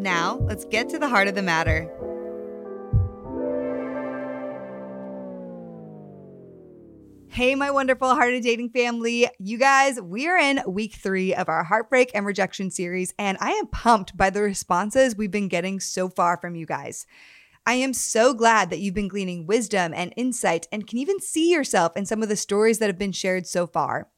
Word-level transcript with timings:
Now, 0.00 0.38
let's 0.44 0.64
get 0.64 0.88
to 0.88 0.98
the 0.98 1.10
heart 1.10 1.28
of 1.28 1.34
the 1.34 1.42
matter. 1.42 1.82
Hey, 7.28 7.54
my 7.54 7.70
wonderful 7.70 8.14
Heart 8.14 8.32
of 8.32 8.42
Dating 8.42 8.70
family. 8.70 9.28
You 9.38 9.58
guys, 9.58 10.00
we 10.00 10.26
are 10.26 10.38
in 10.38 10.62
week 10.66 10.94
three 10.94 11.34
of 11.34 11.50
our 11.50 11.64
Heartbreak 11.64 12.12
and 12.14 12.24
Rejection 12.24 12.70
series, 12.70 13.12
and 13.18 13.36
I 13.42 13.50
am 13.50 13.66
pumped 13.66 14.16
by 14.16 14.30
the 14.30 14.40
responses 14.40 15.16
we've 15.16 15.30
been 15.30 15.48
getting 15.48 15.80
so 15.80 16.08
far 16.08 16.38
from 16.38 16.54
you 16.54 16.64
guys. 16.64 17.06
I 17.66 17.74
am 17.74 17.92
so 17.92 18.32
glad 18.32 18.70
that 18.70 18.78
you've 18.78 18.94
been 18.94 19.06
gleaning 19.06 19.46
wisdom 19.46 19.92
and 19.94 20.14
insight 20.16 20.66
and 20.72 20.86
can 20.86 20.96
even 20.96 21.20
see 21.20 21.52
yourself 21.52 21.94
in 21.94 22.06
some 22.06 22.22
of 22.22 22.30
the 22.30 22.36
stories 22.36 22.78
that 22.78 22.88
have 22.88 22.98
been 22.98 23.12
shared 23.12 23.46
so 23.46 23.66
far. 23.66 24.08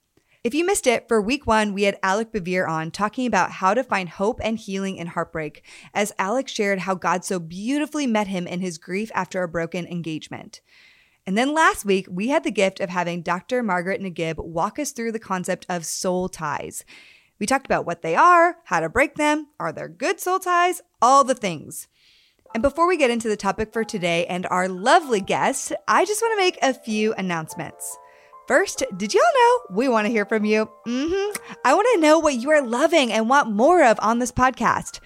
If 0.45 0.55
you 0.55 0.67
missed 0.67 0.89
it, 0.89 1.07
for 1.07 1.23
week 1.23 1.47
one, 1.47 1.73
we 1.73 1.85
had 1.85 2.01
Alec 2.03 2.33
Bevere 2.33 2.69
on 2.69 2.91
talking 2.91 3.29
about 3.29 3.53
how 3.53 3.75
to 3.75 3.85
find 3.85 4.09
hope 4.09 4.41
and 4.43 4.59
healing 4.59 4.97
in 4.97 5.07
heartbreak, 5.07 5.65
as 5.95 6.13
Alec 6.19 6.49
shared 6.49 6.81
how 6.81 6.97
God 6.97 7.25
so 7.25 7.39
beautifully 7.39 8.09
met 8.09 8.27
him 8.27 8.49
in 8.49 8.61
his 8.61 8.77
grief 8.77 9.13
after 9.15 9.45
a 9.45 9.49
broken 9.49 9.87
engagement. 9.87 10.61
And 11.25 11.39
then 11.39 11.55
last 11.55 11.85
week, 11.85 12.09
we 12.11 12.27
had 12.27 12.43
the 12.43 12.51
gift 12.51 12.81
of 12.81 12.91
having 12.91 13.23
Dr. 13.23 13.63
Margaret 13.63 14.01
Nagib 14.01 14.37
walk 14.39 14.81
us 14.81 14.91
through 14.91 15.13
the 15.13 15.21
concept 15.21 15.65
of 15.69 15.87
soul 15.87 16.29
ties. 16.29 16.85
We 17.39 17.47
talked 17.47 17.67
about 17.67 17.87
what 17.87 18.03
they 18.03 18.17
are, 18.17 18.57
how 18.65 18.81
to 18.81 18.89
break 18.89 19.15
them, 19.15 19.47
are 19.61 19.71
there 19.71 19.89
good 19.89 20.19
soul 20.19 20.41
ties, 20.41 20.83
all 21.01 21.23
the 21.23 21.37
things. 21.37 21.87
And 22.53 22.65
before 22.65 22.89
we 22.89 22.97
get 22.97 23.13
into 23.13 23.29
the 23.29 23.37
topic 23.37 23.73
for 23.73 23.85
today 23.85 24.27
and 24.27 24.45
our 24.47 24.69
lovely 24.69 25.21
guest, 25.21 25.73
I 25.87 26.05
just 26.05 26.21
want 26.21 26.33
to 26.37 26.45
make 26.45 26.59
a 26.61 26.75
few 26.75 27.15
announcements. 27.15 27.97
First, 28.47 28.83
did 28.97 29.15
y'all 29.15 29.23
know 29.23 29.59
we 29.71 29.89
want 29.89 30.07
to 30.07 30.13
hear 30.13 30.25
from 30.25 30.45
you? 30.45 30.69
Mm-hmm. 30.87 31.55
I 31.65 31.75
want 31.75 31.89
to 31.95 32.01
know 32.01 32.19
what 32.19 32.35
you 32.35 32.51
are 32.51 32.63
loving 32.63 33.13
and 33.13 33.29
want 33.29 33.51
more 33.51 33.85
of 33.85 33.99
on 34.03 34.19
this 34.19 34.33
podcast. 34.33 35.01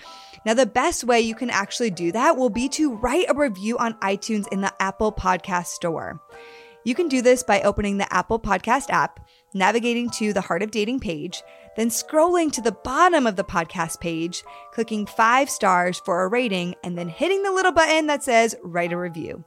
Now, 0.46 0.54
the 0.54 0.64
best 0.64 1.04
way 1.04 1.20
you 1.20 1.34
can 1.34 1.50
actually 1.50 1.90
do 1.90 2.12
that 2.12 2.36
will 2.36 2.50
be 2.50 2.68
to 2.70 2.94
write 2.94 3.26
a 3.28 3.34
review 3.34 3.78
on 3.78 3.94
iTunes 3.94 4.46
in 4.52 4.60
the 4.60 4.72
Apple 4.80 5.12
Podcast 5.12 5.66
Store. 5.66 6.20
You 6.84 6.94
can 6.94 7.08
do 7.08 7.20
this 7.20 7.42
by 7.42 7.62
opening 7.62 7.98
the 7.98 8.12
Apple 8.14 8.38
Podcast 8.38 8.90
app, 8.90 9.28
navigating 9.52 10.08
to 10.10 10.32
the 10.32 10.40
Heart 10.40 10.62
of 10.62 10.70
Dating 10.70 11.00
page, 11.00 11.42
then 11.76 11.88
scrolling 11.88 12.52
to 12.52 12.60
the 12.60 12.72
bottom 12.72 13.26
of 13.26 13.34
the 13.36 13.44
podcast 13.44 14.00
page, 14.00 14.44
clicking 14.72 15.04
five 15.04 15.50
stars 15.50 16.00
for 16.04 16.22
a 16.22 16.28
rating, 16.28 16.76
and 16.84 16.96
then 16.96 17.08
hitting 17.08 17.42
the 17.42 17.50
little 17.50 17.72
button 17.72 18.06
that 18.06 18.22
says 18.22 18.54
write 18.62 18.92
a 18.92 18.96
review. 18.96 19.44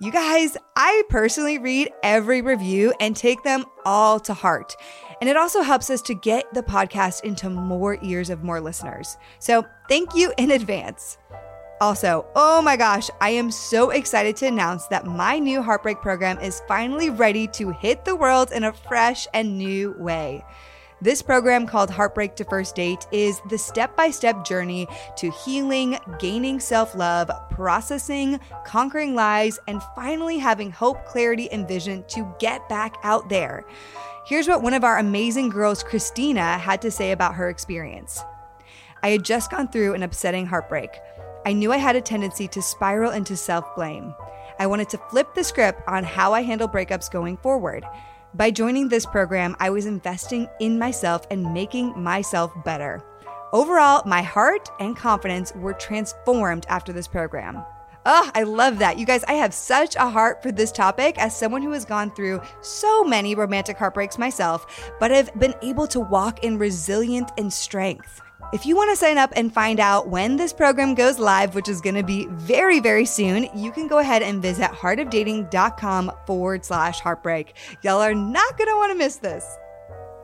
You 0.00 0.12
guys, 0.12 0.56
I 0.76 1.02
personally 1.08 1.58
read 1.58 1.90
every 2.04 2.40
review 2.40 2.94
and 3.00 3.16
take 3.16 3.42
them 3.42 3.64
all 3.84 4.20
to 4.20 4.32
heart. 4.32 4.76
And 5.20 5.28
it 5.28 5.36
also 5.36 5.60
helps 5.60 5.90
us 5.90 6.00
to 6.02 6.14
get 6.14 6.54
the 6.54 6.62
podcast 6.62 7.24
into 7.24 7.50
more 7.50 7.98
ears 8.00 8.30
of 8.30 8.44
more 8.44 8.60
listeners. 8.60 9.16
So 9.40 9.66
thank 9.88 10.14
you 10.14 10.32
in 10.38 10.52
advance. 10.52 11.18
Also, 11.80 12.24
oh 12.36 12.62
my 12.62 12.76
gosh, 12.76 13.10
I 13.20 13.30
am 13.30 13.50
so 13.50 13.90
excited 13.90 14.36
to 14.36 14.46
announce 14.46 14.86
that 14.86 15.04
my 15.04 15.40
new 15.40 15.62
Heartbreak 15.62 16.00
program 16.00 16.38
is 16.38 16.62
finally 16.68 17.10
ready 17.10 17.48
to 17.48 17.70
hit 17.70 18.04
the 18.04 18.14
world 18.14 18.52
in 18.52 18.62
a 18.62 18.72
fresh 18.72 19.26
and 19.34 19.58
new 19.58 19.96
way. 19.98 20.44
This 21.00 21.22
program, 21.22 21.68
called 21.68 21.90
Heartbreak 21.90 22.34
to 22.36 22.44
First 22.44 22.74
Date, 22.74 23.06
is 23.12 23.40
the 23.48 23.56
step 23.56 23.96
by 23.96 24.10
step 24.10 24.44
journey 24.44 24.88
to 25.18 25.30
healing, 25.30 25.96
gaining 26.18 26.58
self 26.58 26.96
love, 26.96 27.30
processing, 27.50 28.40
conquering 28.66 29.14
lies, 29.14 29.60
and 29.68 29.80
finally 29.94 30.38
having 30.38 30.72
hope, 30.72 31.04
clarity, 31.04 31.48
and 31.52 31.68
vision 31.68 32.04
to 32.08 32.34
get 32.40 32.68
back 32.68 32.96
out 33.04 33.28
there. 33.28 33.64
Here's 34.26 34.48
what 34.48 34.62
one 34.62 34.74
of 34.74 34.82
our 34.82 34.98
amazing 34.98 35.50
girls, 35.50 35.84
Christina, 35.84 36.58
had 36.58 36.82
to 36.82 36.90
say 36.90 37.12
about 37.12 37.36
her 37.36 37.48
experience. 37.48 38.20
I 39.04 39.10
had 39.10 39.24
just 39.24 39.52
gone 39.52 39.68
through 39.68 39.94
an 39.94 40.02
upsetting 40.02 40.46
heartbreak. 40.46 40.90
I 41.46 41.52
knew 41.52 41.72
I 41.72 41.76
had 41.76 41.94
a 41.94 42.00
tendency 42.00 42.48
to 42.48 42.60
spiral 42.60 43.12
into 43.12 43.36
self 43.36 43.64
blame. 43.76 44.16
I 44.58 44.66
wanted 44.66 44.88
to 44.88 44.98
flip 44.98 45.32
the 45.36 45.44
script 45.44 45.80
on 45.86 46.02
how 46.02 46.34
I 46.34 46.42
handle 46.42 46.68
breakups 46.68 47.08
going 47.08 47.36
forward. 47.36 47.84
By 48.38 48.52
joining 48.52 48.88
this 48.88 49.04
program, 49.04 49.56
I 49.58 49.68
was 49.70 49.84
investing 49.84 50.46
in 50.60 50.78
myself 50.78 51.26
and 51.28 51.52
making 51.52 52.00
myself 52.00 52.52
better. 52.64 53.02
Overall, 53.52 54.04
my 54.06 54.22
heart 54.22 54.70
and 54.78 54.96
confidence 54.96 55.52
were 55.56 55.72
transformed 55.72 56.64
after 56.68 56.92
this 56.92 57.08
program. 57.08 57.64
Oh, 58.06 58.30
I 58.36 58.44
love 58.44 58.78
that. 58.78 58.96
You 58.96 59.06
guys, 59.06 59.24
I 59.24 59.32
have 59.32 59.52
such 59.52 59.96
a 59.96 60.08
heart 60.08 60.40
for 60.40 60.52
this 60.52 60.70
topic 60.70 61.18
as 61.18 61.36
someone 61.36 61.62
who 61.62 61.72
has 61.72 61.84
gone 61.84 62.14
through 62.14 62.40
so 62.60 63.02
many 63.02 63.34
romantic 63.34 63.76
heartbreaks 63.76 64.18
myself, 64.18 64.92
but 65.00 65.10
have 65.10 65.36
been 65.40 65.56
able 65.60 65.88
to 65.88 65.98
walk 65.98 66.44
in 66.44 66.58
resilience 66.58 67.32
and 67.38 67.52
strength. 67.52 68.20
If 68.50 68.64
you 68.64 68.76
want 68.76 68.90
to 68.90 68.96
sign 68.96 69.18
up 69.18 69.30
and 69.36 69.52
find 69.52 69.78
out 69.78 70.08
when 70.08 70.36
this 70.36 70.54
program 70.54 70.94
goes 70.94 71.18
live, 71.18 71.54
which 71.54 71.68
is 71.68 71.82
going 71.82 71.96
to 71.96 72.02
be 72.02 72.26
very, 72.30 72.80
very 72.80 73.04
soon, 73.04 73.46
you 73.54 73.70
can 73.70 73.88
go 73.88 73.98
ahead 73.98 74.22
and 74.22 74.40
visit 74.40 74.70
heartofdating.com 74.70 76.12
forward 76.26 76.64
slash 76.64 77.00
heartbreak. 77.00 77.54
Y'all 77.82 78.00
are 78.00 78.14
not 78.14 78.56
going 78.56 78.68
to 78.68 78.76
want 78.76 78.92
to 78.92 78.98
miss 78.98 79.16
this. 79.16 79.44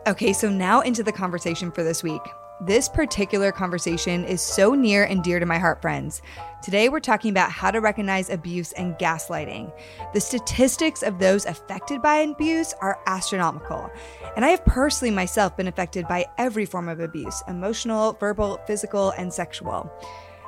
Okay, 0.06 0.32
so 0.32 0.48
now 0.48 0.80
into 0.80 1.02
the 1.02 1.12
conversation 1.12 1.70
for 1.70 1.82
this 1.82 2.02
week. 2.02 2.22
This 2.60 2.88
particular 2.88 3.50
conversation 3.50 4.24
is 4.24 4.40
so 4.40 4.74
near 4.74 5.04
and 5.04 5.24
dear 5.24 5.40
to 5.40 5.46
my 5.46 5.58
heart, 5.58 5.82
friends. 5.82 6.22
Today, 6.62 6.88
we're 6.88 7.00
talking 7.00 7.32
about 7.32 7.50
how 7.50 7.72
to 7.72 7.80
recognize 7.80 8.30
abuse 8.30 8.70
and 8.72 8.94
gaslighting. 8.94 9.72
The 10.14 10.20
statistics 10.20 11.02
of 11.02 11.18
those 11.18 11.46
affected 11.46 12.00
by 12.00 12.18
abuse 12.18 12.72
are 12.80 13.00
astronomical. 13.06 13.90
And 14.36 14.44
I 14.44 14.50
have 14.50 14.64
personally 14.64 15.10
myself 15.12 15.56
been 15.56 15.66
affected 15.66 16.06
by 16.06 16.26
every 16.38 16.64
form 16.64 16.88
of 16.88 17.00
abuse 17.00 17.42
emotional, 17.48 18.12
verbal, 18.12 18.60
physical, 18.68 19.10
and 19.10 19.32
sexual. 19.32 19.92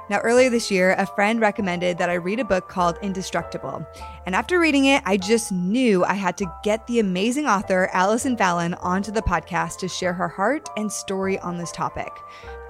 Now, 0.08 0.20
earlier 0.20 0.50
this 0.50 0.70
year, 0.70 0.94
a 0.98 1.06
friend 1.06 1.40
recommended 1.40 1.98
that 1.98 2.10
I 2.10 2.14
read 2.14 2.38
a 2.38 2.44
book 2.44 2.68
called 2.68 2.96
Indestructible. 3.02 3.84
And 4.24 4.36
after 4.36 4.60
reading 4.60 4.84
it, 4.84 5.02
I 5.04 5.16
just 5.16 5.50
knew 5.50 6.04
I 6.04 6.14
had 6.14 6.36
to 6.38 6.52
get 6.62 6.86
the 6.86 7.00
amazing 7.00 7.46
author 7.46 7.90
Allison 7.92 8.36
Fallon 8.36 8.74
onto 8.74 9.10
the 9.10 9.22
podcast 9.22 9.78
to 9.78 9.88
share 9.88 10.12
her 10.12 10.28
heart 10.28 10.68
and 10.76 10.90
story 10.90 11.40
on 11.40 11.58
this 11.58 11.72
topic. 11.72 12.12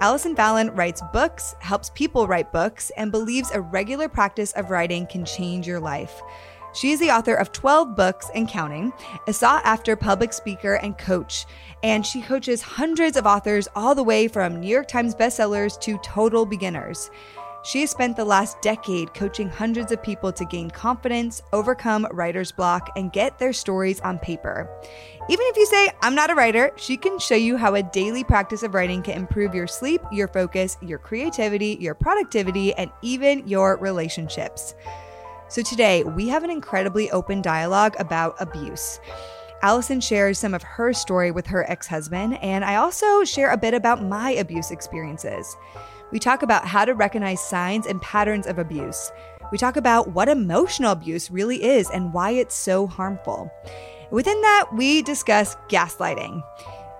Allison 0.01 0.35
Fallon 0.35 0.73
writes 0.75 1.03
books, 1.13 1.55
helps 1.59 1.91
people 1.91 2.27
write 2.27 2.51
books, 2.51 2.91
and 2.97 3.11
believes 3.11 3.51
a 3.51 3.61
regular 3.61 4.09
practice 4.09 4.51
of 4.53 4.71
writing 4.71 5.05
can 5.05 5.23
change 5.23 5.67
your 5.67 5.79
life. 5.79 6.21
She 6.77 6.91
is 6.91 6.99
the 6.99 7.09
author 7.09 7.33
of 7.33 7.51
12 7.53 7.95
books 7.95 8.29
and 8.35 8.47
counting, 8.47 8.93
a 9.25 9.33
sought 9.33 9.65
after 9.65 9.95
public 9.95 10.31
speaker 10.31 10.75
and 10.75 10.95
coach, 10.95 11.47
and 11.81 12.05
she 12.05 12.21
coaches 12.21 12.61
hundreds 12.61 13.17
of 13.17 13.25
authors 13.25 13.67
all 13.75 13.95
the 13.95 14.03
way 14.03 14.27
from 14.27 14.59
New 14.59 14.67
York 14.67 14.87
Times 14.87 15.15
bestsellers 15.15 15.79
to 15.81 15.97
total 16.03 16.45
beginners. 16.45 17.09
She 17.63 17.81
has 17.81 17.89
spent 17.89 18.15
the 18.15 18.25
last 18.25 18.61
decade 18.61 19.15
coaching 19.15 19.49
hundreds 19.49 19.91
of 19.91 20.03
people 20.03 20.31
to 20.31 20.45
gain 20.45 20.69
confidence, 20.69 21.41
overcome 21.51 22.07
writer's 22.11 22.51
block, 22.51 22.91
and 22.95 23.11
get 23.11 23.39
their 23.39 23.53
stories 23.53 23.99
on 24.01 24.19
paper. 24.19 24.69
Even 25.29 25.47
if 25.47 25.57
you 25.57 25.65
say, 25.65 25.89
I'm 26.03 26.13
not 26.13 26.29
a 26.29 26.35
writer, 26.35 26.69
she 26.75 26.95
can 26.95 27.17
show 27.17 27.33
you 27.33 27.57
how 27.57 27.73
a 27.73 27.81
daily 27.81 28.23
practice 28.23 28.61
of 28.61 28.75
writing 28.75 29.01
can 29.01 29.17
improve 29.17 29.55
your 29.55 29.65
sleep, 29.65 30.01
your 30.11 30.27
focus, 30.27 30.77
your 30.83 30.99
creativity, 30.99 31.75
your 31.79 31.95
productivity, 31.95 32.75
and 32.75 32.91
even 33.01 33.47
your 33.47 33.77
relationships. 33.77 34.75
So 35.49 35.61
today, 35.61 36.03
we 36.03 36.27
have 36.27 36.43
an 36.43 36.49
incredibly 36.49 37.09
open 37.11 37.41
dialogue 37.41 37.95
about 37.99 38.35
abuse. 38.41 38.99
Allison 39.61 40.01
shares 40.01 40.37
some 40.37 40.53
of 40.53 40.61
her 40.61 40.91
story 40.91 41.31
with 41.31 41.47
her 41.47 41.69
ex 41.69 41.87
husband, 41.87 42.37
and 42.43 42.65
I 42.65 42.75
also 42.75 43.23
share 43.23 43.51
a 43.51 43.57
bit 43.57 43.73
about 43.73 44.03
my 44.03 44.31
abuse 44.31 44.71
experiences. 44.71 45.55
We 46.11 46.19
talk 46.19 46.43
about 46.43 46.65
how 46.65 46.83
to 46.83 46.93
recognize 46.93 47.41
signs 47.41 47.87
and 47.87 48.01
patterns 48.01 48.45
of 48.45 48.59
abuse. 48.59 49.11
We 49.51 49.57
talk 49.57 49.77
about 49.77 50.09
what 50.09 50.27
emotional 50.27 50.91
abuse 50.91 51.31
really 51.31 51.63
is 51.63 51.89
and 51.89 52.13
why 52.13 52.31
it's 52.31 52.55
so 52.55 52.85
harmful. 52.85 53.49
Within 54.11 54.41
that, 54.41 54.67
we 54.73 55.01
discuss 55.01 55.55
gaslighting. 55.69 56.43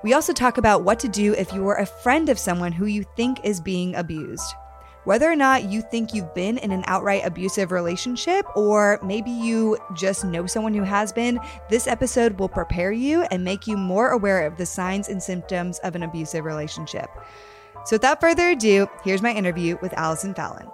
We 0.04 0.14
also 0.14 0.32
talk 0.32 0.58
about 0.58 0.84
what 0.84 1.00
to 1.00 1.10
do 1.10 1.34
if 1.34 1.52
you 1.52 1.68
are 1.68 1.80
a 1.80 1.86
friend 1.86 2.30
of 2.30 2.40
someone 2.40 2.72
who 2.72 2.86
you 2.86 3.04
think 3.18 3.44
is 3.44 3.60
being 3.60 3.94
abused. 3.96 4.54
Whether 5.08 5.32
or 5.32 5.38
not 5.38 5.64
you 5.70 5.82
think 5.82 6.14
you've 6.14 6.34
been 6.34 6.58
in 6.58 6.74
an 6.74 6.84
outright 6.86 7.26
abusive 7.26 7.72
relationship, 7.72 8.46
or 8.58 9.00
maybe 9.02 9.32
you 9.32 9.78
just 9.96 10.26
know 10.26 10.46
someone 10.46 10.74
who 10.74 10.84
has 10.84 11.14
been, 11.14 11.40
this 11.70 11.88
episode 11.88 12.38
will 12.38 12.50
prepare 12.50 12.92
you 12.92 13.22
and 13.32 13.42
make 13.42 13.68
you 13.68 13.78
more 13.78 14.10
aware 14.10 14.46
of 14.46 14.58
the 14.58 14.66
signs 14.66 15.08
and 15.08 15.24
symptoms 15.24 15.80
of 15.80 15.96
an 15.96 16.04
abusive 16.04 16.44
relationship. 16.44 17.10
So, 17.86 17.96
without 17.96 18.20
further 18.20 18.50
ado, 18.50 18.90
here's 19.06 19.22
my 19.22 19.32
interview 19.32 19.78
with 19.82 19.94
Allison 19.94 20.34
Fallon. 20.34 20.68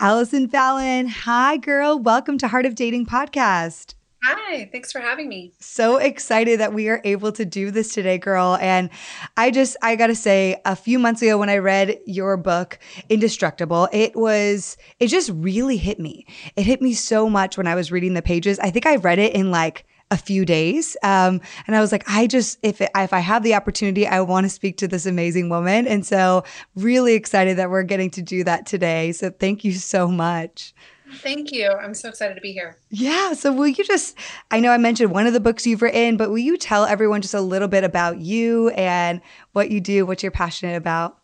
Allison 0.00 0.48
Fallon, 0.48 1.06
hi 1.06 1.56
girl, 1.56 2.00
welcome 2.00 2.36
to 2.38 2.48
Heart 2.48 2.66
of 2.66 2.74
Dating 2.74 3.06
podcast. 3.06 3.94
Hi, 4.24 4.68
thanks 4.70 4.92
for 4.92 5.00
having 5.00 5.28
me. 5.28 5.52
So 5.58 5.96
excited 5.96 6.60
that 6.60 6.72
we 6.72 6.88
are 6.88 7.00
able 7.02 7.32
to 7.32 7.44
do 7.44 7.72
this 7.72 7.92
today, 7.92 8.18
girl. 8.18 8.56
And 8.60 8.88
I 9.36 9.50
just, 9.50 9.76
I 9.82 9.96
gotta 9.96 10.14
say, 10.14 10.60
a 10.64 10.76
few 10.76 11.00
months 11.00 11.22
ago 11.22 11.38
when 11.38 11.48
I 11.48 11.58
read 11.58 11.98
your 12.06 12.36
book, 12.36 12.78
Indestructible, 13.08 13.88
it 13.92 14.14
was, 14.14 14.76
it 15.00 15.08
just 15.08 15.30
really 15.34 15.76
hit 15.76 15.98
me. 15.98 16.26
It 16.54 16.66
hit 16.66 16.80
me 16.80 16.94
so 16.94 17.28
much 17.28 17.56
when 17.56 17.66
I 17.66 17.74
was 17.74 17.90
reading 17.90 18.14
the 18.14 18.22
pages. 18.22 18.60
I 18.60 18.70
think 18.70 18.86
I 18.86 18.96
read 18.96 19.18
it 19.18 19.34
in 19.34 19.50
like, 19.50 19.86
a 20.10 20.16
few 20.18 20.44
days. 20.44 20.94
Um, 21.02 21.40
and 21.66 21.74
I 21.74 21.80
was 21.80 21.90
like, 21.90 22.04
I 22.06 22.26
just, 22.26 22.58
if, 22.62 22.82
it, 22.82 22.90
if 22.94 23.14
I 23.14 23.20
have 23.20 23.42
the 23.42 23.54
opportunity, 23.54 24.06
I 24.06 24.20
want 24.20 24.44
to 24.44 24.50
speak 24.50 24.76
to 24.76 24.86
this 24.86 25.06
amazing 25.06 25.48
woman. 25.48 25.86
And 25.86 26.04
so 26.04 26.44
really 26.76 27.14
excited 27.14 27.56
that 27.56 27.70
we're 27.70 27.82
getting 27.82 28.10
to 28.10 28.20
do 28.20 28.44
that 28.44 28.66
today. 28.66 29.12
So 29.12 29.30
thank 29.30 29.64
you 29.64 29.72
so 29.72 30.08
much. 30.08 30.74
Thank 31.16 31.52
you. 31.52 31.70
I'm 31.70 31.94
so 31.94 32.08
excited 32.08 32.34
to 32.34 32.40
be 32.40 32.52
here. 32.52 32.76
Yeah. 32.90 33.32
So, 33.34 33.52
will 33.52 33.68
you 33.68 33.84
just, 33.84 34.16
I 34.50 34.60
know 34.60 34.70
I 34.70 34.78
mentioned 34.78 35.10
one 35.10 35.26
of 35.26 35.32
the 35.32 35.40
books 35.40 35.66
you've 35.66 35.82
written, 35.82 36.16
but 36.16 36.30
will 36.30 36.38
you 36.38 36.56
tell 36.56 36.84
everyone 36.84 37.22
just 37.22 37.34
a 37.34 37.40
little 37.40 37.68
bit 37.68 37.84
about 37.84 38.18
you 38.18 38.70
and 38.70 39.20
what 39.52 39.70
you 39.70 39.80
do, 39.80 40.06
what 40.06 40.22
you're 40.22 40.32
passionate 40.32 40.76
about? 40.76 41.18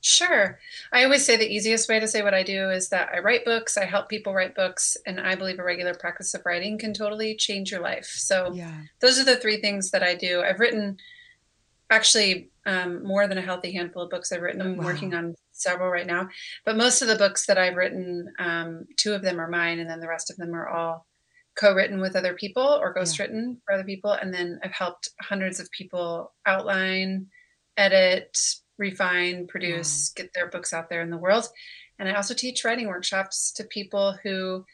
Sure. 0.00 0.58
I 0.92 1.04
always 1.04 1.24
say 1.24 1.36
the 1.36 1.52
easiest 1.52 1.88
way 1.88 1.98
to 1.98 2.06
say 2.06 2.22
what 2.22 2.34
I 2.34 2.44
do 2.44 2.70
is 2.70 2.88
that 2.90 3.10
I 3.12 3.18
write 3.18 3.44
books, 3.44 3.76
I 3.76 3.84
help 3.84 4.08
people 4.08 4.32
write 4.32 4.54
books, 4.54 4.96
and 5.06 5.20
I 5.20 5.34
believe 5.34 5.58
a 5.58 5.64
regular 5.64 5.94
practice 5.94 6.34
of 6.34 6.42
writing 6.46 6.78
can 6.78 6.94
totally 6.94 7.34
change 7.34 7.70
your 7.72 7.80
life. 7.80 8.06
So, 8.06 8.52
yeah. 8.52 8.72
those 9.00 9.18
are 9.18 9.24
the 9.24 9.36
three 9.36 9.60
things 9.60 9.90
that 9.90 10.02
I 10.02 10.14
do. 10.14 10.42
I've 10.42 10.60
written 10.60 10.98
actually 11.90 12.50
um, 12.66 13.02
more 13.04 13.26
than 13.26 13.38
a 13.38 13.42
healthy 13.42 13.72
handful 13.72 14.02
of 14.02 14.10
books 14.10 14.30
I've 14.30 14.42
written. 14.42 14.62
I'm 14.62 14.76
wow. 14.76 14.84
working 14.84 15.14
on 15.14 15.34
several 15.60 15.90
right 15.90 16.06
now, 16.06 16.28
but 16.64 16.76
most 16.76 17.02
of 17.02 17.08
the 17.08 17.16
books 17.16 17.46
that 17.46 17.58
I've 17.58 17.76
written, 17.76 18.32
um, 18.38 18.86
two 18.96 19.14
of 19.14 19.22
them 19.22 19.40
are 19.40 19.48
mine, 19.48 19.78
and 19.78 19.88
then 19.88 20.00
the 20.00 20.08
rest 20.08 20.30
of 20.30 20.36
them 20.36 20.54
are 20.54 20.68
all 20.68 21.06
co-written 21.58 22.00
with 22.00 22.16
other 22.16 22.34
people 22.34 22.62
or 22.62 22.94
ghostwritten 22.94 23.46
yeah. 23.46 23.54
for 23.64 23.74
other 23.74 23.84
people. 23.84 24.12
And 24.12 24.32
then 24.32 24.60
I've 24.62 24.72
helped 24.72 25.10
hundreds 25.20 25.58
of 25.58 25.70
people 25.72 26.32
outline, 26.46 27.26
edit, 27.76 28.38
refine, 28.78 29.46
produce, 29.48 30.12
wow. 30.16 30.22
get 30.22 30.32
their 30.34 30.48
books 30.48 30.72
out 30.72 30.88
there 30.88 31.02
in 31.02 31.10
the 31.10 31.18
world. 31.18 31.48
And 31.98 32.08
I 32.08 32.14
also 32.14 32.34
teach 32.34 32.64
writing 32.64 32.86
workshops 32.86 33.52
to 33.52 33.64
people 33.64 34.16
who 34.22 34.64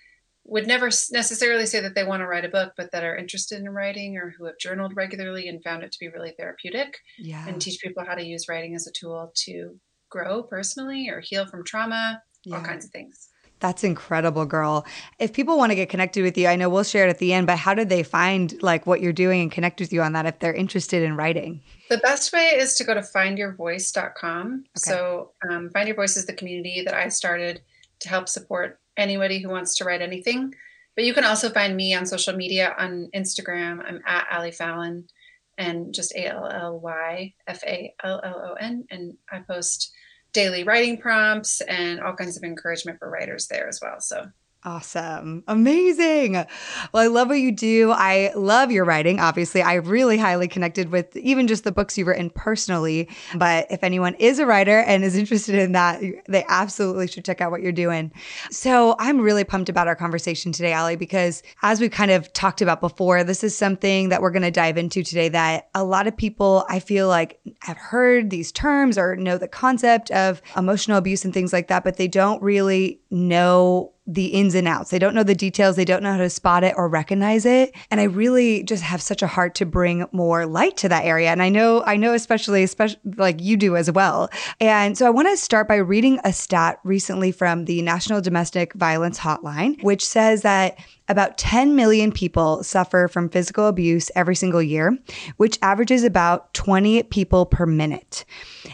would 0.46 0.66
never 0.66 0.86
necessarily 1.10 1.64
say 1.64 1.80
that 1.80 1.94
they 1.94 2.04
want 2.04 2.20
to 2.20 2.26
write 2.26 2.44
a 2.44 2.50
book, 2.50 2.74
but 2.76 2.92
that 2.92 3.02
are 3.02 3.16
interested 3.16 3.58
in 3.60 3.70
writing 3.70 4.18
or 4.18 4.34
who 4.36 4.44
have 4.44 4.58
journaled 4.58 4.94
regularly 4.94 5.48
and 5.48 5.64
found 5.64 5.82
it 5.82 5.90
to 5.90 5.98
be 5.98 6.08
really 6.08 6.34
therapeutic. 6.36 6.98
Yeah. 7.18 7.48
And 7.48 7.60
teach 7.60 7.80
people 7.80 8.04
how 8.04 8.14
to 8.14 8.24
use 8.24 8.46
writing 8.46 8.74
as 8.74 8.86
a 8.86 8.92
tool 8.92 9.32
to 9.46 9.80
grow 10.14 10.44
personally 10.44 11.08
or 11.08 11.20
heal 11.20 11.44
from 11.44 11.64
trauma, 11.64 12.22
yeah. 12.44 12.56
all 12.56 12.62
kinds 12.62 12.84
of 12.84 12.92
things. 12.92 13.28
That's 13.58 13.82
incredible, 13.82 14.44
girl. 14.46 14.84
If 15.18 15.32
people 15.32 15.56
want 15.56 15.70
to 15.70 15.76
get 15.76 15.88
connected 15.88 16.22
with 16.22 16.36
you, 16.36 16.46
I 16.46 16.54
know 16.54 16.68
we'll 16.68 16.84
share 16.84 17.06
it 17.06 17.10
at 17.10 17.18
the 17.18 17.32
end, 17.32 17.46
but 17.46 17.58
how 17.58 17.74
did 17.74 17.88
they 17.88 18.02
find 18.02 18.62
like 18.62 18.86
what 18.86 19.00
you're 19.00 19.12
doing 19.12 19.40
and 19.40 19.50
connect 19.50 19.80
with 19.80 19.92
you 19.92 20.02
on 20.02 20.12
that 20.12 20.26
if 20.26 20.38
they're 20.38 20.54
interested 20.54 21.02
in 21.02 21.16
writing? 21.16 21.62
The 21.88 21.98
best 21.98 22.32
way 22.32 22.48
is 22.48 22.74
to 22.76 22.84
go 22.84 22.94
to 22.94 23.00
findyourvoice.com. 23.00 24.52
Okay. 24.52 24.64
So, 24.74 25.32
um, 25.48 25.70
Find 25.70 25.88
Your 25.88 25.96
Voice 25.96 26.16
is 26.16 26.26
the 26.26 26.34
community 26.34 26.82
that 26.84 26.94
I 26.94 27.08
started 27.08 27.62
to 28.00 28.08
help 28.08 28.28
support 28.28 28.80
anybody 28.96 29.40
who 29.40 29.48
wants 29.48 29.74
to 29.76 29.84
write 29.84 30.02
anything. 30.02 30.54
But 30.94 31.04
you 31.04 31.14
can 31.14 31.24
also 31.24 31.48
find 31.50 31.76
me 31.76 31.94
on 31.94 32.06
social 32.06 32.36
media 32.36 32.74
on 32.78 33.08
Instagram. 33.14 33.82
I'm 33.84 34.00
at 34.06 34.26
Ally 34.30 34.50
Fallon 34.50 35.08
and 35.56 35.94
just 35.94 36.14
A 36.14 36.26
L 36.26 36.48
L 36.52 36.80
Y 36.80 37.32
F 37.46 37.62
A 37.64 37.94
L 38.04 38.20
L 38.22 38.50
O 38.50 38.54
N. 38.54 38.84
And 38.90 39.14
I 39.32 39.38
post 39.38 39.93
daily 40.34 40.64
writing 40.64 40.98
prompts 40.98 41.62
and 41.62 42.00
all 42.00 42.12
kinds 42.14 42.36
of 42.36 42.42
encouragement 42.42 42.98
for 42.98 43.08
writers 43.08 43.46
there 43.46 43.66
as 43.68 43.80
well. 43.80 44.00
So 44.00 44.26
Awesome. 44.66 45.44
Amazing. 45.46 46.32
Well, 46.32 46.46
I 46.94 47.08
love 47.08 47.28
what 47.28 47.38
you 47.38 47.52
do. 47.52 47.90
I 47.90 48.32
love 48.34 48.72
your 48.72 48.86
writing. 48.86 49.20
Obviously, 49.20 49.60
I 49.60 49.74
really 49.74 50.16
highly 50.16 50.48
connected 50.48 50.90
with 50.90 51.14
even 51.18 51.46
just 51.46 51.64
the 51.64 51.72
books 51.72 51.98
you've 51.98 52.06
written 52.06 52.30
personally. 52.30 53.10
But 53.34 53.66
if 53.70 53.84
anyone 53.84 54.14
is 54.14 54.38
a 54.38 54.46
writer 54.46 54.78
and 54.78 55.04
is 55.04 55.16
interested 55.16 55.56
in 55.56 55.72
that, 55.72 56.00
they 56.28 56.46
absolutely 56.48 57.08
should 57.08 57.26
check 57.26 57.42
out 57.42 57.50
what 57.50 57.60
you're 57.60 57.72
doing. 57.72 58.10
So 58.50 58.96
I'm 58.98 59.20
really 59.20 59.44
pumped 59.44 59.68
about 59.68 59.86
our 59.86 59.96
conversation 59.96 60.50
today, 60.50 60.72
Ally, 60.72 60.96
because 60.96 61.42
as 61.60 61.78
we 61.78 61.90
kind 61.90 62.10
of 62.10 62.32
talked 62.32 62.62
about 62.62 62.80
before, 62.80 63.22
this 63.22 63.44
is 63.44 63.54
something 63.54 64.08
that 64.08 64.22
we're 64.22 64.30
going 64.30 64.44
to 64.44 64.50
dive 64.50 64.78
into 64.78 65.02
today 65.02 65.28
that 65.28 65.68
a 65.74 65.84
lot 65.84 66.06
of 66.06 66.16
people, 66.16 66.64
I 66.70 66.80
feel 66.80 67.06
like, 67.08 67.38
have 67.60 67.76
heard 67.76 68.30
these 68.30 68.50
terms 68.50 68.96
or 68.96 69.14
know 69.14 69.36
the 69.36 69.46
concept 69.46 70.10
of 70.12 70.40
emotional 70.56 70.96
abuse 70.96 71.22
and 71.22 71.34
things 71.34 71.52
like 71.52 71.68
that, 71.68 71.84
but 71.84 71.98
they 71.98 72.08
don't 72.08 72.40
really 72.40 73.02
know 73.10 73.90
the 74.06 74.26
ins 74.26 74.54
and 74.54 74.68
outs. 74.68 74.90
They 74.90 74.98
don't 74.98 75.14
know 75.14 75.22
the 75.22 75.34
details. 75.34 75.76
They 75.76 75.84
don't 75.84 76.02
know 76.02 76.12
how 76.12 76.18
to 76.18 76.28
spot 76.28 76.62
it 76.62 76.74
or 76.76 76.88
recognize 76.88 77.46
it. 77.46 77.74
And 77.90 78.00
I 78.00 78.04
really 78.04 78.62
just 78.62 78.82
have 78.82 79.00
such 79.00 79.22
a 79.22 79.26
heart 79.26 79.54
to 79.56 79.66
bring 79.66 80.06
more 80.12 80.44
light 80.46 80.76
to 80.78 80.88
that 80.90 81.04
area. 81.04 81.30
And 81.30 81.42
I 81.42 81.48
know, 81.48 81.82
I 81.84 81.96
know, 81.96 82.12
especially, 82.12 82.62
especially 82.62 83.00
like 83.16 83.40
you 83.40 83.56
do 83.56 83.76
as 83.76 83.90
well. 83.90 84.28
And 84.60 84.98
so 84.98 85.06
I 85.06 85.10
want 85.10 85.28
to 85.28 85.36
start 85.36 85.68
by 85.68 85.76
reading 85.76 86.20
a 86.24 86.32
stat 86.32 86.80
recently 86.84 87.32
from 87.32 87.64
the 87.64 87.80
National 87.82 88.20
Domestic 88.20 88.74
Violence 88.74 89.18
Hotline, 89.18 89.82
which 89.82 90.06
says 90.06 90.42
that 90.42 90.78
about 91.08 91.36
10 91.36 91.76
million 91.76 92.12
people 92.12 92.62
suffer 92.62 93.08
from 93.08 93.28
physical 93.28 93.66
abuse 93.66 94.10
every 94.14 94.34
single 94.34 94.62
year, 94.62 94.96
which 95.36 95.58
averages 95.60 96.04
about 96.04 96.52
20 96.54 97.02
people 97.04 97.44
per 97.44 97.66
minute. 97.66 98.24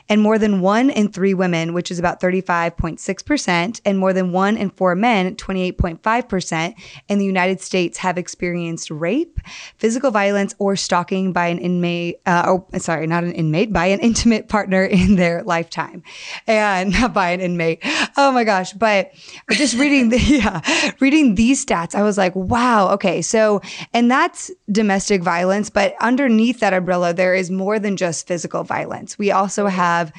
And 0.08 0.20
more 0.20 0.38
than 0.38 0.60
one 0.60 0.90
in 0.90 1.10
three 1.10 1.34
women, 1.34 1.72
which 1.72 1.90
is 1.90 1.98
about 1.98 2.20
35.6%, 2.20 3.80
and 3.84 3.98
more 3.98 4.12
than 4.12 4.32
one 4.32 4.56
in 4.56 4.70
four 4.70 4.94
men, 4.94 5.34
28.5%, 5.34 6.74
in 7.08 7.18
the 7.18 7.24
United 7.24 7.60
States 7.60 7.98
have 7.98 8.18
experienced 8.18 8.90
rape, 8.90 9.40
physical 9.78 10.10
violence, 10.10 10.54
or 10.58 10.76
stalking 10.76 11.32
by 11.32 11.46
an 11.46 11.58
inmate, 11.58 12.20
uh, 12.26 12.44
oh, 12.46 12.66
sorry, 12.78 13.06
not 13.06 13.24
an 13.24 13.32
inmate, 13.32 13.72
by 13.72 13.86
an 13.86 14.00
intimate 14.00 14.48
partner 14.48 14.84
in 15.00 15.16
their 15.16 15.42
lifetime. 15.42 16.02
And 16.46 16.92
not 17.00 17.14
by 17.14 17.30
an 17.30 17.40
inmate. 17.40 17.80
Oh 18.16 18.30
my 18.32 18.44
gosh. 18.44 18.72
But 18.72 19.12
just 19.50 19.76
reading 19.76 20.10
the, 20.10 20.18
yeah, 20.20 20.60
reading 21.00 21.34
these 21.34 21.64
stats, 21.64 21.94
I 21.94 22.02
was 22.02 22.18
like, 22.20 22.36
wow, 22.36 22.90
okay. 22.90 23.20
So, 23.22 23.60
and 23.92 24.10
that's 24.10 24.50
domestic 24.70 25.22
violence, 25.22 25.70
but 25.70 25.94
underneath 26.00 26.60
that 26.60 26.72
umbrella, 26.72 27.12
there 27.12 27.34
is 27.34 27.50
more 27.50 27.78
than 27.78 27.96
just 27.96 28.28
physical 28.28 28.62
violence. 28.62 29.18
We 29.18 29.32
also 29.32 29.66
have 29.66 30.12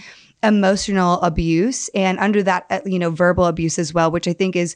emotional 0.43 1.21
abuse 1.21 1.89
and 1.89 2.19
under 2.19 2.43
that, 2.43 2.65
uh, 2.69 2.79
you 2.85 2.99
know, 2.99 3.11
verbal 3.11 3.45
abuse 3.45 3.79
as 3.79 3.93
well, 3.93 4.11
which 4.11 4.27
I 4.27 4.33
think 4.33 4.55
is 4.55 4.75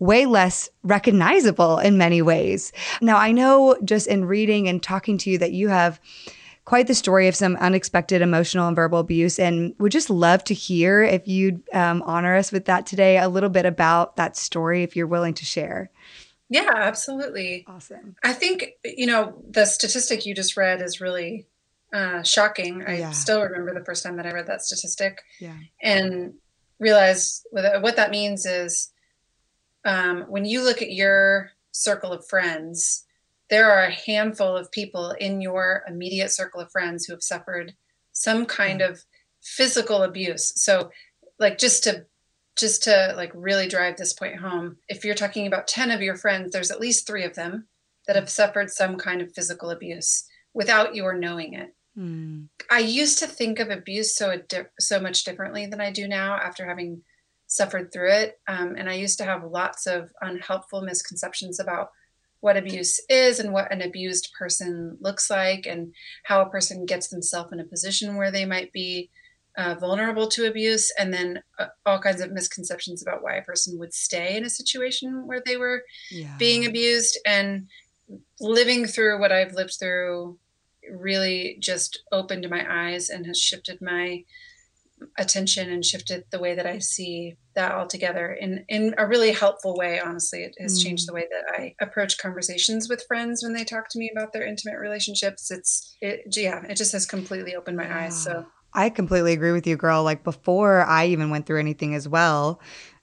way 0.00 0.26
less 0.26 0.68
recognizable 0.82 1.78
in 1.78 1.96
many 1.96 2.20
ways. 2.20 2.72
Now, 3.00 3.16
I 3.16 3.32
know 3.32 3.76
just 3.84 4.06
in 4.08 4.24
reading 4.24 4.68
and 4.68 4.82
talking 4.82 5.16
to 5.18 5.30
you 5.30 5.38
that 5.38 5.52
you 5.52 5.68
have 5.68 6.00
quite 6.64 6.86
the 6.86 6.94
story 6.94 7.28
of 7.28 7.36
some 7.36 7.56
unexpected 7.56 8.22
emotional 8.22 8.66
and 8.66 8.76
verbal 8.76 8.98
abuse. 8.98 9.38
And 9.38 9.74
would 9.78 9.92
just 9.92 10.10
love 10.10 10.42
to 10.44 10.54
hear 10.54 11.02
if 11.02 11.28
you'd 11.28 11.62
um, 11.72 12.02
honor 12.02 12.34
us 12.36 12.52
with 12.52 12.64
that 12.66 12.86
today, 12.86 13.18
a 13.18 13.28
little 13.28 13.50
bit 13.50 13.66
about 13.66 14.16
that 14.16 14.36
story, 14.36 14.82
if 14.82 14.96
you're 14.96 15.06
willing 15.06 15.34
to 15.34 15.44
share. 15.44 15.90
Yeah, 16.48 16.70
absolutely. 16.74 17.64
Awesome. 17.66 18.16
I 18.22 18.32
think, 18.32 18.72
you 18.84 19.06
know, 19.06 19.42
the 19.48 19.64
statistic 19.64 20.26
you 20.26 20.34
just 20.34 20.56
read 20.56 20.82
is 20.82 21.00
really 21.00 21.46
uh, 21.92 22.22
shocking. 22.22 22.84
I 22.86 22.98
yeah. 22.98 23.10
still 23.10 23.42
remember 23.42 23.72
the 23.72 23.84
first 23.84 24.02
time 24.02 24.16
that 24.16 24.26
I 24.26 24.32
read 24.32 24.46
that 24.46 24.62
statistic 24.62 25.22
yeah. 25.40 25.56
and 25.82 26.34
realized 26.78 27.46
what 27.50 27.96
that 27.96 28.10
means 28.10 28.46
is 28.46 28.92
um, 29.84 30.22
when 30.28 30.44
you 30.44 30.62
look 30.62 30.82
at 30.82 30.92
your 30.92 31.50
circle 31.72 32.12
of 32.12 32.26
friends, 32.26 33.04
there 33.50 33.70
are 33.70 33.84
a 33.84 33.90
handful 33.92 34.56
of 34.56 34.70
people 34.72 35.10
in 35.12 35.40
your 35.40 35.84
immediate 35.88 36.30
circle 36.30 36.60
of 36.60 36.70
friends 36.70 37.04
who 37.04 37.12
have 37.12 37.22
suffered 37.22 37.74
some 38.12 38.46
kind 38.46 38.80
yeah. 38.80 38.88
of 38.88 39.04
physical 39.42 40.02
abuse. 40.02 40.52
So, 40.56 40.90
like, 41.38 41.58
just 41.58 41.84
to 41.84 42.06
just 42.56 42.84
to 42.84 43.14
like 43.16 43.32
really 43.34 43.68
drive 43.68 43.96
this 43.96 44.12
point 44.12 44.36
home, 44.36 44.76
if 44.88 45.04
you're 45.04 45.14
talking 45.14 45.46
about 45.46 45.66
10 45.66 45.90
of 45.90 46.02
your 46.02 46.16
friends, 46.16 46.52
there's 46.52 46.70
at 46.70 46.80
least 46.80 47.06
three 47.06 47.24
of 47.24 47.34
them 47.34 47.66
that 48.06 48.16
have 48.16 48.28
suffered 48.28 48.70
some 48.70 48.96
kind 48.96 49.20
of 49.20 49.32
physical 49.34 49.70
abuse 49.70 50.24
without 50.52 50.94
your 50.94 51.14
knowing 51.14 51.54
it. 51.54 51.74
Mm. 51.98 52.48
I 52.70 52.80
used 52.80 53.18
to 53.20 53.26
think 53.26 53.60
of 53.60 53.70
abuse 53.70 54.16
so 54.16 54.40
so 54.80 55.00
much 55.00 55.24
differently 55.24 55.66
than 55.66 55.80
I 55.80 55.90
do 55.90 56.08
now 56.08 56.34
after 56.34 56.66
having 56.66 57.02
suffered 57.46 57.92
through 57.92 58.10
it, 58.10 58.40
um, 58.48 58.74
and 58.76 58.88
I 58.90 58.94
used 58.94 59.18
to 59.18 59.24
have 59.24 59.44
lots 59.44 59.86
of 59.86 60.10
unhelpful 60.20 60.82
misconceptions 60.82 61.60
about 61.60 61.90
what 62.40 62.56
abuse 62.56 63.00
is 63.08 63.38
and 63.38 63.52
what 63.52 63.72
an 63.72 63.80
abused 63.80 64.32
person 64.36 64.98
looks 65.00 65.30
like, 65.30 65.66
and 65.66 65.94
how 66.24 66.42
a 66.42 66.50
person 66.50 66.84
gets 66.84 67.08
themselves 67.08 67.52
in 67.52 67.60
a 67.60 67.64
position 67.64 68.16
where 68.16 68.32
they 68.32 68.44
might 68.44 68.72
be 68.72 69.10
uh, 69.56 69.74
vulnerable 69.74 70.28
to 70.28 70.46
abuse, 70.46 70.92
and 70.98 71.12
then 71.12 71.42
uh, 71.58 71.66
all 71.86 71.98
kinds 71.98 72.20
of 72.20 72.32
misconceptions 72.32 73.02
about 73.02 73.22
why 73.22 73.34
a 73.34 73.42
person 73.42 73.78
would 73.78 73.94
stay 73.94 74.36
in 74.36 74.44
a 74.44 74.50
situation 74.50 75.26
where 75.26 75.42
they 75.44 75.56
were 75.56 75.82
yeah. 76.10 76.34
being 76.38 76.66
abused. 76.66 77.18
And 77.26 77.68
living 78.40 78.86
through 78.86 79.20
what 79.20 79.32
I've 79.32 79.54
lived 79.54 79.76
through 79.78 80.38
really 80.90 81.56
just 81.60 82.02
opened 82.12 82.48
my 82.50 82.66
eyes 82.68 83.08
and 83.08 83.26
has 83.26 83.38
shifted 83.38 83.80
my 83.80 84.24
attention 85.18 85.70
and 85.70 85.84
shifted 85.84 86.24
the 86.30 86.38
way 86.38 86.54
that 86.54 86.66
I 86.66 86.78
see 86.78 87.36
that 87.54 87.72
altogether 87.72 88.32
in 88.32 88.64
in 88.68 88.94
a 88.98 89.06
really 89.06 89.32
helpful 89.32 89.76
way. 89.76 90.00
Honestly, 90.00 90.42
it 90.42 90.54
has 90.60 90.78
mm. 90.78 90.84
changed 90.84 91.08
the 91.08 91.12
way 91.12 91.26
that 91.30 91.44
I 91.58 91.74
approach 91.80 92.18
conversations 92.18 92.88
with 92.88 93.04
friends 93.06 93.42
when 93.42 93.52
they 93.52 93.64
talk 93.64 93.88
to 93.90 93.98
me 93.98 94.10
about 94.14 94.32
their 94.32 94.46
intimate 94.46 94.78
relationships. 94.78 95.50
It's 95.50 95.96
it 96.00 96.36
yeah, 96.36 96.62
it 96.68 96.76
just 96.76 96.92
has 96.92 97.06
completely 97.06 97.54
opened 97.54 97.76
my 97.76 98.04
eyes. 98.04 98.22
So 98.22 98.46
I 98.74 98.90
completely 98.90 99.32
agree 99.32 99.52
with 99.52 99.66
you, 99.66 99.76
girl. 99.76 100.02
Like 100.02 100.24
before 100.24 100.82
I 100.82 101.06
even 101.06 101.30
went 101.30 101.46
through 101.46 101.60
anything 101.60 101.94
as 101.94 102.08
well, 102.08 102.60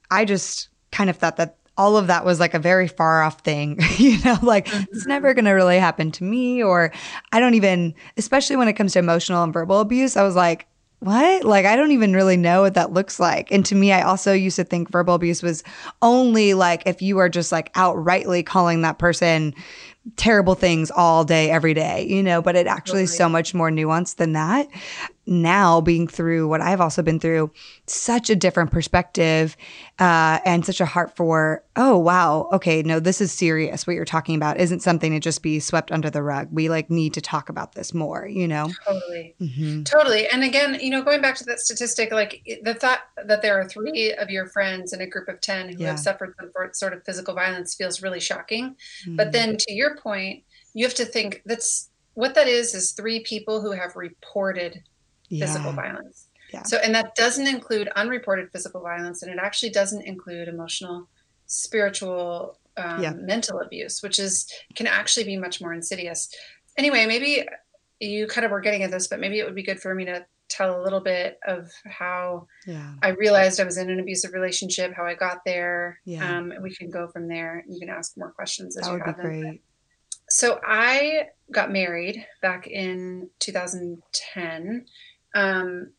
I 0.09 0.25
just 0.25 0.69
kind 0.91 1.09
of 1.09 1.17
thought 1.17 1.37
that 1.37 1.57
all 1.77 1.97
of 1.97 2.07
that 2.07 2.25
was 2.25 2.39
like 2.39 2.53
a 2.53 2.59
very 2.59 2.87
far 2.87 3.23
off 3.23 3.41
thing, 3.41 3.79
you 3.97 4.21
know, 4.23 4.37
like 4.41 4.67
mm-hmm. 4.67 4.83
it's 4.91 5.07
never 5.07 5.33
going 5.33 5.45
to 5.45 5.51
really 5.51 5.79
happen 5.79 6.11
to 6.11 6.23
me. 6.23 6.61
Or 6.61 6.91
I 7.31 7.39
don't 7.39 7.53
even, 7.53 7.95
especially 8.17 8.57
when 8.57 8.67
it 8.67 8.73
comes 8.73 8.93
to 8.93 8.99
emotional 8.99 9.43
and 9.43 9.53
verbal 9.53 9.79
abuse, 9.79 10.17
I 10.17 10.23
was 10.23 10.35
like, 10.35 10.67
what? 10.99 11.43
Like, 11.43 11.65
I 11.65 11.75
don't 11.75 11.93
even 11.93 12.13
really 12.13 12.37
know 12.37 12.61
what 12.61 12.75
that 12.75 12.93
looks 12.93 13.19
like. 13.19 13.51
And 13.51 13.65
to 13.65 13.73
me, 13.73 13.91
I 13.91 14.03
also 14.03 14.33
used 14.33 14.57
to 14.57 14.63
think 14.63 14.91
verbal 14.91 15.15
abuse 15.15 15.41
was 15.41 15.63
only 16.03 16.53
like 16.53 16.83
if 16.85 17.01
you 17.01 17.17
are 17.17 17.29
just 17.29 17.51
like 17.51 17.73
outrightly 17.73 18.45
calling 18.45 18.81
that 18.81 18.99
person 18.99 19.55
terrible 20.15 20.53
things 20.53 20.91
all 20.91 21.23
day, 21.23 21.49
every 21.49 21.73
day, 21.73 22.05
you 22.07 22.21
know, 22.21 22.41
but 22.41 22.55
it 22.55 22.67
actually 22.67 22.91
totally. 22.91 23.03
is 23.03 23.17
so 23.17 23.27
much 23.27 23.53
more 23.55 23.71
nuanced 23.71 24.17
than 24.17 24.33
that. 24.33 24.67
Now, 25.27 25.81
being 25.81 26.07
through 26.07 26.47
what 26.47 26.61
I've 26.61 26.81
also 26.81 27.03
been 27.03 27.19
through, 27.19 27.51
such 27.85 28.29
a 28.29 28.35
different 28.35 28.71
perspective 28.71 29.55
uh, 29.99 30.39
and 30.45 30.65
such 30.65 30.81
a 30.81 30.85
heart 30.85 31.15
for, 31.15 31.63
oh, 31.75 31.97
wow, 31.97 32.49
okay, 32.51 32.81
no, 32.81 32.99
this 32.99 33.21
is 33.21 33.31
serious. 33.31 33.85
What 33.85 33.95
you're 33.95 34.03
talking 34.03 34.35
about 34.35 34.59
isn't 34.59 34.81
something 34.81 35.11
to 35.11 35.19
just 35.19 35.43
be 35.43 35.59
swept 35.59 35.91
under 35.91 36.09
the 36.09 36.23
rug. 36.23 36.47
We 36.51 36.69
like 36.69 36.89
need 36.89 37.13
to 37.13 37.21
talk 37.21 37.49
about 37.49 37.75
this 37.75 37.93
more, 37.93 38.27
you 38.27 38.47
know? 38.47 38.71
Totally. 38.85 39.35
Mm-hmm. 39.39 39.83
Totally. 39.83 40.27
And 40.27 40.43
again, 40.43 40.79
you 40.81 40.89
know, 40.89 41.03
going 41.03 41.21
back 41.21 41.35
to 41.35 41.43
that 41.45 41.59
statistic, 41.59 42.11
like 42.11 42.41
the 42.63 42.73
thought 42.73 43.01
that 43.23 43.43
there 43.43 43.59
are 43.59 43.67
three 43.67 44.13
of 44.13 44.31
your 44.31 44.47
friends 44.47 44.91
in 44.91 45.01
a 45.01 45.07
group 45.07 45.27
of 45.27 45.39
10 45.39 45.69
who 45.69 45.83
yeah. 45.83 45.89
have 45.89 45.99
suffered 45.99 46.33
some 46.39 46.51
sort 46.73 46.93
of 46.93 47.03
physical 47.05 47.35
violence 47.35 47.75
feels 47.75 48.01
really 48.01 48.19
shocking. 48.19 48.75
Mm-hmm. 49.03 49.17
But 49.17 49.31
then 49.31 49.57
to 49.57 49.73
your 49.73 49.97
point, 49.97 50.43
you 50.73 50.85
have 50.85 50.95
to 50.95 51.05
think 51.05 51.41
that's 51.45 51.89
what 52.13 52.35
that 52.35 52.47
is 52.47 52.73
is 52.73 52.91
three 52.91 53.21
people 53.21 53.61
who 53.61 53.71
have 53.71 53.95
reported 53.95 54.83
yeah. 55.31 55.45
physical 55.45 55.71
violence. 55.71 56.27
Yeah. 56.53 56.63
So, 56.63 56.77
and 56.77 56.93
that 56.93 57.15
doesn't 57.15 57.47
include 57.47 57.87
unreported 57.95 58.51
physical 58.51 58.81
violence, 58.81 59.23
and 59.23 59.31
it 59.31 59.39
actually 59.41 59.71
doesn't 59.71 60.01
include 60.01 60.47
emotional, 60.47 61.07
spiritual, 61.45 62.57
um, 62.77 63.01
yeah. 63.01 63.13
mental 63.13 63.61
abuse, 63.61 64.03
which 64.03 64.19
is 64.19 64.51
can 64.75 64.87
actually 64.87 65.23
be 65.23 65.37
much 65.37 65.61
more 65.61 65.73
insidious. 65.73 66.29
Anyway, 66.77 67.05
maybe 67.05 67.45
you 67.99 68.27
kind 68.27 68.45
of 68.45 68.51
were 68.51 68.61
getting 68.61 68.83
at 68.83 68.91
this, 68.91 69.07
but 69.07 69.19
maybe 69.19 69.39
it 69.39 69.45
would 69.45 69.55
be 69.55 69.63
good 69.63 69.79
for 69.79 69.95
me 69.95 70.05
to 70.05 70.25
tell 70.49 70.81
a 70.81 70.83
little 70.83 70.99
bit 70.99 71.39
of 71.47 71.71
how 71.85 72.47
yeah. 72.67 72.93
I 73.01 73.09
realized 73.09 73.59
I 73.59 73.63
was 73.63 73.77
in 73.77 73.89
an 73.89 73.99
abusive 73.99 74.33
relationship, 74.33 74.93
how 74.93 75.05
I 75.05 75.15
got 75.15 75.45
there. 75.45 75.99
Yeah. 76.03 76.37
Um, 76.37 76.53
we 76.61 76.75
can 76.75 76.89
go 76.89 77.07
from 77.07 77.27
there. 77.29 77.63
You 77.67 77.79
can 77.79 77.89
ask 77.89 78.17
more 78.17 78.31
questions 78.31 78.75
as 78.75 78.83
that 78.83 78.91
you 78.91 78.97
would 78.97 79.05
have 79.05 79.17
be 79.17 79.23
great. 79.23 79.61
So 80.29 80.59
I 80.65 81.27
got 81.51 81.71
married 81.71 82.25
back 82.41 82.67
in 82.67 83.29
2010. 83.39 84.85
Um, 85.35 85.91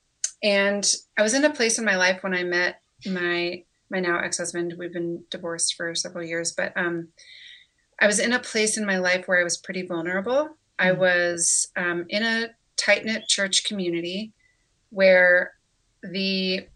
and 0.42 0.92
I 1.16 1.22
was 1.22 1.34
in 1.34 1.44
a 1.44 1.52
place 1.52 1.78
in 1.78 1.84
my 1.84 1.96
life 1.96 2.22
when 2.22 2.34
I 2.34 2.42
met 2.42 2.80
my 3.06 3.64
my 3.90 4.00
now 4.00 4.20
ex-husband. 4.20 4.74
We've 4.78 4.92
been 4.92 5.22
divorced 5.30 5.74
for 5.74 5.94
several 5.94 6.24
years, 6.24 6.52
but 6.52 6.72
um, 6.76 7.08
I 8.00 8.06
was 8.06 8.18
in 8.18 8.32
a 8.32 8.38
place 8.38 8.78
in 8.78 8.86
my 8.86 8.98
life 8.98 9.28
where 9.28 9.38
I 9.38 9.44
was 9.44 9.58
pretty 9.58 9.82
vulnerable. 9.86 10.44
Mm-hmm. 10.44 10.52
I 10.78 10.92
was 10.92 11.68
um, 11.76 12.06
in 12.08 12.22
a 12.22 12.48
tight 12.76 13.04
knit 13.04 13.28
church 13.28 13.64
community 13.64 14.32
where 14.90 15.52
the 16.02 16.66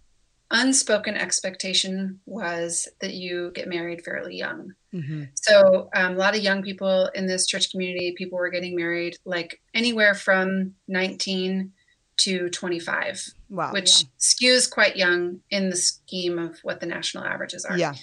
unspoken 0.51 1.17
expectation 1.17 2.21
was 2.27 2.87
that 3.01 3.15
you 3.15 3.51
get 3.55 3.67
married 3.67 4.05
fairly 4.05 4.37
young. 4.37 4.75
Mm-hmm. 4.95 5.25
So, 5.35 5.89
um, 5.95 6.15
a 6.15 6.19
lot 6.19 6.37
of 6.37 6.43
young 6.43 6.63
people 6.63 7.11
in 7.15 7.27
this 7.27 7.47
church 7.47 7.71
community, 7.71 8.15
people 8.17 8.39
were 8.39 8.51
getting 8.51 8.77
married 8.77 9.17
like 9.25 9.61
anywhere 9.75 10.15
from 10.15 10.75
19 10.87 11.73
to 12.19 12.49
25, 12.49 13.23
wow, 13.51 13.73
which 13.73 14.03
yeah. 14.03 14.09
skews 14.19 14.71
quite 14.71 14.97
young 14.97 15.41
in 15.51 15.71
the 15.71 15.77
scheme 15.77 16.39
of 16.39 16.59
what 16.63 16.81
the 16.81 16.87
national 16.87 17.25
averages 17.25 17.65
are. 17.65 17.77
Yeah. 17.77 17.95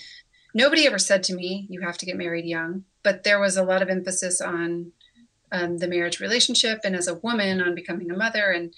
Nobody 0.53 0.85
ever 0.85 0.99
said 0.99 1.23
to 1.23 1.35
me, 1.35 1.65
you 1.69 1.81
have 1.81 1.97
to 1.97 2.05
get 2.05 2.15
married 2.15 2.45
young, 2.45 2.83
but 3.01 3.23
there 3.23 3.39
was 3.39 3.57
a 3.57 3.63
lot 3.63 3.81
of 3.81 3.89
emphasis 3.89 4.39
on 4.39 4.91
um, 5.51 5.77
the 5.77 5.87
marriage 5.87 6.19
relationship 6.19 6.79
and 6.83 6.95
as 6.95 7.07
a 7.07 7.15
woman 7.15 7.61
on 7.61 7.75
becoming 7.75 8.11
a 8.11 8.17
mother. 8.17 8.51
And 8.51 8.73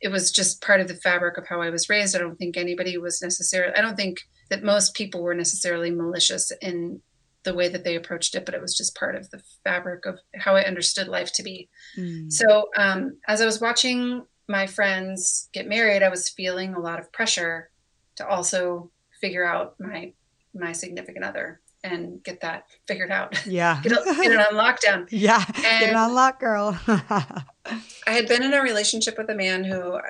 it 0.00 0.08
was 0.08 0.30
just 0.30 0.62
part 0.62 0.80
of 0.80 0.88
the 0.88 0.94
fabric 0.94 1.38
of 1.38 1.46
how 1.48 1.60
I 1.60 1.70
was 1.70 1.88
raised. 1.88 2.14
I 2.14 2.20
don't 2.20 2.36
think 2.36 2.56
anybody 2.56 2.98
was 2.98 3.20
necessarily, 3.20 3.74
I 3.74 3.80
don't 3.80 3.96
think 3.96 4.20
that 4.50 4.62
most 4.62 4.94
people 4.94 5.22
were 5.22 5.34
necessarily 5.34 5.90
malicious 5.90 6.52
in 6.62 7.00
the 7.44 7.54
way 7.54 7.68
that 7.68 7.84
they 7.84 7.96
approached 7.96 8.34
it, 8.34 8.44
but 8.44 8.54
it 8.54 8.60
was 8.60 8.76
just 8.76 8.96
part 8.96 9.14
of 9.14 9.30
the 9.30 9.42
fabric 9.64 10.06
of 10.06 10.18
how 10.36 10.54
I 10.56 10.64
understood 10.64 11.08
life 11.08 11.32
to 11.34 11.42
be. 11.42 11.68
Mm. 11.96 12.32
So 12.32 12.68
um, 12.76 13.18
as 13.26 13.40
I 13.40 13.46
was 13.46 13.60
watching 13.60 14.24
my 14.48 14.66
friends 14.66 15.48
get 15.52 15.68
married, 15.68 16.02
I 16.02 16.08
was 16.08 16.28
feeling 16.28 16.74
a 16.74 16.80
lot 16.80 16.98
of 16.98 17.12
pressure 17.12 17.70
to 18.16 18.26
also 18.26 18.90
figure 19.20 19.44
out 19.44 19.74
my 19.78 20.12
my 20.54 20.72
significant 20.72 21.24
other 21.24 21.60
and 21.84 22.22
get 22.24 22.40
that 22.40 22.66
figured 22.86 23.10
out. 23.10 23.46
Yeah. 23.46 23.80
get, 23.82 23.92
it, 23.92 24.04
get, 24.04 24.32
it, 24.32 24.38
on 24.38 24.54
lockdown. 24.54 25.06
Yeah. 25.10 25.44
And 25.46 25.80
get 25.80 25.90
it 25.90 25.96
on 25.96 26.14
lock, 26.14 26.40
girl. 26.40 26.78
I 26.86 27.44
had 28.06 28.26
been 28.26 28.42
in 28.42 28.54
a 28.54 28.62
relationship 28.62 29.16
with 29.16 29.30
a 29.30 29.34
man 29.34 29.62
who 29.64 30.00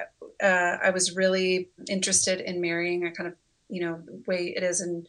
uh, 0.43 0.77
I 0.83 0.91
was 0.91 1.15
really 1.15 1.69
interested 1.89 2.41
in 2.41 2.61
marrying. 2.61 3.05
I 3.05 3.11
kind 3.11 3.29
of, 3.29 3.35
you 3.69 3.83
know, 3.83 4.01
the 4.05 4.23
way 4.27 4.55
it 4.57 4.63
is 4.63 4.81
in 4.81 5.07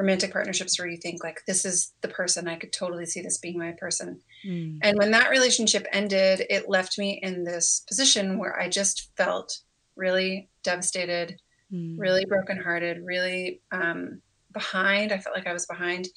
romantic 0.00 0.32
partnerships 0.32 0.78
where 0.78 0.88
you 0.88 0.96
think 0.96 1.22
like 1.22 1.42
this 1.46 1.66
is 1.66 1.92
the 2.00 2.08
person 2.08 2.48
i 2.48 2.56
could 2.56 2.72
totally 2.72 3.04
see 3.04 3.20
this 3.20 3.36
being 3.36 3.58
my 3.58 3.72
person 3.72 4.18
mm. 4.46 4.78
and 4.80 4.96
when 4.96 5.10
that 5.10 5.28
relationship 5.28 5.86
ended 5.92 6.42
it 6.48 6.70
left 6.70 6.98
me 6.98 7.20
in 7.22 7.44
this 7.44 7.84
position 7.86 8.38
where 8.38 8.58
i 8.58 8.66
just 8.66 9.14
felt 9.18 9.58
really 9.96 10.48
devastated 10.62 11.38
mm. 11.70 11.94
really 11.98 12.24
brokenhearted 12.24 13.04
really 13.04 13.60
um, 13.72 14.22
behind 14.54 15.12
i 15.12 15.18
felt 15.18 15.36
like 15.36 15.46
i 15.46 15.52
was 15.52 15.66
behind 15.66 16.08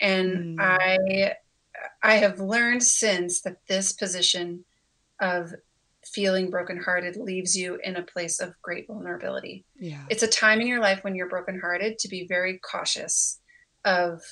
and 0.00 0.58
mm. 0.58 0.60
i 0.60 1.32
i 2.02 2.16
have 2.16 2.40
learned 2.40 2.82
since 2.82 3.40
that 3.40 3.56
this 3.68 3.94
position 3.94 4.62
of 5.18 5.54
feeling 6.04 6.50
brokenhearted 6.50 7.16
leaves 7.16 7.56
you 7.56 7.78
in 7.82 7.96
a 7.96 8.02
place 8.02 8.40
of 8.40 8.54
great 8.62 8.86
vulnerability. 8.86 9.64
Yeah. 9.78 10.04
It's 10.08 10.22
a 10.22 10.28
time 10.28 10.60
in 10.60 10.66
your 10.66 10.80
life 10.80 11.04
when 11.04 11.14
you're 11.14 11.28
brokenhearted 11.28 11.98
to 11.98 12.08
be 12.08 12.26
very 12.26 12.58
cautious 12.58 13.38
of 13.84 14.22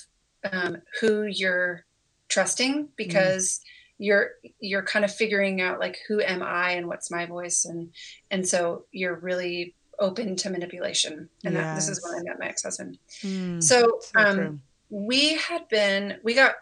um, 0.51 0.79
who 1.01 1.25
you're 1.25 1.85
trusting 2.29 2.89
because 2.97 3.61
mm. 3.61 3.63
you're 3.99 4.31
you're 4.61 4.83
kind 4.83 5.05
of 5.05 5.15
figuring 5.15 5.61
out 5.61 5.81
like 5.81 5.99
who 6.07 6.21
am 6.21 6.43
I 6.43 6.73
and 6.73 6.87
what's 6.87 7.11
my 7.11 7.27
voice 7.27 7.65
and 7.65 7.91
and 8.31 8.47
so 8.47 8.85
you're 8.93 9.17
really 9.17 9.75
open 9.99 10.37
to 10.37 10.51
manipulation 10.51 11.29
and 11.45 11.55
yes. 11.55 11.65
that, 11.65 11.75
this 11.75 11.89
is 11.89 12.05
when 12.05 12.21
I 12.21 12.23
met 12.23 12.39
my 12.39 12.47
ex-husband. 12.47 12.99
Mm, 13.23 13.63
so, 13.63 13.99
so 14.01 14.21
um, 14.21 14.63
we 14.91 15.35
had 15.35 15.69
been 15.69 16.19
we 16.23 16.35
got 16.35 16.55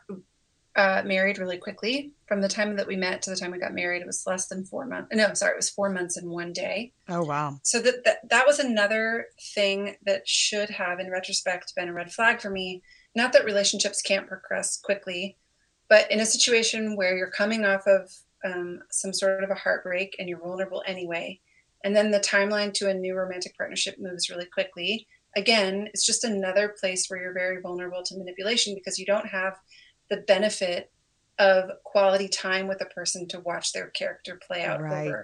uh, 0.76 1.02
married 1.04 1.38
really 1.38 1.56
quickly. 1.56 2.12
From 2.26 2.40
the 2.40 2.49
time 2.49 2.76
that 2.76 2.87
we 2.87 2.97
met 2.97 3.23
to 3.23 3.30
the 3.30 3.37
time 3.37 3.50
we 3.50 3.59
got 3.59 3.75
married, 3.75 4.02
it 4.02 4.06
was 4.06 4.26
less 4.26 4.49
than 4.49 4.64
four 4.64 4.87
months. 4.87 5.09
No, 5.14 5.33
sorry, 5.35 5.52
it 5.52 5.56
was 5.56 5.71
four 5.71 5.90
months 5.90 6.16
and 6.16 6.30
one 6.30 6.52
day. 6.52 6.92
Oh 7.09 7.25
wow! 7.25 7.59
So 7.62 7.80
that 7.80 8.04
that, 8.04 8.28
that 8.28 8.47
was 8.47 8.59
another 8.59 9.26
thing 9.54 9.97
that 10.04 10.28
should 10.28 10.71
have, 10.71 11.00
in 11.00 11.11
retrospect, 11.11 11.75
been 11.75 11.88
a 11.88 11.92
red 11.92 12.12
flag 12.12 12.40
for 12.40 12.50
me. 12.50 12.83
Not 13.14 13.33
that 13.33 13.47
relationships 13.47 14.02
can't 14.02 14.28
progress 14.28 14.78
quickly, 14.78 15.38
but 15.88 16.11
in 16.11 16.21
a 16.21 16.26
situation 16.26 16.97
where 16.97 17.16
you're 17.16 17.30
coming 17.30 17.64
off 17.64 17.87
of 17.87 18.12
um, 18.45 18.80
some 18.90 19.14
sort 19.14 19.42
of 19.42 19.50
a 19.50 19.54
heartbreak 19.54 20.16
and 20.18 20.28
you're 20.28 20.40
vulnerable 20.40 20.83
anyway, 20.87 21.40
and 21.85 21.97
then 21.97 22.11
the 22.11 22.21
timeline 22.21 22.75
to 22.75 22.90
a 22.90 22.95
new 22.95 23.14
romantic 23.14 23.56
partnership 23.56 23.97
moves 23.99 24.28
really 24.28 24.47
quickly. 24.47 25.06
Again, 25.37 25.88
it's 25.92 26.06
just 26.06 26.25
another 26.25 26.75
place 26.80 27.09
where 27.09 27.21
you're 27.21 27.35
very 27.35 27.61
vulnerable 27.61 28.02
to 28.02 28.16
manipulation 28.16 28.75
because 28.75 28.99
you 28.99 29.04
don't 29.04 29.28
have 29.28 29.59
the 30.08 30.18
benefit 30.18 30.90
of 31.38 31.70
quality 31.84 32.28
time 32.28 32.66
with 32.66 32.80
a 32.80 32.86
person 32.86 33.28
to 33.28 33.40
watch 33.40 33.72
their 33.72 33.88
character 33.88 34.38
play 34.46 34.64
out 34.64 34.80
right. 34.80 35.08
over 35.08 35.22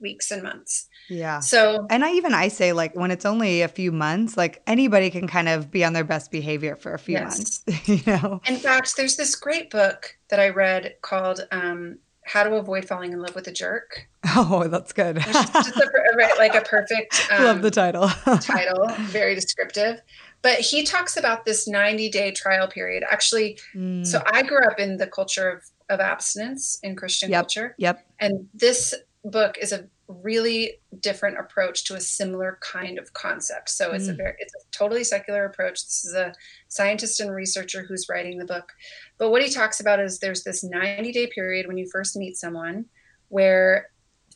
weeks 0.00 0.30
and 0.30 0.42
months. 0.42 0.88
Yeah. 1.08 1.40
So, 1.40 1.86
and 1.90 2.04
I 2.04 2.12
even 2.12 2.34
I 2.34 2.48
say 2.48 2.72
like 2.72 2.94
when 2.94 3.10
it's 3.10 3.24
only 3.24 3.62
a 3.62 3.68
few 3.68 3.92
months, 3.92 4.36
like 4.36 4.62
anybody 4.66 5.10
can 5.10 5.26
kind 5.26 5.48
of 5.48 5.70
be 5.70 5.84
on 5.84 5.92
their 5.92 6.04
best 6.04 6.30
behavior 6.30 6.76
for 6.76 6.94
a 6.94 6.98
few 6.98 7.14
yes. 7.14 7.62
months. 7.66 7.88
you 7.88 8.00
know. 8.06 8.40
In 8.46 8.56
fact, 8.56 8.96
there's 8.96 9.16
this 9.16 9.34
great 9.34 9.70
book 9.70 10.16
that 10.28 10.40
I 10.40 10.50
read 10.50 10.96
called 11.02 11.46
um, 11.50 11.98
"How 12.24 12.42
to 12.42 12.54
Avoid 12.54 12.86
Falling 12.86 13.12
in 13.12 13.20
Love 13.20 13.34
with 13.34 13.48
a 13.48 13.52
Jerk." 13.52 14.08
Oh, 14.36 14.68
that's 14.68 14.92
good. 14.92 15.16
just, 15.16 15.76
a, 15.76 16.34
like 16.38 16.54
a 16.54 16.60
perfect. 16.60 17.28
Um, 17.32 17.44
Love 17.44 17.62
the 17.62 17.70
title. 17.70 18.08
title, 18.40 18.88
very 19.06 19.34
descriptive. 19.34 20.00
But 20.42 20.60
he 20.60 20.84
talks 20.84 21.16
about 21.16 21.44
this 21.44 21.66
90 21.66 22.10
day 22.10 22.30
trial 22.30 22.68
period. 22.68 23.04
Actually, 23.10 23.58
mm. 23.74 24.06
so 24.06 24.22
I 24.32 24.42
grew 24.42 24.64
up 24.64 24.78
in 24.78 24.96
the 24.96 25.06
culture 25.06 25.50
of, 25.50 25.64
of 25.88 26.00
abstinence 26.00 26.78
in 26.82 26.96
Christian 26.96 27.30
yep. 27.30 27.42
culture. 27.42 27.74
Yep. 27.78 28.06
And 28.20 28.48
this 28.54 28.94
book 29.24 29.58
is 29.60 29.72
a 29.72 29.88
really 30.08 30.72
different 31.00 31.38
approach 31.38 31.84
to 31.84 31.94
a 31.94 32.00
similar 32.00 32.58
kind 32.62 32.98
of 32.98 33.12
concept. 33.12 33.68
So 33.68 33.92
it's 33.92 34.06
mm. 34.06 34.12
a 34.12 34.14
very 34.14 34.34
it's 34.38 34.54
a 34.54 34.70
totally 34.70 35.04
secular 35.04 35.44
approach. 35.44 35.84
This 35.84 36.04
is 36.04 36.14
a 36.14 36.32
scientist 36.68 37.20
and 37.20 37.34
researcher 37.34 37.82
who's 37.82 38.08
writing 38.08 38.38
the 38.38 38.46
book. 38.46 38.72
But 39.18 39.30
what 39.30 39.42
he 39.42 39.50
talks 39.50 39.80
about 39.80 40.00
is 40.00 40.18
there's 40.18 40.44
this 40.44 40.64
90 40.64 41.12
day 41.12 41.26
period 41.26 41.66
when 41.66 41.76
you 41.76 41.88
first 41.90 42.16
meet 42.16 42.36
someone 42.36 42.86
where 43.28 43.90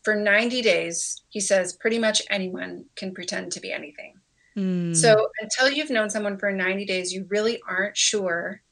for 0.04 0.14
90 0.14 0.62
days 0.62 1.23
he 1.30 1.40
says 1.40 1.73
pretty 1.75 1.99
much 1.99 2.23
anyone 2.28 2.85
can 2.97 3.14
pretend 3.14 3.52
to 3.52 3.61
be 3.61 3.73
anything. 3.73 4.14
Mm. 4.56 4.97
So 4.97 5.28
until 5.40 5.71
you've 5.71 5.90
known 5.90 6.11
someone 6.11 6.38
for 6.38 6.52
90 6.52 6.85
days 6.85 7.12
you 7.12 7.26
really 7.30 7.61
aren't 7.68 7.97
sure 7.97 8.62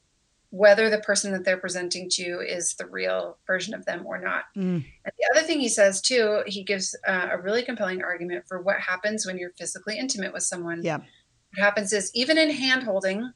whether 0.50 0.90
the 0.90 0.98
person 0.98 1.32
that 1.32 1.44
they're 1.44 1.56
presenting 1.56 2.08
to 2.10 2.22
you 2.22 2.40
is 2.40 2.74
the 2.74 2.86
real 2.86 3.38
version 3.46 3.72
of 3.72 3.84
them 3.86 4.04
or 4.04 4.20
not. 4.20 4.44
Mm. 4.56 4.84
And 5.04 5.12
the 5.16 5.28
other 5.32 5.46
thing 5.46 5.60
he 5.60 5.68
says 5.68 6.00
too, 6.00 6.42
he 6.46 6.64
gives 6.64 6.96
uh, 7.06 7.28
a 7.30 7.40
really 7.40 7.62
compelling 7.62 8.02
argument 8.02 8.44
for 8.48 8.60
what 8.60 8.80
happens 8.80 9.24
when 9.24 9.38
you're 9.38 9.52
physically 9.56 9.96
intimate 9.96 10.32
with 10.32 10.42
someone. 10.42 10.82
Yeah. 10.82 10.98
What 10.98 11.64
happens 11.64 11.92
is 11.92 12.10
even 12.14 12.36
in 12.36 12.50
hand 12.50 12.82
holding, 12.82 13.32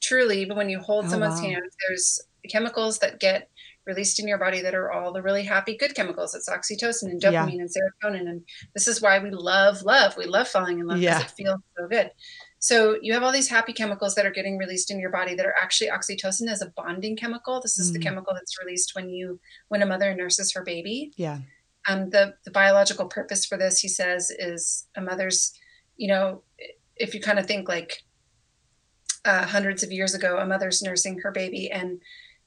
truly, 0.00 0.40
even 0.42 0.56
when 0.56 0.68
you 0.68 0.80
hold 0.80 1.06
oh, 1.06 1.08
someone's 1.08 1.40
wow. 1.40 1.48
hand, 1.48 1.62
there's 1.86 2.20
chemicals 2.48 2.98
that 2.98 3.20
get 3.20 3.48
released 3.88 4.20
in 4.20 4.28
your 4.28 4.38
body 4.38 4.60
that 4.60 4.74
are 4.74 4.92
all 4.92 5.12
the 5.12 5.22
really 5.22 5.42
happy, 5.42 5.76
good 5.76 5.94
chemicals. 5.94 6.34
It's 6.34 6.48
oxytocin 6.48 7.10
and 7.10 7.20
dopamine 7.20 7.56
yeah. 7.56 7.62
and 7.62 7.70
serotonin. 7.70 8.28
And 8.28 8.42
this 8.74 8.86
is 8.86 9.02
why 9.02 9.18
we 9.18 9.30
love 9.30 9.82
love. 9.82 10.16
We 10.16 10.26
love 10.26 10.46
falling 10.46 10.78
in 10.78 10.86
love 10.86 11.00
because 11.00 11.18
yeah. 11.18 11.24
it 11.24 11.30
feels 11.32 11.60
so 11.76 11.88
good. 11.88 12.12
So 12.60 12.98
you 13.02 13.12
have 13.14 13.22
all 13.22 13.32
these 13.32 13.48
happy 13.48 13.72
chemicals 13.72 14.14
that 14.14 14.26
are 14.26 14.30
getting 14.30 14.58
released 14.58 14.90
in 14.90 15.00
your 15.00 15.10
body 15.10 15.34
that 15.34 15.46
are 15.46 15.54
actually 15.60 15.90
oxytocin 15.90 16.48
as 16.48 16.60
a 16.60 16.72
bonding 16.76 17.16
chemical. 17.16 17.60
This 17.60 17.78
is 17.78 17.90
mm. 17.90 17.94
the 17.94 18.00
chemical 18.00 18.34
that's 18.34 18.60
released 18.62 18.94
when 18.94 19.08
you 19.08 19.40
when 19.68 19.82
a 19.82 19.86
mother 19.86 20.14
nurses 20.14 20.52
her 20.52 20.62
baby. 20.62 21.12
Yeah. 21.16 21.38
Um, 21.88 22.10
the 22.10 22.34
the 22.44 22.50
biological 22.50 23.06
purpose 23.06 23.46
for 23.46 23.56
this, 23.56 23.80
he 23.80 23.88
says, 23.88 24.30
is 24.30 24.86
a 24.96 25.00
mother's, 25.00 25.52
you 25.96 26.08
know, 26.08 26.42
if 26.96 27.14
you 27.14 27.20
kind 27.20 27.38
of 27.38 27.46
think 27.46 27.68
like 27.68 28.02
uh, 29.24 29.46
hundreds 29.46 29.82
of 29.82 29.92
years 29.92 30.14
ago, 30.14 30.38
a 30.38 30.46
mother's 30.46 30.82
nursing 30.82 31.18
her 31.20 31.30
baby, 31.30 31.70
and 31.70 32.00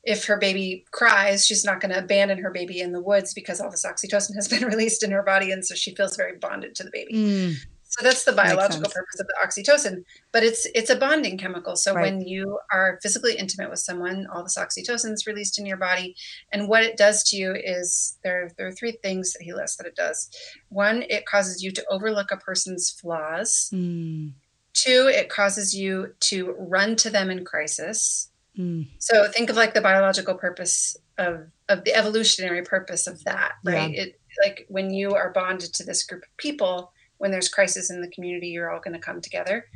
if 0.04 0.26
her 0.26 0.38
baby 0.38 0.86
cries, 0.92 1.46
she's 1.46 1.64
not 1.64 1.80
going 1.80 1.94
to 1.94 2.00
abandon 2.00 2.40
her 2.40 2.52
baby 2.52 2.80
in 2.80 2.92
the 2.92 3.02
woods 3.02 3.34
because 3.34 3.62
all 3.62 3.70
this 3.70 3.86
oxytocin 3.86 4.36
has 4.36 4.48
been 4.50 4.66
released 4.66 5.04
in 5.04 5.12
her 5.12 5.24
body, 5.24 5.52
and 5.52 5.66
so 5.66 5.76
she 5.76 5.96
feels 5.96 6.16
very 6.16 6.38
bonded 6.38 6.76
to 6.76 6.84
the 6.84 6.92
baby. 6.92 7.14
Mm. 7.14 7.56
So 7.92 8.06
that's 8.06 8.24
the 8.24 8.32
biological 8.32 8.90
purpose 8.90 9.20
of 9.20 9.28
the 9.28 9.36
oxytocin, 9.46 10.06
but 10.32 10.44
it's 10.44 10.66
it's 10.74 10.90
a 10.90 10.96
bonding 10.96 11.38
chemical. 11.38 11.76
So 11.76 11.94
right. 11.94 12.04
when 12.04 12.22
you 12.22 12.58
are 12.72 12.98
physically 13.04 13.36
intimate 13.36 13.70
with 13.70 13.80
someone, 13.80 14.28
all 14.34 14.44
this 14.44 14.58
oxytocin 14.58 15.12
is 15.12 15.28
released 15.28 15.60
in 15.60 15.66
your 15.66 15.76
body, 15.76 16.16
and 16.54 16.70
what 16.70 16.84
it 16.84 16.96
does 16.96 17.22
to 17.26 17.36
you 17.36 17.54
is 17.54 18.18
there 18.24 18.50
there 18.58 18.68
are 18.68 18.72
three 18.72 18.94
things 19.04 19.34
that 19.34 19.44
he 19.44 19.54
lists 19.54 19.76
that 19.76 19.88
it 19.88 19.98
does. 19.98 20.30
One, 20.70 21.04
it 21.10 21.26
causes 21.26 21.62
you 21.62 21.70
to 21.72 21.86
overlook 21.90 22.32
a 22.32 22.38
person's 22.38 22.90
flaws. 22.90 23.70
Mm. 23.74 24.36
Two, 24.74 25.12
it 25.14 25.28
causes 25.28 25.76
you 25.76 26.14
to 26.22 26.56
run 26.58 26.96
to 26.96 27.10
them 27.10 27.30
in 27.30 27.44
crisis. 27.44 28.31
Mm. 28.58 28.88
So 29.00 29.28
think 29.30 29.50
of 29.50 29.56
like 29.56 29.74
the 29.74 29.82
biological 29.82 30.36
purpose 30.36 30.98
of 31.18 31.48
of 31.70 31.84
the 31.86 31.94
evolutionary 31.96 32.64
purpose 32.64 33.08
of 33.08 33.24
that, 33.24 33.54
right? 33.64 33.92
Yeah. 33.92 34.02
It 34.02 34.20
like 34.46 34.66
when 34.68 34.92
you 34.92 35.14
are 35.14 35.32
bonded 35.32 35.74
to 35.76 35.84
this 35.84 36.04
group 36.04 36.24
of 36.24 36.38
people 36.38 36.92
when 37.22 37.30
there's 37.30 37.50
crisis 37.50 37.92
in 37.92 38.02
the 38.02 38.08
community, 38.08 38.48
you're 38.48 38.72
all 38.72 38.82
going 38.82 38.96
to 38.96 39.00
come 39.00 39.22
together. 39.22 39.68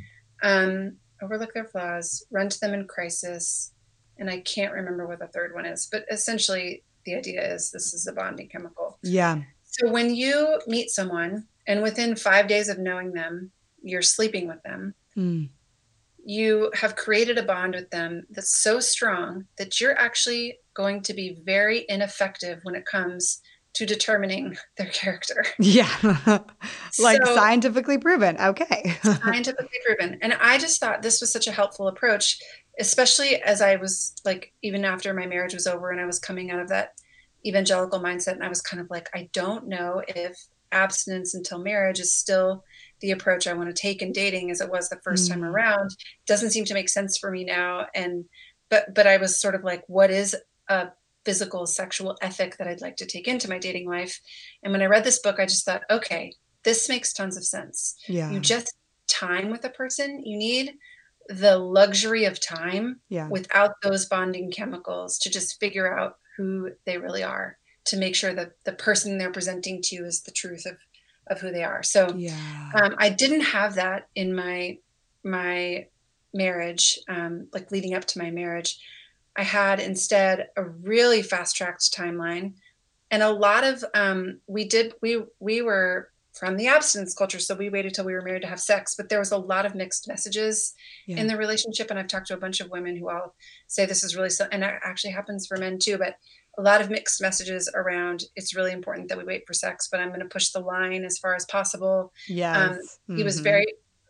Um, 0.42 0.96
overlook 1.22 1.54
their 1.54 1.64
flaws, 1.64 2.26
run 2.32 2.48
to 2.48 2.58
them 2.58 2.74
in 2.74 2.88
crisis, 2.88 3.72
and 4.18 4.28
I 4.28 4.40
can't 4.40 4.72
remember 4.72 5.06
what 5.06 5.20
the 5.20 5.28
third 5.28 5.54
one 5.54 5.64
is, 5.64 5.88
but 5.90 6.04
essentially 6.10 6.82
the 7.04 7.14
idea 7.14 7.54
is 7.54 7.70
this 7.70 7.94
is 7.94 8.08
a 8.08 8.12
bonding 8.12 8.48
chemical. 8.48 8.98
Yeah. 9.02 9.42
So 9.62 9.90
when 9.90 10.14
you 10.14 10.60
meet 10.66 10.90
someone 10.90 11.46
and 11.68 11.82
within 11.82 12.16
five 12.16 12.48
days 12.48 12.68
of 12.68 12.78
knowing 12.78 13.12
them, 13.12 13.52
you're 13.80 14.02
sleeping 14.02 14.48
with 14.48 14.62
them, 14.64 14.94
mm. 15.16 15.48
You 16.26 16.72
have 16.74 16.96
created 16.96 17.38
a 17.38 17.42
bond 17.44 17.74
with 17.74 17.88
them 17.90 18.26
that's 18.30 18.56
so 18.56 18.80
strong 18.80 19.46
that 19.58 19.80
you're 19.80 19.96
actually 19.96 20.58
going 20.74 21.00
to 21.00 21.14
be 21.14 21.40
very 21.44 21.86
ineffective 21.88 22.58
when 22.64 22.74
it 22.74 22.84
comes 22.84 23.40
to 23.74 23.86
determining 23.86 24.56
their 24.76 24.88
character. 24.88 25.44
Yeah. 25.60 25.88
like 26.98 27.24
so, 27.24 27.34
scientifically 27.34 27.98
proven. 27.98 28.36
Okay. 28.40 28.96
scientifically 29.02 29.78
proven. 29.86 30.18
And 30.20 30.34
I 30.34 30.58
just 30.58 30.80
thought 30.80 31.00
this 31.00 31.20
was 31.20 31.30
such 31.30 31.46
a 31.46 31.52
helpful 31.52 31.86
approach, 31.86 32.40
especially 32.80 33.36
as 33.36 33.62
I 33.62 33.76
was 33.76 34.16
like, 34.24 34.52
even 34.62 34.84
after 34.84 35.14
my 35.14 35.26
marriage 35.26 35.54
was 35.54 35.68
over 35.68 35.92
and 35.92 36.00
I 36.00 36.06
was 36.06 36.18
coming 36.18 36.50
out 36.50 36.58
of 36.58 36.68
that 36.70 36.94
evangelical 37.46 38.00
mindset. 38.00 38.32
And 38.32 38.42
I 38.42 38.48
was 38.48 38.60
kind 38.60 38.80
of 38.80 38.90
like, 38.90 39.08
I 39.14 39.28
don't 39.32 39.68
know 39.68 40.02
if 40.08 40.36
abstinence 40.72 41.34
until 41.34 41.60
marriage 41.60 42.00
is 42.00 42.12
still 42.12 42.64
the 43.00 43.10
approach 43.10 43.46
I 43.46 43.52
want 43.54 43.68
to 43.68 43.80
take 43.80 44.02
in 44.02 44.12
dating 44.12 44.50
as 44.50 44.60
it 44.60 44.70
was 44.70 44.88
the 44.88 45.00
first 45.02 45.28
mm. 45.28 45.34
time 45.34 45.44
around. 45.44 45.90
Doesn't 46.26 46.50
seem 46.50 46.64
to 46.66 46.74
make 46.74 46.88
sense 46.88 47.18
for 47.18 47.30
me 47.30 47.44
now. 47.44 47.86
And, 47.94 48.24
but, 48.68 48.94
but 48.94 49.06
I 49.06 49.16
was 49.16 49.40
sort 49.40 49.54
of 49.54 49.64
like, 49.64 49.84
what 49.86 50.10
is 50.10 50.36
a 50.68 50.88
physical 51.26 51.66
sexual 51.66 52.16
ethic 52.22 52.56
that 52.56 52.68
I'd 52.68 52.80
like 52.80 52.96
to 52.96 53.04
take 53.04 53.26
into 53.26 53.50
my 53.50 53.58
dating 53.58 53.88
life. 53.88 54.20
And 54.62 54.72
when 54.72 54.80
I 54.80 54.86
read 54.86 55.02
this 55.02 55.18
book, 55.18 55.40
I 55.40 55.44
just 55.44 55.64
thought, 55.64 55.82
okay, 55.90 56.32
this 56.62 56.88
makes 56.88 57.12
tons 57.12 57.36
of 57.36 57.44
sense. 57.44 57.96
Yeah. 58.06 58.30
You 58.30 58.38
just 58.38 58.76
time 59.08 59.50
with 59.50 59.64
a 59.64 59.70
person. 59.70 60.22
You 60.24 60.38
need 60.38 60.74
the 61.28 61.58
luxury 61.58 62.26
of 62.26 62.40
time 62.40 63.00
yeah. 63.08 63.28
without 63.28 63.72
those 63.82 64.06
bonding 64.06 64.52
chemicals 64.52 65.18
to 65.18 65.30
just 65.30 65.58
figure 65.58 65.98
out 65.98 66.14
who 66.36 66.70
they 66.84 66.96
really 66.96 67.24
are 67.24 67.58
to 67.86 67.96
make 67.96 68.14
sure 68.14 68.32
that 68.32 68.52
the 68.64 68.72
person 68.72 69.18
they're 69.18 69.32
presenting 69.32 69.82
to 69.82 69.96
you 69.96 70.04
is 70.04 70.22
the 70.22 70.30
truth 70.30 70.64
of 70.64 70.76
of 71.28 71.40
who 71.40 71.50
they 71.50 71.64
are 71.64 71.82
so 71.82 72.12
yeah. 72.16 72.70
um, 72.74 72.94
i 72.98 73.08
didn't 73.08 73.40
have 73.40 73.74
that 73.74 74.08
in 74.14 74.34
my 74.34 74.78
my 75.24 75.86
marriage 76.32 76.98
um, 77.08 77.48
like 77.52 77.70
leading 77.70 77.94
up 77.94 78.04
to 78.04 78.18
my 78.18 78.30
marriage 78.30 78.78
I 79.36 79.42
had 79.42 79.80
instead 79.80 80.48
a 80.56 80.64
really 80.64 81.22
fast 81.22 81.56
tracked 81.56 81.92
timeline. 81.94 82.54
And 83.10 83.22
a 83.22 83.30
lot 83.30 83.64
of 83.64 83.84
um, 83.94 84.40
we 84.46 84.66
did 84.66 84.94
we 85.00 85.22
we 85.38 85.62
were 85.62 86.10
from 86.32 86.56
the 86.56 86.66
abstinence 86.66 87.14
culture, 87.14 87.38
so 87.38 87.54
we 87.54 87.70
waited 87.70 87.94
till 87.94 88.04
we 88.04 88.12
were 88.12 88.22
married 88.22 88.42
to 88.42 88.48
have 88.48 88.60
sex. 88.60 88.94
But 88.96 89.08
there 89.08 89.20
was 89.20 89.30
a 89.30 89.38
lot 89.38 89.64
of 89.64 89.74
mixed 89.74 90.08
messages 90.08 90.74
yeah. 91.06 91.18
in 91.18 91.28
the 91.28 91.36
relationship, 91.36 91.88
and 91.90 91.98
I've 91.98 92.08
talked 92.08 92.26
to 92.28 92.34
a 92.34 92.38
bunch 92.38 92.60
of 92.60 92.70
women 92.70 92.96
who 92.96 93.08
all 93.08 93.34
say 93.68 93.86
this 93.86 94.02
is 94.02 94.16
really 94.16 94.30
so, 94.30 94.48
and 94.50 94.64
it 94.64 94.74
actually 94.82 95.12
happens 95.12 95.46
for 95.46 95.56
men 95.56 95.78
too. 95.78 95.98
But 95.98 96.16
a 96.58 96.62
lot 96.62 96.80
of 96.80 96.90
mixed 96.90 97.20
messages 97.20 97.70
around 97.74 98.24
it's 98.34 98.56
really 98.56 98.72
important 98.72 99.08
that 99.08 99.18
we 99.18 99.24
wait 99.24 99.46
for 99.46 99.52
sex, 99.52 99.88
but 99.90 100.00
I'm 100.00 100.08
going 100.08 100.20
to 100.20 100.26
push 100.26 100.50
the 100.50 100.60
line 100.60 101.04
as 101.04 101.18
far 101.18 101.34
as 101.34 101.44
possible. 101.46 102.12
Yeah, 102.28 102.58
um, 102.58 102.70
mm-hmm. 102.70 103.16
he 103.16 103.22
was 103.22 103.36
mm-hmm. 103.36 103.44
very 103.44 103.66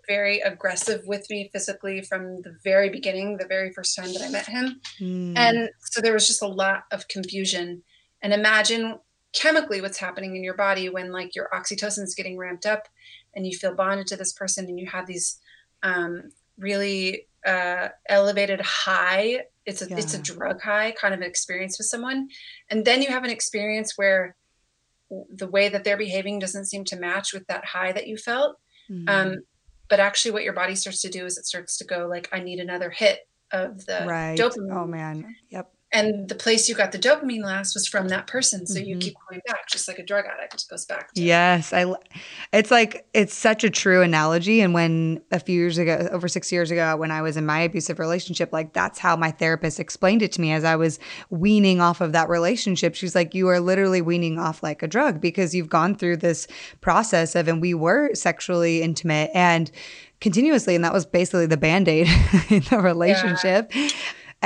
very 0.06 0.40
aggressive 0.40 1.02
with 1.06 1.28
me 1.30 1.50
physically 1.52 2.00
from 2.00 2.40
the 2.42 2.56
very 2.62 2.88
beginning, 2.88 3.36
the 3.36 3.46
very 3.46 3.72
first 3.72 3.96
time 3.96 4.12
that 4.12 4.22
I 4.22 4.28
met 4.28 4.46
him. 4.46 4.80
Mm. 5.00 5.36
And 5.36 5.70
so 5.80 6.00
there 6.00 6.12
was 6.12 6.26
just 6.26 6.42
a 6.42 6.46
lot 6.46 6.84
of 6.92 7.08
confusion. 7.08 7.82
And 8.22 8.32
imagine 8.32 8.98
chemically 9.32 9.80
what's 9.80 9.98
happening 9.98 10.36
in 10.36 10.44
your 10.44 10.54
body 10.54 10.88
when 10.88 11.12
like 11.12 11.34
your 11.34 11.48
oxytocin 11.52 12.02
is 12.02 12.14
getting 12.14 12.38
ramped 12.38 12.66
up 12.66 12.88
and 13.34 13.46
you 13.46 13.56
feel 13.56 13.74
bonded 13.74 14.06
to 14.08 14.16
this 14.16 14.32
person 14.32 14.66
and 14.66 14.80
you 14.80 14.86
have 14.86 15.06
these 15.06 15.38
um, 15.82 16.30
really 16.58 17.26
uh, 17.44 17.88
elevated 18.08 18.60
high. 18.60 19.42
It's 19.66 19.82
a 19.82 19.88
yeah. 19.88 19.98
it's 19.98 20.14
a 20.14 20.22
drug 20.22 20.60
high 20.62 20.92
kind 20.92 21.14
of 21.14 21.20
experience 21.20 21.78
with 21.78 21.88
someone, 21.88 22.28
and 22.70 22.84
then 22.84 23.02
you 23.02 23.08
have 23.08 23.24
an 23.24 23.30
experience 23.30 23.94
where 23.96 24.36
the 25.30 25.48
way 25.48 25.68
that 25.68 25.84
they're 25.84 25.96
behaving 25.96 26.38
doesn't 26.38 26.66
seem 26.66 26.84
to 26.84 26.96
match 26.96 27.32
with 27.32 27.46
that 27.46 27.64
high 27.64 27.92
that 27.92 28.06
you 28.06 28.16
felt. 28.16 28.56
Mm. 28.90 29.08
Um, 29.08 29.36
but 29.88 30.00
actually 30.00 30.32
what 30.32 30.42
your 30.42 30.52
body 30.52 30.74
starts 30.74 31.00
to 31.02 31.08
do 31.08 31.24
is 31.24 31.38
it 31.38 31.46
starts 31.46 31.76
to 31.78 31.84
go 31.84 32.06
like 32.08 32.28
i 32.32 32.40
need 32.40 32.58
another 32.58 32.90
hit 32.90 33.20
of 33.52 33.84
the 33.86 34.04
right. 34.06 34.38
dopamine 34.38 34.76
oh 34.76 34.86
man 34.86 35.36
yep 35.50 35.70
and 35.92 36.28
the 36.28 36.34
place 36.34 36.68
you 36.68 36.74
got 36.74 36.90
the 36.90 36.98
dopamine 36.98 37.44
last 37.44 37.74
was 37.74 37.86
from 37.86 38.08
that 38.08 38.26
person. 38.26 38.66
So 38.66 38.80
mm-hmm. 38.80 38.88
you 38.88 38.96
keep 38.96 39.14
going 39.28 39.40
back 39.46 39.68
just 39.68 39.86
like 39.86 39.98
a 39.98 40.02
drug 40.02 40.24
addict 40.24 40.68
goes 40.68 40.84
back 40.84 41.12
to. 41.12 41.22
Yes 41.22 41.72
i 41.72 41.86
it's 42.52 42.70
like 42.70 43.06
it's 43.14 43.34
such 43.34 43.62
a 43.62 43.70
true 43.70 44.02
analogy. 44.02 44.60
And 44.60 44.74
when 44.74 45.22
a 45.30 45.38
few 45.38 45.58
years 45.60 45.78
ago 45.78 46.08
over 46.10 46.26
six 46.26 46.50
years 46.50 46.70
ago 46.70 46.96
when 46.96 47.10
i 47.10 47.22
was 47.22 47.36
in 47.36 47.46
my 47.46 47.60
abusive 47.60 47.98
relationship 47.98 48.52
like 48.52 48.72
that's 48.72 48.98
how 48.98 49.16
my 49.16 49.30
therapist 49.30 49.78
explained 49.78 50.22
it 50.22 50.32
to 50.32 50.40
me 50.40 50.52
as 50.52 50.64
i 50.64 50.74
was 50.74 50.98
weaning 51.30 51.80
off 51.80 52.00
of 52.00 52.12
that 52.12 52.28
relationship. 52.28 52.94
She's 52.94 53.14
like 53.14 53.34
you 53.34 53.48
are 53.48 53.60
literally 53.60 54.02
weaning 54.02 54.38
off 54.38 54.62
like 54.62 54.82
a 54.82 54.88
drug 54.88 55.20
because 55.20 55.54
you've 55.54 55.68
gone 55.68 55.94
through 55.94 56.18
this 56.18 56.48
process 56.80 57.36
of 57.36 57.46
and 57.46 57.60
we 57.60 57.74
were 57.74 58.12
sexually 58.14 58.82
intimate 58.82 59.30
and 59.34 59.70
continuously. 60.20 60.74
And 60.74 60.84
that 60.84 60.92
was 60.92 61.06
basically 61.06 61.46
the 61.46 61.56
band-aid 61.56 62.08
in 62.50 62.62
the 62.70 62.80
relationship. 62.80 63.70
yeah 63.74 63.90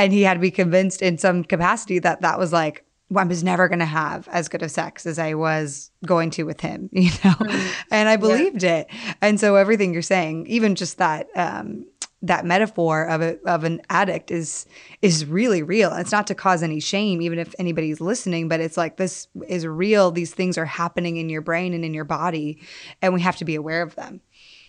and 0.00 0.12
he 0.12 0.22
had 0.22 0.34
to 0.34 0.40
be 0.40 0.50
convinced 0.50 1.02
in 1.02 1.18
some 1.18 1.44
capacity 1.44 1.98
that 2.00 2.20
that 2.22 2.38
was 2.38 2.52
like 2.52 2.84
I 3.14 3.24
was 3.24 3.42
never 3.42 3.68
going 3.68 3.80
to 3.80 3.86
have 3.86 4.28
as 4.28 4.48
good 4.48 4.62
of 4.62 4.70
sex 4.70 5.04
as 5.04 5.18
I 5.18 5.34
was 5.34 5.90
going 6.06 6.30
to 6.30 6.44
with 6.44 6.60
him, 6.60 6.88
you 6.92 7.10
know? 7.24 7.32
Mm-hmm. 7.32 7.68
And 7.90 8.08
I 8.08 8.16
believed 8.16 8.62
yeah. 8.62 8.78
it. 8.78 8.90
And 9.20 9.40
so 9.40 9.56
everything 9.56 9.92
you're 9.92 10.02
saying, 10.02 10.46
even 10.46 10.76
just 10.76 10.98
that, 10.98 11.28
um, 11.34 11.86
that 12.22 12.44
metaphor 12.44 13.04
of 13.04 13.22
a, 13.22 13.38
of 13.46 13.64
an 13.64 13.80
addict 13.88 14.30
is 14.30 14.66
is 15.00 15.24
really 15.24 15.62
real. 15.62 15.92
It's 15.94 16.12
not 16.12 16.26
to 16.26 16.34
cause 16.34 16.62
any 16.62 16.78
shame, 16.78 17.22
even 17.22 17.38
if 17.38 17.54
anybody's 17.58 17.98
listening, 17.98 18.46
but 18.46 18.60
it's 18.60 18.76
like 18.76 18.98
this 18.98 19.26
is 19.48 19.66
real. 19.66 20.10
These 20.10 20.34
things 20.34 20.58
are 20.58 20.66
happening 20.66 21.16
in 21.16 21.30
your 21.30 21.40
brain 21.40 21.72
and 21.72 21.82
in 21.82 21.94
your 21.94 22.04
body, 22.04 22.60
and 23.00 23.14
we 23.14 23.22
have 23.22 23.36
to 23.36 23.46
be 23.46 23.54
aware 23.54 23.80
of 23.80 23.94
them. 23.94 24.20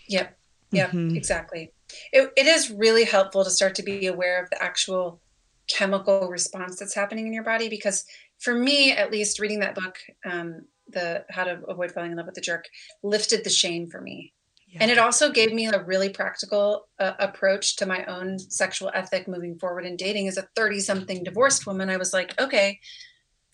Yep. 0.08 0.38
Yep. 0.72 0.89
Mm-hmm. 0.91 1.17
Exactly. 1.17 1.72
It, 2.12 2.32
it 2.36 2.46
is 2.48 2.72
really 2.72 3.06
helpful 3.06 3.44
to 3.44 3.50
start 3.50 3.76
to 3.76 3.84
be 3.84 4.08
aware 4.08 4.42
of 4.42 4.50
the 4.50 4.62
actual 4.62 5.22
chemical 5.68 6.28
response 6.28 6.78
that's 6.78 6.96
happening 6.96 7.28
in 7.28 7.34
your 7.34 7.44
body 7.44 7.70
because 7.70 8.06
for 8.40 8.54
me 8.54 8.92
at 8.92 9.12
least 9.12 9.40
reading 9.40 9.60
that 9.60 9.76
book 9.76 9.98
um, 10.26 10.66
the 10.90 11.24
how 11.30 11.44
to 11.44 11.62
avoid 11.68 11.92
falling 11.92 12.12
in 12.12 12.18
love 12.18 12.26
with 12.26 12.36
the 12.36 12.42
jerk 12.42 12.68
lifted 13.04 13.44
the 13.44 13.50
shame 13.50 13.88
for 13.88 14.02
me 14.02 14.34
yeah. 14.68 14.80
and 14.82 14.92
it 14.92 14.98
also 14.98 15.32
gave 15.32 15.54
me 15.54 15.68
a 15.68 15.84
really 15.84 16.10
practical 16.10 16.88
uh, 17.00 17.14
approach 17.20 17.78
to 17.78 17.86
my 17.86 18.04
own 18.06 18.38
sexual 18.38 18.92
ethic 18.94 19.28
moving 19.28 19.58
forward 19.58 19.86
in 19.86 19.96
dating 19.96 20.28
as 20.28 20.38
a 20.38 20.48
30 20.56 20.80
something 20.82 21.24
divorced 21.24 21.66
woman 21.66 21.90
i 21.90 21.98
was 21.98 22.12
like 22.12 22.40
okay 22.42 22.80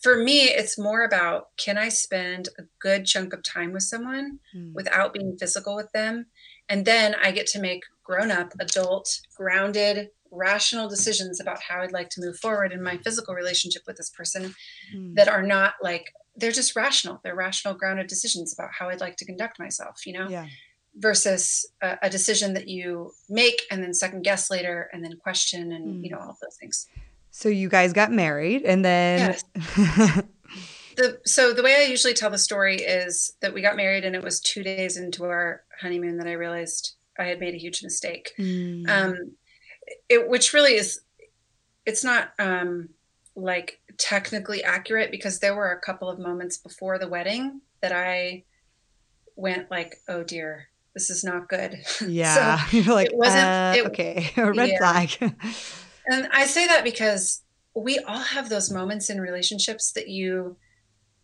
for 0.02 0.18
me 0.18 0.44
it's 0.44 0.80
more 0.80 1.04
about 1.04 1.50
can 1.58 1.78
i 1.78 1.90
spend 1.90 2.50
a 2.58 2.64
good 2.80 3.06
chunk 3.06 3.34
of 3.34 3.44
time 3.44 3.74
with 3.74 3.84
someone 3.84 4.40
mm. 4.56 4.74
without 4.74 5.14
being 5.14 5.38
physical 5.38 5.76
with 5.76 5.92
them 5.92 6.26
and 6.70 6.86
then 6.86 7.16
i 7.24 7.32
get 7.32 7.48
to 7.48 7.60
make 7.60 7.84
grown 8.04 8.32
up 8.32 8.54
adult 8.60 9.22
grounded 9.36 10.10
rational 10.32 10.88
decisions 10.88 11.40
about 11.40 11.62
how 11.62 11.82
I'd 11.82 11.92
like 11.92 12.10
to 12.12 12.22
move 12.22 12.38
forward 12.38 12.72
in 12.72 12.82
my 12.84 12.98
physical 12.98 13.34
relationship 13.34 13.84
with 13.88 13.98
this 13.98 14.10
person 14.10 14.56
mm. 14.94 15.16
that 15.16 15.28
are 15.28 15.44
not 15.44 15.76
like 15.82 16.14
they're 16.36 16.52
just 16.52 16.76
rational. 16.76 17.20
They're 17.24 17.36
rational, 17.36 17.74
grounded 17.74 18.08
decisions 18.08 18.54
about 18.54 18.70
how 18.78 18.90
I'd 18.90 19.02
like 19.02 19.18
to 19.18 19.26
conduct 19.26 19.60
myself, 19.60 20.06
you 20.06 20.14
know? 20.14 20.28
Yeah. 20.30 20.48
Versus 20.96 21.66
a, 21.82 21.98
a 22.04 22.10
decision 22.10 22.54
that 22.54 22.68
you 22.68 23.12
make 23.30 23.62
and 23.72 23.84
then 23.84 23.94
second 23.94 24.24
guess 24.24 24.50
later 24.50 24.90
and 24.94 25.04
then 25.04 25.18
question 25.18 25.72
and, 25.72 25.96
mm. 25.96 26.04
you 26.04 26.12
know, 26.12 26.18
all 26.18 26.30
of 26.30 26.40
those 26.42 26.56
things. 26.60 26.88
So 27.32 27.50
you 27.50 27.70
guys 27.70 27.94
got 27.94 28.12
married 28.12 28.64
and 28.64 28.84
then. 28.84 29.38
Yes. 29.56 30.24
the, 30.98 31.20
so 31.26 31.54
the 31.54 31.64
way 31.64 31.76
I 31.76 31.90
usually 31.90 32.14
tell 32.14 32.30
the 32.30 32.38
story 32.38 32.78
is 32.78 33.32
that 33.42 33.54
we 33.54 33.62
got 33.62 33.78
married 33.78 34.04
and 34.04 34.16
it 34.16 34.24
was 34.24 34.42
two 34.42 34.64
days 34.64 34.98
into 34.98 35.24
our 35.24 35.64
honeymoon 35.80 36.18
that 36.18 36.28
I 36.28 36.34
realized 36.34 36.96
I 37.18 37.26
had 37.26 37.40
made 37.40 37.54
a 37.54 37.60
huge 37.60 37.84
mistake. 37.84 38.34
Mm. 38.38 38.90
Um, 38.90 39.32
it, 40.10 40.28
which 40.28 40.54
really 40.54 40.74
is 40.74 41.02
it's 41.86 42.04
not 42.04 42.32
um, 42.40 42.90
like 43.36 43.80
technically 43.98 44.64
accurate 44.64 45.12
because 45.12 45.40
there 45.40 45.56
were 45.56 45.72
a 45.72 45.80
couple 45.80 46.10
of 46.10 46.20
moments 46.20 46.58
before 46.58 47.00
the 47.00 47.08
wedding 47.08 47.62
that 47.82 47.92
I 47.92 48.44
went 49.36 49.72
like, 49.72 50.02
oh 50.10 50.24
dear, 50.24 50.68
this 50.94 51.10
is 51.10 51.24
not 51.24 51.48
good. 51.48 51.78
Yeah. 52.08 52.58
so 52.58 52.78
You're 52.78 52.96
like, 52.96 53.08
it 53.08 53.16
wasn't 53.16 53.46
uh, 53.46 53.74
it, 53.78 53.86
okay, 53.88 54.32
a 54.38 54.52
red 54.52 54.70
yeah. 54.70 54.78
flag. 54.80 55.34
and 56.08 56.28
I 56.34 56.46
say 56.46 56.68
that 56.68 56.84
because 56.84 57.44
we 57.76 58.00
all 58.00 58.20
have 58.20 58.50
those 58.50 58.72
moments 58.72 59.10
in 59.12 59.22
relationships 59.22 59.92
that 59.92 60.10
you 60.10 60.58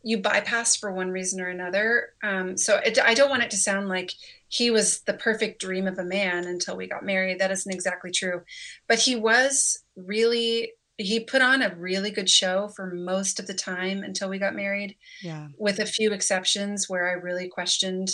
you 0.03 0.17
bypass 0.17 0.75
for 0.75 0.91
one 0.91 1.09
reason 1.09 1.39
or 1.39 1.47
another. 1.47 2.09
Um, 2.21 2.57
so 2.57 2.77
it, 2.85 2.99
I 3.03 3.13
don't 3.13 3.29
want 3.29 3.43
it 3.43 3.51
to 3.51 3.57
sound 3.57 3.87
like 3.87 4.11
he 4.49 4.69
was 4.69 5.01
the 5.01 5.13
perfect 5.13 5.61
dream 5.61 5.87
of 5.87 5.97
a 5.97 6.03
man 6.03 6.45
until 6.45 6.75
we 6.75 6.87
got 6.87 7.05
married. 7.05 7.39
That 7.39 7.51
isn't 7.51 7.73
exactly 7.73 8.11
true. 8.11 8.41
But 8.87 8.99
he 8.99 9.15
was 9.15 9.79
really, 9.95 10.73
he 10.97 11.21
put 11.21 11.41
on 11.41 11.61
a 11.61 11.73
really 11.75 12.11
good 12.11 12.29
show 12.29 12.67
for 12.67 12.93
most 12.93 13.39
of 13.39 13.47
the 13.47 13.53
time 13.53 14.03
until 14.03 14.29
we 14.29 14.37
got 14.37 14.55
married. 14.55 14.97
Yeah. 15.21 15.47
With 15.57 15.79
a 15.79 15.85
few 15.85 16.11
exceptions 16.11 16.89
where 16.89 17.09
I 17.09 17.13
really 17.13 17.47
questioned 17.47 18.09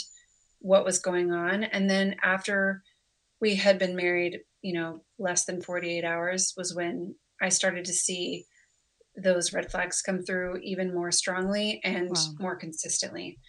what 0.59 0.85
was 0.85 0.99
going 0.99 1.31
on. 1.31 1.63
And 1.63 1.89
then 1.89 2.17
after 2.23 2.83
we 3.41 3.55
had 3.55 3.79
been 3.79 3.95
married, 3.95 4.41
you 4.61 4.73
know, 4.73 5.01
less 5.17 5.45
than 5.45 5.61
48 5.61 6.03
hours 6.03 6.53
was 6.55 6.75
when 6.75 7.15
I 7.41 7.49
started 7.49 7.85
to 7.85 7.93
see 7.93 8.45
those 9.21 9.53
red 9.53 9.71
flags 9.71 10.01
come 10.01 10.21
through 10.21 10.57
even 10.63 10.93
more 10.93 11.11
strongly 11.11 11.81
and 11.83 12.09
wow. 12.09 12.33
more 12.39 12.55
consistently. 12.55 13.39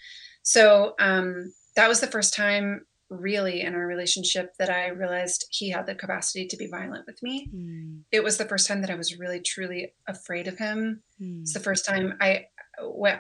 So, 0.43 0.95
um, 0.99 1.53
that 1.77 1.89
was 1.89 2.01
the 2.01 2.07
first 2.07 2.35
time 2.35 2.87
really 3.11 3.61
in 3.61 3.75
our 3.75 3.87
relationship 3.87 4.55
that 4.59 4.71
I 4.71 4.89
realized 4.89 5.47
he 5.51 5.71
had 5.71 5.87
the 5.87 5.95
capacity 5.95 6.47
to 6.47 6.57
be 6.57 6.69
violent 6.69 7.07
with 7.07 7.21
me. 7.23 7.51
Mm. 7.55 8.03
It 8.13 8.23
was 8.23 8.39
the 8.39 8.45
first 8.45 8.69
time 8.69 8.81
that 8.83 8.91
I 8.91 8.95
was 8.95 9.19
really 9.19 9.41
truly 9.41 9.93
afraid 10.07 10.47
of 10.47 10.59
him. 10.59 11.03
Mm. 11.21 11.43
It's 11.43 11.53
the 11.53 11.61
first 11.61 11.85
time 11.85 12.15
I 12.21 12.47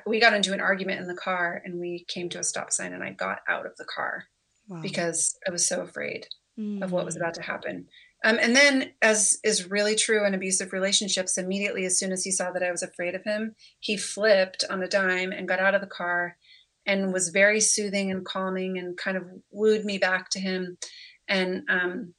we 0.06 0.20
got 0.20 0.32
into 0.32 0.54
an 0.54 0.60
argument 0.60 1.00
in 1.00 1.06
the 1.06 1.14
car 1.14 1.60
and 1.64 1.78
we 1.78 2.06
came 2.08 2.30
to 2.30 2.38
a 2.38 2.44
stop 2.44 2.72
sign 2.72 2.94
and 2.94 3.02
I 3.02 3.10
got 3.10 3.40
out 3.48 3.66
of 3.66 3.76
the 3.76 3.84
car 3.84 4.24
wow. 4.68 4.80
because 4.80 5.36
I 5.46 5.50
was 5.50 5.66
so 5.66 5.82
afraid 5.82 6.26
mm. 6.58 6.82
of 6.82 6.92
what 6.92 7.04
was 7.04 7.16
hmm. 7.16 7.20
about 7.20 7.34
to 7.34 7.42
happen. 7.42 7.86
Um, 8.22 8.38
and 8.40 8.54
then, 8.54 8.92
as 9.00 9.38
is 9.42 9.70
really 9.70 9.96
true 9.96 10.26
in 10.26 10.34
abusive 10.34 10.72
relationships, 10.72 11.38
immediately 11.38 11.86
as 11.86 11.98
soon 11.98 12.12
as 12.12 12.22
he 12.22 12.30
saw 12.30 12.50
that 12.50 12.62
I 12.62 12.70
was 12.70 12.82
afraid 12.82 13.14
of 13.14 13.24
him, 13.24 13.54
he 13.78 13.96
flipped 13.96 14.62
on 14.68 14.82
a 14.82 14.88
dime 14.88 15.32
and 15.32 15.48
got 15.48 15.58
out 15.58 15.74
of 15.74 15.80
the 15.80 15.86
car 15.86 16.36
and 16.86 17.12
was 17.12 17.28
very 17.28 17.60
soothing 17.60 18.10
and 18.10 18.24
calming 18.24 18.78
and 18.78 18.96
kind 18.96 19.16
of 19.16 19.24
wooed 19.50 19.84
me 19.84 19.98
back 19.98 20.28
to 20.30 20.40
him 20.40 20.76
and 21.28 21.62
um, 21.68 22.14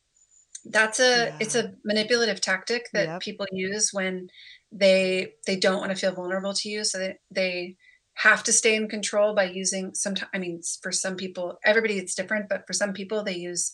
that's 0.65 0.99
a 0.99 1.25
yeah. 1.25 1.35
it's 1.39 1.55
a 1.55 1.73
manipulative 1.83 2.41
tactic 2.41 2.87
that 2.93 3.07
yep. 3.07 3.21
people 3.21 3.45
use 3.51 3.89
when 3.91 4.29
they 4.71 5.33
they 5.45 5.57
don't 5.57 5.79
want 5.79 5.91
to 5.91 5.97
feel 5.97 6.13
vulnerable 6.13 6.53
to 6.53 6.69
you 6.69 6.83
so 6.83 6.97
they, 6.97 7.17
they 7.29 7.75
have 8.13 8.43
to 8.43 8.53
stay 8.53 8.75
in 8.75 8.87
control 8.87 9.33
by 9.35 9.43
using 9.43 9.93
some 9.93 10.13
i 10.33 10.37
mean 10.37 10.61
for 10.81 10.91
some 10.91 11.15
people 11.15 11.57
everybody 11.65 11.97
it's 11.97 12.15
different 12.15 12.47
but 12.47 12.65
for 12.67 12.73
some 12.73 12.93
people 12.93 13.23
they 13.23 13.35
use 13.35 13.73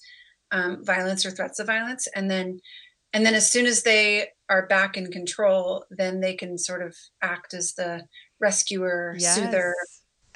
um, 0.51 0.83
violence 0.83 1.25
or 1.25 1.31
threats 1.31 1.60
of 1.60 1.67
violence 1.67 2.07
and 2.15 2.29
then 2.29 2.60
and 3.13 3.25
then 3.25 3.33
as 3.33 3.49
soon 3.49 3.65
as 3.65 3.83
they 3.83 4.27
are 4.49 4.67
back 4.67 4.97
in 4.97 5.12
control 5.12 5.86
then 5.89 6.19
they 6.19 6.36
can 6.36 6.57
sort 6.57 6.81
of 6.81 6.95
act 7.21 7.53
as 7.53 7.73
the 7.73 8.03
rescuer 8.39 9.15
yes. 9.17 9.36
soother 9.36 9.75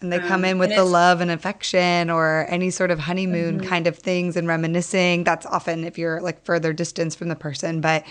and 0.02 0.12
they 0.12 0.18
um, 0.18 0.28
come 0.28 0.46
in 0.46 0.58
with 0.58 0.76
the 0.76 0.84
love 0.84 1.22
and 1.22 1.30
affection 1.30 2.10
or 2.10 2.46
any 2.50 2.72
sort 2.72 2.92
of 2.92 3.00
honeymoon 3.00 3.60
mm-hmm. 3.60 3.70
kind 3.70 3.88
of 3.88 3.98
things 3.98 4.36
and 4.36 4.48
reminiscing. 4.48 5.24
That's 5.24 5.46
often 5.46 5.84
if 5.84 5.98
you're 5.98 6.20
like 6.22 6.44
further 6.44 6.74
distance 6.74 7.14
from 7.14 7.30
the 7.30 7.36
person. 7.36 7.82
But 7.82 8.04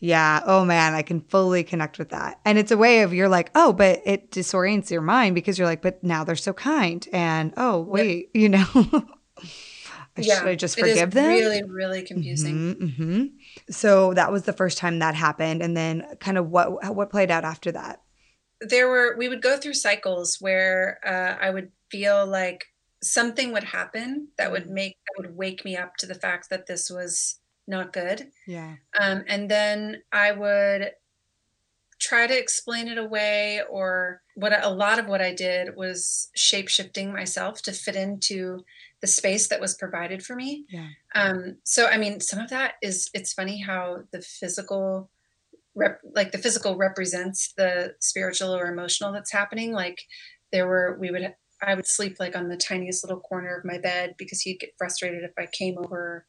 yeah, 0.00 0.42
oh 0.46 0.64
man, 0.64 0.94
I 0.94 1.02
can 1.02 1.20
fully 1.20 1.64
connect 1.64 1.98
with 1.98 2.10
that. 2.10 2.40
And 2.44 2.58
it's 2.58 2.70
a 2.70 2.76
way 2.76 3.02
of 3.02 3.14
you're 3.14 3.28
like, 3.28 3.50
oh, 3.54 3.72
but 3.72 4.00
it 4.04 4.30
disorients 4.30 4.90
your 4.90 5.00
mind 5.00 5.34
because 5.34 5.58
you're 5.58 5.66
like, 5.66 5.82
but 5.82 6.02
now 6.02 6.24
they're 6.24 6.36
so 6.36 6.52
kind. 6.52 7.06
And 7.12 7.54
oh, 7.56 7.80
wait, 7.80 8.30
yep. 8.34 8.42
you 8.42 8.48
know. 8.48 9.08
Yeah, 10.26 10.38
should 10.38 10.48
I 10.48 10.54
just 10.54 10.78
forgive 10.78 11.10
them? 11.10 11.28
Really, 11.28 11.62
really 11.62 12.02
confusing. 12.02 12.74
Mm-hmm, 12.74 13.02
mm-hmm. 13.02 13.24
So 13.70 14.14
that 14.14 14.32
was 14.32 14.44
the 14.44 14.52
first 14.52 14.78
time 14.78 14.98
that 15.00 15.14
happened, 15.14 15.62
and 15.62 15.76
then 15.76 16.06
kind 16.20 16.38
of 16.38 16.48
what 16.48 16.94
what 16.94 17.10
played 17.10 17.30
out 17.30 17.44
after 17.44 17.72
that 17.72 18.00
there 18.60 18.88
were 18.88 19.16
we 19.16 19.28
would 19.28 19.42
go 19.42 19.56
through 19.56 19.74
cycles 19.74 20.38
where 20.40 20.98
uh, 21.04 21.42
I 21.44 21.50
would 21.50 21.70
feel 21.90 22.26
like 22.26 22.66
something 23.02 23.52
would 23.52 23.64
happen 23.64 24.28
that 24.36 24.50
would 24.50 24.64
mm-hmm. 24.64 24.74
make 24.74 24.96
that 25.06 25.22
would 25.22 25.36
wake 25.36 25.64
me 25.64 25.76
up 25.76 25.96
to 25.98 26.06
the 26.06 26.14
fact 26.14 26.50
that 26.50 26.66
this 26.66 26.90
was 26.90 27.38
not 27.66 27.92
good. 27.92 28.30
Yeah. 28.46 28.76
Um, 28.98 29.24
and 29.28 29.50
then 29.50 30.02
I 30.10 30.32
would 30.32 30.92
try 32.00 32.26
to 32.26 32.38
explain 32.38 32.88
it 32.88 32.98
away, 32.98 33.62
or 33.68 34.22
what 34.34 34.52
a 34.64 34.70
lot 34.70 34.98
of 34.98 35.06
what 35.06 35.20
I 35.20 35.34
did 35.34 35.76
was 35.76 36.28
shape 36.34 36.68
shifting 36.68 37.12
myself 37.12 37.62
to 37.62 37.72
fit 37.72 37.96
into 37.96 38.64
the 39.00 39.06
space 39.06 39.48
that 39.48 39.60
was 39.60 39.76
provided 39.76 40.22
for 40.22 40.34
me. 40.34 40.64
Yeah. 40.68 40.88
Um, 41.14 41.58
so 41.64 41.86
I 41.86 41.98
mean, 41.98 42.20
some 42.20 42.40
of 42.40 42.50
that 42.50 42.74
is 42.82 43.10
it's 43.14 43.32
funny 43.32 43.60
how 43.60 44.00
the 44.12 44.20
physical 44.20 45.10
rep, 45.78 46.00
like 46.14 46.32
the 46.32 46.38
physical 46.38 46.76
represents 46.76 47.52
the 47.56 47.94
spiritual 48.00 48.54
or 48.54 48.66
emotional 48.66 49.12
that's 49.12 49.32
happening 49.32 49.72
like 49.72 50.02
there 50.52 50.66
were 50.66 50.98
we 51.00 51.10
would 51.10 51.34
i 51.62 51.74
would 51.74 51.86
sleep 51.86 52.16
like 52.18 52.36
on 52.36 52.48
the 52.48 52.56
tiniest 52.56 53.04
little 53.04 53.20
corner 53.20 53.56
of 53.56 53.64
my 53.64 53.78
bed 53.78 54.14
because 54.18 54.40
he'd 54.40 54.60
get 54.60 54.74
frustrated 54.76 55.22
if 55.22 55.32
i 55.38 55.46
came 55.52 55.78
over 55.78 56.26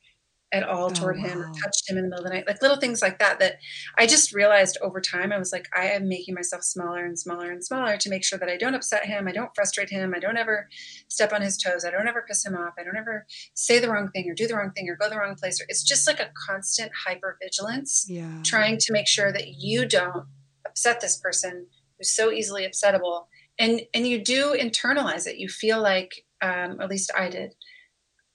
at 0.52 0.64
all 0.64 0.86
oh, 0.86 0.90
toward 0.90 1.20
him 1.20 1.40
or 1.40 1.52
touched 1.62 1.90
him 1.90 1.98
in 1.98 2.04
the 2.04 2.10
middle 2.10 2.26
of 2.26 2.30
the 2.30 2.36
night 2.36 2.48
like 2.48 2.62
little 2.62 2.78
things 2.78 3.02
like 3.02 3.20
that 3.20 3.40
that 3.40 3.58
i 3.98 4.08
just 4.08 4.34
realized 4.34 4.78
over 4.82 5.00
time 5.00 5.32
i 5.32 5.38
was 5.38 5.52
like 5.52 5.68
i 5.76 5.86
am 5.86 6.08
making 6.08 6.34
myself 6.34 6.64
smaller 6.64 7.06
and 7.06 7.20
smaller 7.20 7.52
and 7.52 7.64
smaller 7.64 7.98
to 7.98 8.10
make 8.10 8.24
sure 8.24 8.40
that 8.40 8.50
i 8.50 8.58
don't 8.58 8.74
upset 8.74 9.06
him 9.06 9.28
i 9.28 9.32
don't 9.32 9.54
frustrate 9.54 9.90
him 9.90 10.14
i 10.16 10.20
don't 10.20 10.38
ever 10.38 10.68
step 11.08 11.32
on 11.32 11.42
his 11.42 11.58
toes 11.58 11.86
i 11.86 11.92
don't 11.92 12.08
ever 12.08 12.26
piss 12.28 12.46
him 12.46 12.56
off 12.56 12.74
i 12.80 12.84
don't 12.84 12.98
ever 12.98 13.28
say 13.54 13.80
the 13.80 13.90
wrong 13.90 14.10
thing 14.10 14.28
or 14.30 14.34
do 14.34 14.48
the 14.48 14.56
wrong 14.56 14.72
thing 14.72 14.90
or 14.90 14.96
go 14.96 15.10
the 15.10 15.18
wrong 15.18 15.36
place 15.36 15.62
or 15.62 15.66
it's 15.70 15.84
just 15.84 16.08
like 16.08 16.20
a 16.20 16.32
constant 16.48 16.92
hyper 17.06 17.38
vigilance 17.42 18.06
yeah. 18.10 18.42
trying 18.44 18.78
to 18.78 18.92
make 18.92 19.08
sure 19.08 19.32
that 19.32 19.48
you 19.60 19.88
don't 19.88 20.26
upset 20.66 21.00
this 21.00 21.18
person 21.18 21.68
who's 21.98 22.10
so 22.10 22.32
easily 22.32 22.66
upsettable 22.66 23.26
and 23.60 23.82
and 23.94 24.08
you 24.08 24.24
do 24.24 24.56
internalize 24.60 25.28
it 25.28 25.38
you 25.38 25.48
feel 25.48 25.80
like 25.80 26.26
um, 26.42 26.80
at 26.82 26.90
least 26.90 27.12
i 27.16 27.30
did 27.30 27.54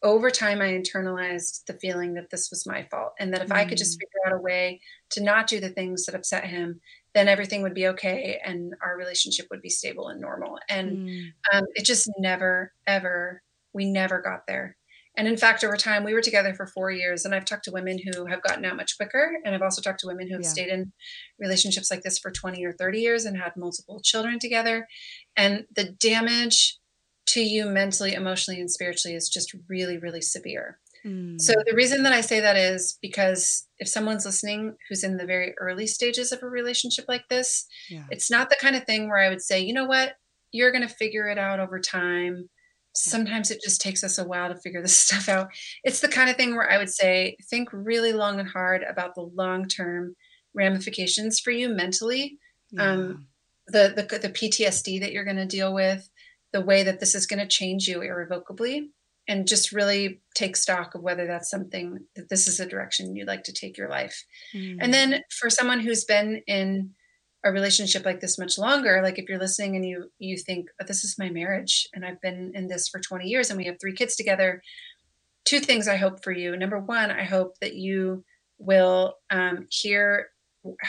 over 0.04 0.30
time 0.30 0.60
i 0.60 0.68
internalized 0.68 1.64
the 1.66 1.74
feeling 1.74 2.14
that 2.14 2.30
this 2.30 2.48
was 2.50 2.66
my 2.66 2.86
fault 2.90 3.12
and 3.18 3.32
that 3.32 3.42
if 3.42 3.48
mm. 3.48 3.56
i 3.56 3.64
could 3.64 3.78
just 3.78 3.98
mm. 3.98 4.02
figure 4.02 4.20
out 4.26 4.38
a 4.38 4.42
way 4.42 4.80
to 5.10 5.22
not 5.22 5.48
do 5.48 5.58
the 5.58 5.70
things 5.70 6.06
that 6.06 6.14
upset 6.14 6.44
him 6.44 6.80
then 7.14 7.28
everything 7.28 7.62
would 7.62 7.74
be 7.74 7.86
okay 7.88 8.40
and 8.44 8.74
our 8.82 8.96
relationship 8.96 9.46
would 9.50 9.62
be 9.62 9.70
stable 9.70 10.08
and 10.08 10.20
normal 10.20 10.58
and 10.68 11.08
mm. 11.08 11.26
um, 11.52 11.64
it 11.74 11.84
just 11.84 12.08
never 12.18 12.72
ever 12.86 13.42
we 13.72 13.84
never 13.84 14.20
got 14.20 14.46
there 14.46 14.76
And 15.16 15.28
in 15.28 15.36
fact, 15.36 15.62
over 15.62 15.76
time, 15.76 16.02
we 16.02 16.12
were 16.12 16.20
together 16.20 16.54
for 16.54 16.66
four 16.66 16.90
years, 16.90 17.24
and 17.24 17.34
I've 17.34 17.44
talked 17.44 17.64
to 17.64 17.70
women 17.70 17.98
who 17.98 18.26
have 18.26 18.42
gotten 18.42 18.64
out 18.64 18.76
much 18.76 18.96
quicker. 18.96 19.38
And 19.44 19.54
I've 19.54 19.62
also 19.62 19.80
talked 19.80 20.00
to 20.00 20.08
women 20.08 20.26
who 20.26 20.34
have 20.34 20.42
yeah. 20.42 20.48
stayed 20.48 20.68
in 20.70 20.92
relationships 21.38 21.90
like 21.90 22.02
this 22.02 22.18
for 22.18 22.32
20 22.32 22.64
or 22.64 22.72
30 22.72 23.00
years 23.00 23.24
and 23.24 23.36
had 23.36 23.52
multiple 23.56 24.00
children 24.02 24.38
together. 24.40 24.88
And 25.36 25.66
the 25.74 25.84
damage 25.84 26.78
to 27.26 27.40
you 27.40 27.66
mentally, 27.66 28.14
emotionally, 28.14 28.60
and 28.60 28.70
spiritually 28.70 29.16
is 29.16 29.28
just 29.28 29.54
really, 29.68 29.98
really 29.98 30.20
severe. 30.20 30.78
Mm. 31.04 31.40
So 31.40 31.54
the 31.66 31.74
reason 31.74 32.02
that 32.04 32.12
I 32.12 32.20
say 32.20 32.40
that 32.40 32.56
is 32.56 32.98
because 33.02 33.66
if 33.78 33.88
someone's 33.88 34.24
listening 34.24 34.76
who's 34.88 35.04
in 35.04 35.16
the 35.16 35.26
very 35.26 35.54
early 35.58 35.86
stages 35.86 36.32
of 36.32 36.42
a 36.42 36.48
relationship 36.48 37.04
like 37.08 37.28
this, 37.28 37.66
yeah. 37.90 38.04
it's 38.10 38.30
not 38.30 38.50
the 38.50 38.56
kind 38.60 38.76
of 38.76 38.84
thing 38.84 39.08
where 39.08 39.18
I 39.18 39.28
would 39.28 39.42
say, 39.42 39.60
you 39.60 39.74
know 39.74 39.84
what, 39.84 40.14
you're 40.52 40.72
going 40.72 40.86
to 40.86 40.94
figure 40.94 41.28
it 41.28 41.38
out 41.38 41.60
over 41.60 41.78
time 41.78 42.48
sometimes 42.94 43.50
it 43.50 43.60
just 43.62 43.80
takes 43.80 44.04
us 44.04 44.18
a 44.18 44.24
while 44.24 44.48
to 44.48 44.60
figure 44.60 44.80
this 44.80 44.96
stuff 44.98 45.28
out. 45.28 45.48
It's 45.82 46.00
the 46.00 46.08
kind 46.08 46.30
of 46.30 46.36
thing 46.36 46.56
where 46.56 46.70
I 46.70 46.78
would 46.78 46.90
say 46.90 47.36
think 47.50 47.68
really 47.72 48.12
long 48.12 48.40
and 48.40 48.48
hard 48.48 48.82
about 48.82 49.14
the 49.14 49.22
long 49.22 49.68
term 49.68 50.16
ramifications 50.54 51.40
for 51.40 51.50
you 51.50 51.68
mentally. 51.68 52.38
Yeah. 52.70 52.92
Um, 52.92 53.26
the, 53.66 53.92
the 53.96 54.18
the 54.18 54.28
PTSD 54.28 55.00
that 55.00 55.12
you're 55.12 55.24
going 55.24 55.36
to 55.36 55.46
deal 55.46 55.72
with, 55.72 56.08
the 56.54 56.60
way 56.60 56.84
that 56.84 57.00
this 57.00 57.16
is 57.16 57.26
going 57.26 57.40
to 57.40 57.46
change 57.46 57.88
you 57.88 58.00
irrevocably, 58.00 58.92
and 59.26 59.48
just 59.48 59.72
really 59.72 60.20
take 60.34 60.56
stock 60.56 60.94
of 60.94 61.02
whether 61.02 61.26
that's 61.26 61.50
something 61.50 61.98
that 62.14 62.28
this 62.28 62.46
is 62.46 62.60
a 62.60 62.66
direction 62.66 63.16
you'd 63.16 63.26
like 63.26 63.42
to 63.44 63.52
take 63.52 63.76
your 63.76 63.88
life. 63.88 64.24
Mm. 64.54 64.76
And 64.80 64.94
then 64.94 65.22
for 65.30 65.50
someone 65.50 65.80
who's 65.80 66.04
been 66.04 66.42
in 66.46 66.90
a 67.44 67.52
relationship 67.52 68.04
like 68.06 68.20
this 68.20 68.38
much 68.38 68.56
longer 68.56 69.02
like 69.02 69.18
if 69.18 69.28
you're 69.28 69.38
listening 69.38 69.76
and 69.76 69.84
you 69.84 70.10
you 70.18 70.38
think 70.38 70.66
oh, 70.80 70.84
this 70.86 71.04
is 71.04 71.18
my 71.18 71.28
marriage 71.28 71.86
and 71.92 72.02
i've 72.02 72.18
been 72.22 72.52
in 72.54 72.68
this 72.68 72.88
for 72.88 72.98
20 72.98 73.28
years 73.28 73.50
and 73.50 73.58
we 73.58 73.66
have 73.66 73.76
three 73.78 73.92
kids 73.92 74.16
together 74.16 74.62
two 75.44 75.60
things 75.60 75.86
i 75.86 75.96
hope 75.96 76.24
for 76.24 76.32
you 76.32 76.56
number 76.56 76.80
one 76.80 77.10
i 77.10 77.22
hope 77.22 77.58
that 77.60 77.74
you 77.74 78.24
will 78.56 79.16
um, 79.28 79.66
hear 79.68 80.28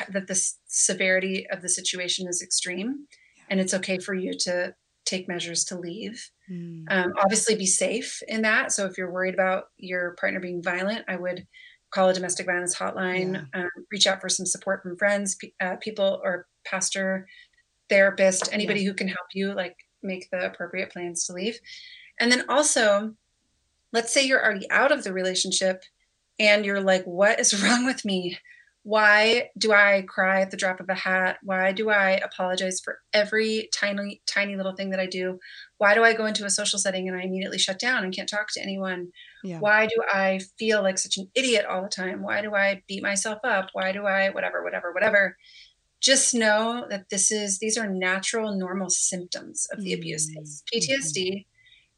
that 0.07 0.27
the 0.27 0.49
severity 0.65 1.45
of 1.49 1.61
the 1.61 1.67
situation 1.67 2.25
is 2.25 2.41
extreme 2.41 3.05
and 3.49 3.59
it's 3.59 3.73
okay 3.73 3.97
for 3.97 4.13
you 4.13 4.33
to 4.33 4.73
take 5.05 5.27
measures 5.27 5.63
to 5.63 5.77
leave 5.77 6.29
mm. 6.49 6.83
um, 6.89 7.13
obviously 7.21 7.55
be 7.55 7.65
safe 7.65 8.21
in 8.27 8.41
that 8.41 8.71
so 8.71 8.85
if 8.85 8.97
you're 8.97 9.11
worried 9.11 9.33
about 9.33 9.65
your 9.77 10.11
partner 10.19 10.39
being 10.39 10.61
violent 10.63 11.05
i 11.07 11.15
would 11.15 11.45
call 11.95 12.09
a 12.09 12.13
domestic 12.13 12.45
violence 12.45 12.75
hotline, 12.75 13.47
yeah. 13.53 13.61
um, 13.61 13.69
reach 13.89 14.05
out 14.05 14.19
for 14.19 14.27
some 14.27 14.45
support 14.45 14.83
from 14.83 14.97
friends, 14.97 15.37
uh, 15.61 15.77
people 15.77 16.19
or 16.23 16.45
pastor, 16.65 17.25
therapist, 17.89 18.49
anybody 18.51 18.81
yeah. 18.81 18.87
who 18.87 18.93
can 18.93 19.07
help 19.07 19.27
you 19.33 19.53
like 19.53 19.77
make 20.03 20.29
the 20.29 20.45
appropriate 20.45 20.91
plans 20.91 21.25
to 21.25 21.33
leave. 21.33 21.57
And 22.19 22.29
then 22.31 22.43
also, 22.49 23.13
let's 23.93 24.13
say 24.13 24.25
you're 24.25 24.43
already 24.43 24.69
out 24.69 24.91
of 24.91 25.03
the 25.05 25.13
relationship 25.13 25.83
and 26.37 26.65
you're 26.65 26.81
like, 26.81 27.05
what 27.05 27.39
is 27.39 27.63
wrong 27.63 27.85
with 27.85 28.03
me? 28.03 28.37
Why 28.85 29.49
do 29.57 29.73
I 29.73 30.05
cry 30.07 30.41
at 30.41 30.51
the 30.51 30.57
drop 30.57 30.79
of 30.79 30.89
a 30.89 30.93
hat? 30.93 31.39
Why 31.41 31.71
do 31.71 31.89
I 31.89 32.21
apologize 32.23 32.79
for 32.79 32.99
every 33.13 33.67
tiny, 33.73 34.21
tiny 34.27 34.55
little 34.55 34.75
thing 34.75 34.91
that 34.91 34.99
I 34.99 35.07
do? 35.07 35.39
Why 35.79 35.95
do 35.95 36.03
I 36.03 36.13
go 36.13 36.27
into 36.27 36.45
a 36.45 36.51
social 36.51 36.77
setting 36.77 37.07
and 37.07 37.17
I 37.17 37.23
immediately 37.23 37.57
shut 37.57 37.79
down 37.79 38.03
and 38.03 38.15
can't 38.15 38.29
talk 38.29 38.49
to 38.53 38.61
anyone? 38.61 39.07
Yeah. 39.43 39.57
Why 39.57 39.87
do 39.87 40.03
I 40.13 40.39
feel 40.59 40.83
like 40.83 40.99
such 40.99 41.17
an 41.17 41.31
idiot 41.33 41.65
all 41.65 41.81
the 41.81 41.89
time? 41.89 42.21
Why 42.21 42.43
do 42.43 42.53
I 42.53 42.83
beat 42.87 43.01
myself 43.01 43.39
up? 43.43 43.69
Why 43.73 43.91
do 43.91 44.05
I, 44.05 44.29
whatever, 44.29 44.63
whatever, 44.63 44.93
whatever? 44.93 45.35
Just 45.99 46.35
know 46.35 46.85
that 46.87 47.09
this 47.09 47.31
is, 47.31 47.57
these 47.57 47.79
are 47.79 47.89
natural, 47.89 48.53
normal 48.53 48.91
symptoms 48.91 49.67
of 49.71 49.81
the 49.81 49.93
mm-hmm. 49.93 49.99
abuse. 49.99 50.29
It's 50.35 50.61
PTSD. 50.71 51.27
Mm-hmm. 51.27 51.39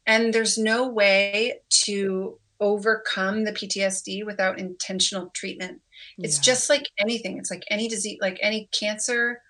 And 0.06 0.32
there's 0.32 0.56
no 0.56 0.88
way 0.88 1.60
to 1.84 2.40
overcome 2.60 3.44
the 3.44 3.52
PTSD 3.52 4.24
without 4.24 4.58
intentional 4.58 5.30
treatment. 5.34 5.82
It's 6.18 6.38
yeah. 6.38 6.42
just 6.42 6.70
like 6.70 6.88
anything. 6.98 7.38
It's 7.38 7.50
like 7.50 7.64
any 7.70 7.88
disease, 7.88 8.18
like 8.20 8.38
any 8.40 8.68
cancer 8.72 9.40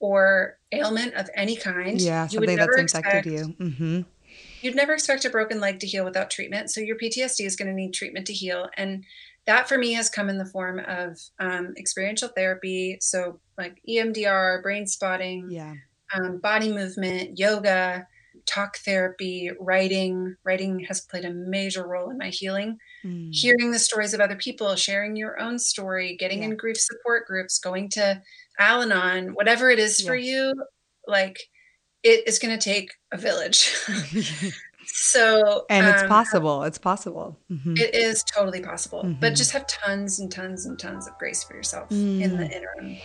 or 0.00 0.58
ailment 0.72 1.14
of 1.14 1.28
any 1.34 1.56
kind. 1.56 2.00
Yeah, 2.00 2.24
you 2.24 2.38
something 2.38 2.56
that's 2.56 2.76
infected 2.76 3.26
expect, 3.26 3.26
you. 3.26 3.66
Mm-hmm. 3.66 4.00
You'd 4.60 4.76
never 4.76 4.94
expect 4.94 5.24
a 5.24 5.30
broken 5.30 5.60
leg 5.60 5.80
to 5.80 5.86
heal 5.86 6.04
without 6.04 6.30
treatment. 6.30 6.70
So 6.70 6.80
your 6.80 6.96
PTSD 6.96 7.46
is 7.46 7.56
going 7.56 7.68
to 7.68 7.74
need 7.74 7.92
treatment 7.92 8.26
to 8.26 8.32
heal. 8.32 8.68
And 8.76 9.04
that 9.46 9.68
for 9.68 9.78
me 9.78 9.92
has 9.94 10.10
come 10.10 10.28
in 10.28 10.38
the 10.38 10.44
form 10.44 10.80
of 10.80 11.18
um, 11.38 11.74
experiential 11.78 12.28
therapy. 12.28 12.98
So 13.00 13.40
like 13.56 13.80
EMDR, 13.88 14.62
brain 14.62 14.86
spotting, 14.86 15.48
yeah. 15.50 15.74
um, 16.14 16.38
body 16.38 16.72
movement, 16.72 17.38
yoga, 17.38 18.06
talk 18.48 18.78
therapy, 18.78 19.50
writing. 19.60 20.36
Writing 20.42 20.80
has 20.80 21.00
played 21.02 21.24
a 21.24 21.32
major 21.32 21.86
role 21.86 22.10
in 22.10 22.18
my 22.18 22.30
healing. 22.30 22.78
Mm. 23.04 23.34
Hearing 23.34 23.70
the 23.70 23.78
stories 23.78 24.14
of 24.14 24.20
other 24.20 24.36
people, 24.36 24.74
sharing 24.74 25.14
your 25.14 25.38
own 25.40 25.58
story, 25.58 26.16
getting 26.16 26.40
yeah. 26.40 26.46
in 26.46 26.56
grief 26.56 26.78
support 26.78 27.26
groups, 27.26 27.58
going 27.58 27.90
to 27.90 28.20
Al 28.58 28.82
Anon, 28.82 29.34
whatever 29.34 29.70
it 29.70 29.78
is 29.78 30.00
yeah. 30.00 30.08
for 30.08 30.16
you, 30.16 30.54
like 31.06 31.38
it 32.02 32.26
is 32.26 32.38
going 32.38 32.58
to 32.58 32.62
take 32.62 32.92
a 33.12 33.18
village. 33.18 33.74
so, 34.86 35.66
and 35.68 35.86
it's 35.86 36.02
um, 36.02 36.08
possible. 36.08 36.62
It's 36.64 36.78
possible. 36.78 37.38
Mm-hmm. 37.50 37.74
It 37.76 37.94
is 37.94 38.24
totally 38.24 38.60
possible, 38.60 39.02
mm-hmm. 39.02 39.20
but 39.20 39.34
just 39.34 39.52
have 39.52 39.66
tons 39.66 40.18
and 40.18 40.32
tons 40.32 40.66
and 40.66 40.78
tons 40.78 41.06
of 41.06 41.16
grace 41.18 41.44
for 41.44 41.54
yourself 41.54 41.90
mm. 41.90 42.22
in 42.22 42.36
the 42.36 42.44
mm. 42.44 42.52
interim. 42.52 42.96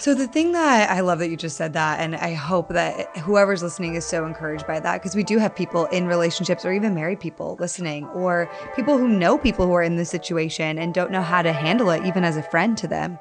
So 0.00 0.14
the 0.14 0.26
thing 0.26 0.52
that 0.52 0.90
I 0.90 1.00
love 1.00 1.18
that 1.18 1.28
you 1.28 1.36
just 1.36 1.58
said 1.58 1.74
that, 1.74 2.00
and 2.00 2.16
I 2.16 2.32
hope 2.32 2.70
that 2.70 3.14
whoever's 3.18 3.62
listening 3.62 3.96
is 3.96 4.06
so 4.06 4.24
encouraged 4.24 4.66
by 4.66 4.80
that, 4.80 4.94
because 4.94 5.14
we 5.14 5.22
do 5.22 5.36
have 5.36 5.54
people 5.54 5.84
in 5.88 6.06
relationships 6.06 6.64
or 6.64 6.72
even 6.72 6.94
married 6.94 7.20
people 7.20 7.58
listening, 7.60 8.06
or 8.08 8.50
people 8.74 8.96
who 8.96 9.06
know 9.06 9.36
people 9.36 9.66
who 9.66 9.74
are 9.74 9.82
in 9.82 9.96
this 9.96 10.08
situation 10.08 10.78
and 10.78 10.94
don't 10.94 11.10
know 11.10 11.20
how 11.20 11.42
to 11.42 11.52
handle 11.52 11.90
it, 11.90 12.06
even 12.06 12.24
as 12.24 12.38
a 12.38 12.42
friend 12.42 12.78
to 12.78 12.88
them. 12.88 13.18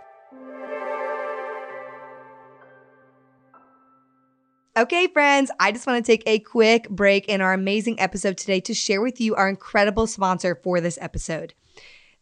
Okay, 4.77 5.07
friends, 5.07 5.51
I 5.59 5.73
just 5.73 5.85
want 5.85 6.05
to 6.05 6.09
take 6.09 6.23
a 6.25 6.39
quick 6.39 6.89
break 6.89 7.25
in 7.27 7.41
our 7.41 7.51
amazing 7.51 7.99
episode 7.99 8.37
today 8.37 8.61
to 8.61 8.73
share 8.73 9.01
with 9.01 9.19
you 9.19 9.35
our 9.35 9.49
incredible 9.49 10.07
sponsor 10.07 10.55
for 10.63 10.79
this 10.79 10.97
episode. 11.01 11.53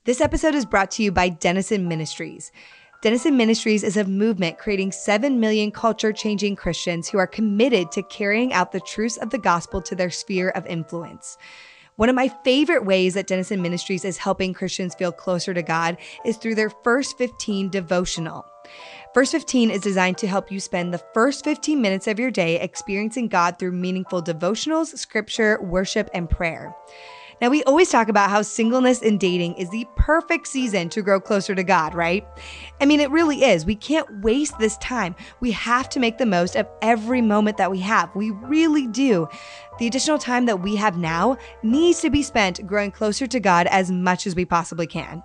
This 0.06 0.20
episode 0.20 0.56
is 0.56 0.66
brought 0.66 0.90
to 0.92 1.04
you 1.04 1.12
by 1.12 1.30
Denison 1.30 1.88
Ministries. 1.88 2.52
Denison 3.00 3.38
Ministries 3.38 3.84
is 3.84 3.96
a 3.96 4.06
movement 4.06 4.58
creating 4.58 4.92
7 4.92 5.40
million 5.40 5.70
culture 5.70 6.12
changing 6.12 6.56
Christians 6.56 7.08
who 7.08 7.20
are 7.20 7.28
committed 7.28 7.92
to 7.92 8.02
carrying 8.02 8.54
out 8.54 8.72
the 8.72 8.80
truths 8.80 9.18
of 9.18 9.30
the 9.30 9.38
gospel 9.38 9.84
to 9.84 9.94
their 9.94 10.10
sphere 10.10 10.50
of 10.50 10.66
influence. 10.66 11.38
One 11.98 12.10
of 12.10 12.16
my 12.16 12.28
favorite 12.44 12.86
ways 12.86 13.14
that 13.14 13.28
Denison 13.28 13.62
Ministries 13.62 14.04
is 14.04 14.18
helping 14.18 14.52
Christians 14.52 14.96
feel 14.96 15.12
closer 15.12 15.54
to 15.54 15.62
God 15.62 15.98
is 16.26 16.38
through 16.38 16.56
their 16.56 16.72
First 16.72 17.20
15 17.20 17.70
devotional. 17.70 18.48
First 19.14 19.32
15 19.32 19.70
is 19.70 19.82
designed 19.82 20.18
to 20.18 20.28
help 20.28 20.52
you 20.52 20.60
spend 20.60 20.92
the 20.92 21.04
first 21.14 21.44
15 21.44 21.80
minutes 21.80 22.08
of 22.08 22.18
your 22.18 22.32
day 22.32 22.60
experiencing 22.60 23.28
God 23.28 23.60
through 23.60 23.74
meaningful 23.74 24.24
devotionals, 24.24 24.98
scripture, 24.98 25.62
worship, 25.62 26.10
and 26.16 26.28
prayer. 26.28 26.76
Now, 27.40 27.50
we 27.50 27.64
always 27.64 27.90
talk 27.90 28.10
about 28.10 28.32
how 28.32 28.42
singleness 28.42 29.02
and 29.02 29.20
dating 29.20 29.56
is 29.56 29.70
the 29.70 29.86
perfect 29.96 30.48
season 30.48 30.90
to 30.90 31.04
grow 31.04 31.20
closer 31.20 31.54
to 31.54 31.64
God, 31.64 31.94
right? 31.94 32.28
I 32.82 32.86
mean, 32.86 33.00
it 33.00 33.12
really 33.12 33.44
is. 33.44 33.66
We 33.66 33.76
can't 33.76 34.22
waste 34.22 34.58
this 34.58 34.78
time. 34.78 35.16
We 35.40 35.52
have 35.52 35.88
to 35.90 36.00
make 36.00 36.18
the 36.18 36.26
most 36.26 36.56
of 36.56 36.68
every 36.82 37.22
moment 37.22 37.58
that 37.58 37.70
we 37.70 37.80
have. 37.80 38.14
We 38.16 38.32
really 38.32 38.88
do. 38.88 39.28
The 39.78 39.86
additional 39.86 40.18
time 40.18 40.48
that 40.48 40.62
we 40.62 40.76
have 40.78 40.98
now 40.98 41.38
needs 41.62 42.02
to 42.02 42.10
be 42.10 42.24
spent 42.24 42.66
growing 42.66 42.92
closer 42.92 43.28
to 43.28 43.40
God 43.40 43.68
as 43.68 43.92
much 43.92 44.26
as 44.26 44.36
we 44.36 44.46
possibly 44.46 44.88
can. 44.88 45.22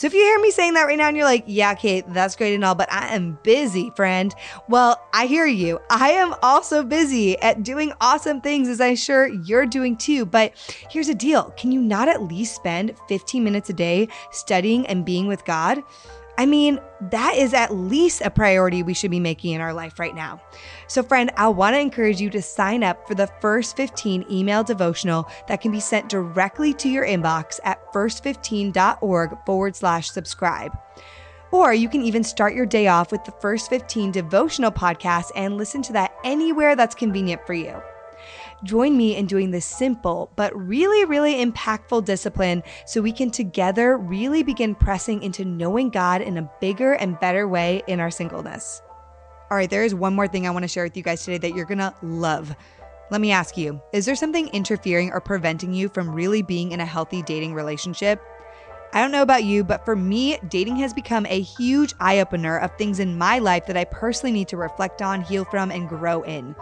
So 0.00 0.06
if 0.06 0.14
you 0.14 0.20
hear 0.20 0.40
me 0.40 0.50
saying 0.50 0.72
that 0.72 0.84
right 0.84 0.96
now 0.96 1.08
and 1.08 1.16
you're 1.18 1.26
like, 1.26 1.44
yeah, 1.46 1.74
Kait, 1.74 2.10
that's 2.14 2.34
great 2.34 2.54
and 2.54 2.64
all, 2.64 2.74
but 2.74 2.90
I 2.90 3.14
am 3.14 3.38
busy, 3.42 3.90
friend. 3.94 4.34
Well, 4.66 4.98
I 5.12 5.26
hear 5.26 5.44
you. 5.44 5.78
I 5.90 6.12
am 6.12 6.34
also 6.40 6.82
busy 6.82 7.38
at 7.40 7.64
doing 7.64 7.92
awesome 8.00 8.40
things, 8.40 8.68
as 8.68 8.80
I'm 8.80 8.96
sure 8.96 9.26
you're 9.26 9.66
doing 9.66 9.98
too. 9.98 10.24
But 10.24 10.54
here's 10.88 11.10
a 11.10 11.14
deal 11.14 11.52
can 11.58 11.70
you 11.70 11.82
not 11.82 12.08
at 12.08 12.22
least 12.22 12.54
spend 12.54 12.94
15 13.08 13.44
minutes 13.44 13.68
a 13.68 13.74
day 13.74 14.08
studying 14.30 14.86
and 14.86 15.04
being 15.04 15.26
with 15.26 15.44
God? 15.44 15.82
I 16.38 16.46
mean, 16.46 16.80
that 17.10 17.34
is 17.36 17.52
at 17.52 17.74
least 17.74 18.22
a 18.22 18.30
priority 18.30 18.82
we 18.82 18.94
should 18.94 19.10
be 19.10 19.20
making 19.20 19.52
in 19.52 19.60
our 19.60 19.74
life 19.74 19.98
right 19.98 20.14
now. 20.14 20.40
So, 20.86 21.02
friend, 21.02 21.30
I 21.36 21.48
want 21.48 21.74
to 21.74 21.80
encourage 21.80 22.20
you 22.20 22.30
to 22.30 22.40
sign 22.40 22.82
up 22.82 23.06
for 23.06 23.14
the 23.14 23.28
first 23.40 23.76
15 23.76 24.24
email 24.30 24.64
devotional 24.64 25.28
that 25.48 25.60
can 25.60 25.70
be 25.70 25.80
sent 25.80 26.08
directly 26.08 26.72
to 26.74 26.88
your 26.88 27.04
inbox 27.04 27.60
at 27.64 27.92
first15.org 27.92 29.38
forward 29.44 29.76
slash 29.76 30.10
subscribe. 30.10 30.76
Or 31.52 31.74
you 31.74 31.88
can 31.88 32.02
even 32.02 32.22
start 32.22 32.54
your 32.54 32.66
day 32.66 32.86
off 32.86 33.10
with 33.10 33.24
the 33.24 33.32
First 33.32 33.70
15 33.70 34.12
devotional 34.12 34.70
podcast 34.70 35.30
and 35.34 35.56
listen 35.56 35.82
to 35.82 35.92
that 35.94 36.14
anywhere 36.22 36.76
that's 36.76 36.94
convenient 36.94 37.44
for 37.44 37.54
you. 37.54 37.82
Join 38.62 38.96
me 38.96 39.16
in 39.16 39.26
doing 39.26 39.50
this 39.50 39.64
simple 39.64 40.30
but 40.36 40.54
really, 40.54 41.04
really 41.06 41.44
impactful 41.44 42.04
discipline 42.04 42.62
so 42.86 43.00
we 43.00 43.12
can 43.12 43.30
together 43.30 43.96
really 43.96 44.42
begin 44.42 44.74
pressing 44.74 45.22
into 45.22 45.44
knowing 45.44 45.88
God 45.88 46.20
in 46.20 46.36
a 46.36 46.50
bigger 46.60 46.92
and 46.92 47.18
better 47.20 47.48
way 47.48 47.82
in 47.86 48.00
our 48.00 48.10
singleness. 48.10 48.82
All 49.50 49.56
right, 49.56 49.70
there 49.70 49.84
is 49.84 49.94
one 49.94 50.14
more 50.14 50.28
thing 50.28 50.46
I 50.46 50.50
want 50.50 50.62
to 50.62 50.68
share 50.68 50.84
with 50.84 50.96
you 50.96 51.02
guys 51.02 51.24
today 51.24 51.38
that 51.38 51.56
you're 51.56 51.64
going 51.64 51.78
to 51.78 51.94
love. 52.02 52.54
Let 53.10 53.20
me 53.20 53.32
ask 53.32 53.56
you 53.56 53.80
is 53.92 54.06
there 54.06 54.14
something 54.14 54.48
interfering 54.48 55.10
or 55.10 55.20
preventing 55.20 55.72
you 55.72 55.88
from 55.88 56.10
really 56.10 56.42
being 56.42 56.72
in 56.72 56.80
a 56.80 56.86
healthy 56.86 57.22
dating 57.22 57.54
relationship? 57.54 58.22
I 58.92 59.00
don't 59.00 59.12
know 59.12 59.22
about 59.22 59.44
you, 59.44 59.62
but 59.62 59.84
for 59.84 59.94
me, 59.94 60.36
dating 60.48 60.76
has 60.76 60.92
become 60.92 61.24
a 61.26 61.40
huge 61.40 61.94
eye 62.00 62.18
opener 62.18 62.58
of 62.58 62.76
things 62.76 62.98
in 62.98 63.16
my 63.16 63.38
life 63.38 63.66
that 63.66 63.76
I 63.76 63.84
personally 63.84 64.32
need 64.32 64.48
to 64.48 64.56
reflect 64.56 65.00
on, 65.00 65.22
heal 65.22 65.44
from, 65.44 65.70
and 65.70 65.88
grow 65.88 66.22
in. 66.22 66.56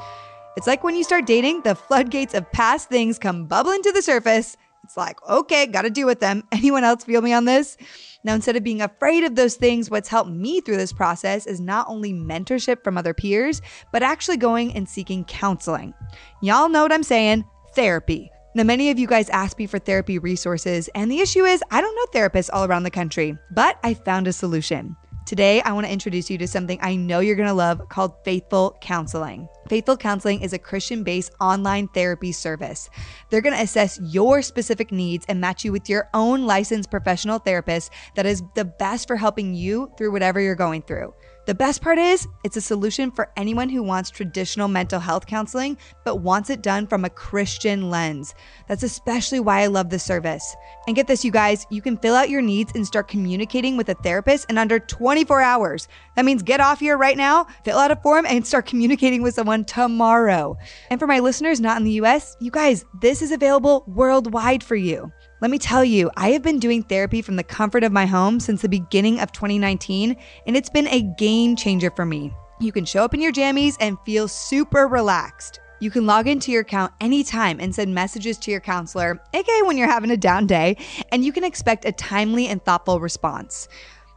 It's 0.59 0.67
like 0.67 0.83
when 0.83 0.97
you 0.97 1.05
start 1.05 1.25
dating, 1.25 1.63
the 1.63 1.77
floodgates 1.77 2.35
of 2.35 2.51
past 2.51 2.89
things 2.89 3.17
come 3.17 3.47
bubbling 3.47 3.81
to 3.83 3.93
the 3.93 4.03
surface. 4.03 4.57
It's 4.83 4.97
like, 4.97 5.17
okay, 5.29 5.69
gotta 5.69 5.89
deal 5.89 6.09
with 6.09 6.19
them. 6.19 6.43
Anyone 6.53 6.83
else 6.83 7.05
feel 7.05 7.23
me 7.23 7.33
on 7.33 7.45
this? 7.45 7.77
Now, 8.25 8.35
instead 8.35 8.57
of 8.57 8.65
being 8.65 8.83
afraid 8.83 9.23
of 9.23 9.37
those 9.37 9.55
things, 9.55 9.89
what's 9.89 10.09
helped 10.09 10.33
me 10.33 10.61
through 10.61 10.79
this 10.79 10.93
process 10.93 11.47
is 11.47 11.61
not 11.61 11.87
only 11.89 12.13
mentorship 12.13 12.83
from 12.83 12.99
other 12.99 13.15
peers, 13.15 13.63
but 13.93 14.03
actually 14.03 14.37
going 14.37 14.75
and 14.75 14.89
seeking 14.89 15.25
counseling. 15.27 15.95
Y'all 16.43 16.69
know 16.69 16.83
what 16.83 16.93
I'm 16.93 17.05
saying 17.05 17.45
therapy. 17.75 18.29
Now, 18.57 18.65
many 18.65 18.91
of 18.91 18.99
you 18.99 19.07
guys 19.07 19.31
ask 19.31 19.57
me 19.61 19.67
for 19.67 19.79
therapy 19.79 20.19
resources, 20.19 20.91
and 20.97 21.09
the 21.09 21.21
issue 21.21 21.45
is 21.45 21.63
I 21.71 21.81
don't 21.81 21.95
know 21.95 22.21
therapists 22.21 22.51
all 22.53 22.65
around 22.65 22.83
the 22.83 22.91
country, 22.91 23.39
but 23.53 23.79
I 23.85 23.95
found 23.95 24.27
a 24.27 24.33
solution. 24.33 24.97
Today, 25.29 25.61
I 25.61 25.73
want 25.73 25.85
to 25.85 25.93
introduce 25.93 26.31
you 26.31 26.39
to 26.39 26.49
something 26.49 26.79
I 26.81 26.97
know 26.97 27.21
you're 27.21 27.37
going 27.37 27.49
to 27.49 27.53
love 27.53 27.87
called 27.91 28.15
Faithful 28.25 28.79
Counseling. 28.81 29.47
Faithful 29.69 29.99
Counseling 29.99 30.41
is 30.41 30.55
a 30.55 30.59
Christian 30.59 31.03
based 31.03 31.35
online 31.39 31.87
therapy 31.89 32.33
service. 32.33 32.89
They're 33.29 33.43
going 33.43 33.55
to 33.55 33.63
assess 33.63 34.01
your 34.03 34.41
specific 34.41 34.91
needs 34.91 35.27
and 35.29 35.39
match 35.39 35.67
you 35.67 35.71
with 35.71 35.87
your 35.87 36.09
own 36.15 36.47
licensed 36.47 36.91
professional 36.91 37.39
therapist 37.39 37.93
that 38.15 38.25
is 38.25 38.43
the 38.55 38.65
best 38.65 39.07
for 39.07 39.17
helping 39.17 39.53
you 39.53 39.93
through 39.99 40.13
whatever 40.13 40.41
you're 40.41 40.55
going 40.55 40.81
through. 40.81 41.13
The 41.49 41.55
best 41.55 41.81
part 41.81 41.97
is, 41.97 42.29
it's 42.45 42.59
a 42.59 42.61
solution 42.61 43.11
for 43.11 43.33
anyone 43.39 43.71
who 43.71 43.83
wants 43.83 44.11
traditional 44.11 44.69
mental 44.69 45.01
health 45.01 45.25
counseling, 45.25 45.79
but 46.05 46.17
wants 46.17 46.51
it 46.51 46.61
done 46.61 46.87
from 46.87 47.07
a 47.07 47.09
Christian 47.09 47.89
lens. 47.89 48.35
That's 48.69 48.83
especially 48.83 49.41
why 49.41 49.63
I 49.63 49.69
love 49.69 49.89
this 49.89 50.05
service. 50.05 50.55
And 50.87 50.95
get 50.95 51.07
this, 51.07 51.25
you 51.25 51.31
guys, 51.31 51.65
you 51.71 51.81
can 51.81 51.97
fill 51.97 52.15
out 52.15 52.29
your 52.29 52.43
needs 52.43 52.73
and 52.75 52.87
start 52.87 53.09
communicating 53.09 53.79
with 53.79 53.89
a 53.89 53.95
therapist 53.95 54.51
in 54.51 54.59
under 54.59 54.79
24 54.79 55.41
hours. 55.41 55.89
That 56.17 56.27
means 56.27 56.43
get 56.43 56.61
off 56.61 56.81
here 56.81 56.99
right 56.99 57.17
now, 57.17 57.47
fill 57.65 57.79
out 57.79 57.93
a 57.93 57.97
form, 57.97 58.27
and 58.27 58.47
start 58.47 58.67
communicating 58.67 59.23
with 59.23 59.33
someone 59.33 59.65
tomorrow. 59.65 60.55
And 60.91 61.01
for 61.01 61.07
my 61.07 61.21
listeners 61.21 61.63
not 61.63 61.79
in 61.79 61.85
the 61.85 61.93
US, 61.93 62.37
you 62.41 62.51
guys, 62.51 62.85
this 63.01 63.23
is 63.23 63.33
available 63.33 63.85
worldwide 63.87 64.63
for 64.63 64.77
you. 64.77 65.11
Let 65.41 65.53
me 65.53 65.59
tell 65.59 65.85
you, 65.85 66.11
I 66.17 66.31
have 66.33 66.43
been 66.43 66.59
doing 66.59 66.83
therapy 66.83 67.23
from 67.23 67.37
the 67.37 67.45
comfort 67.45 67.85
of 67.85 67.93
my 67.93 68.07
home 68.07 68.41
since 68.41 68.61
the 68.61 68.69
beginning 68.69 69.21
of 69.21 69.31
2019, 69.31 70.17
and 70.47 70.57
it's 70.57 70.69
been 70.69 70.89
a 70.89 71.03
game 71.17 71.55
changer 71.55 71.93
for 71.93 72.05
me. 72.05 72.33
You 72.59 72.73
can 72.73 72.85
show 72.85 73.05
up 73.05 73.15
in 73.15 73.21
your 73.21 73.31
jammies 73.31 73.77
and 73.79 73.99
feel 74.05 74.27
super 74.27 74.89
relaxed. 74.89 75.61
You 75.79 75.93
can 75.93 76.07
log 76.07 76.27
into 76.27 76.51
your 76.51 76.63
account 76.63 76.93
anytime 77.01 77.61
and 77.61 77.73
send 77.73 77.95
messages 77.95 78.37
to 78.39 78.51
your 78.51 78.59
counselor, 78.59 79.23
aka 79.33 79.63
when 79.63 79.77
you're 79.77 79.87
having 79.87 80.11
a 80.11 80.17
down 80.17 80.49
day, 80.49 80.77
and 81.13 81.25
you 81.25 81.33
can 81.33 81.45
expect 81.45 81.85
a 81.85 81.93
timely 81.93 82.49
and 82.49 82.61
thoughtful 82.65 82.99
response. 82.99 83.69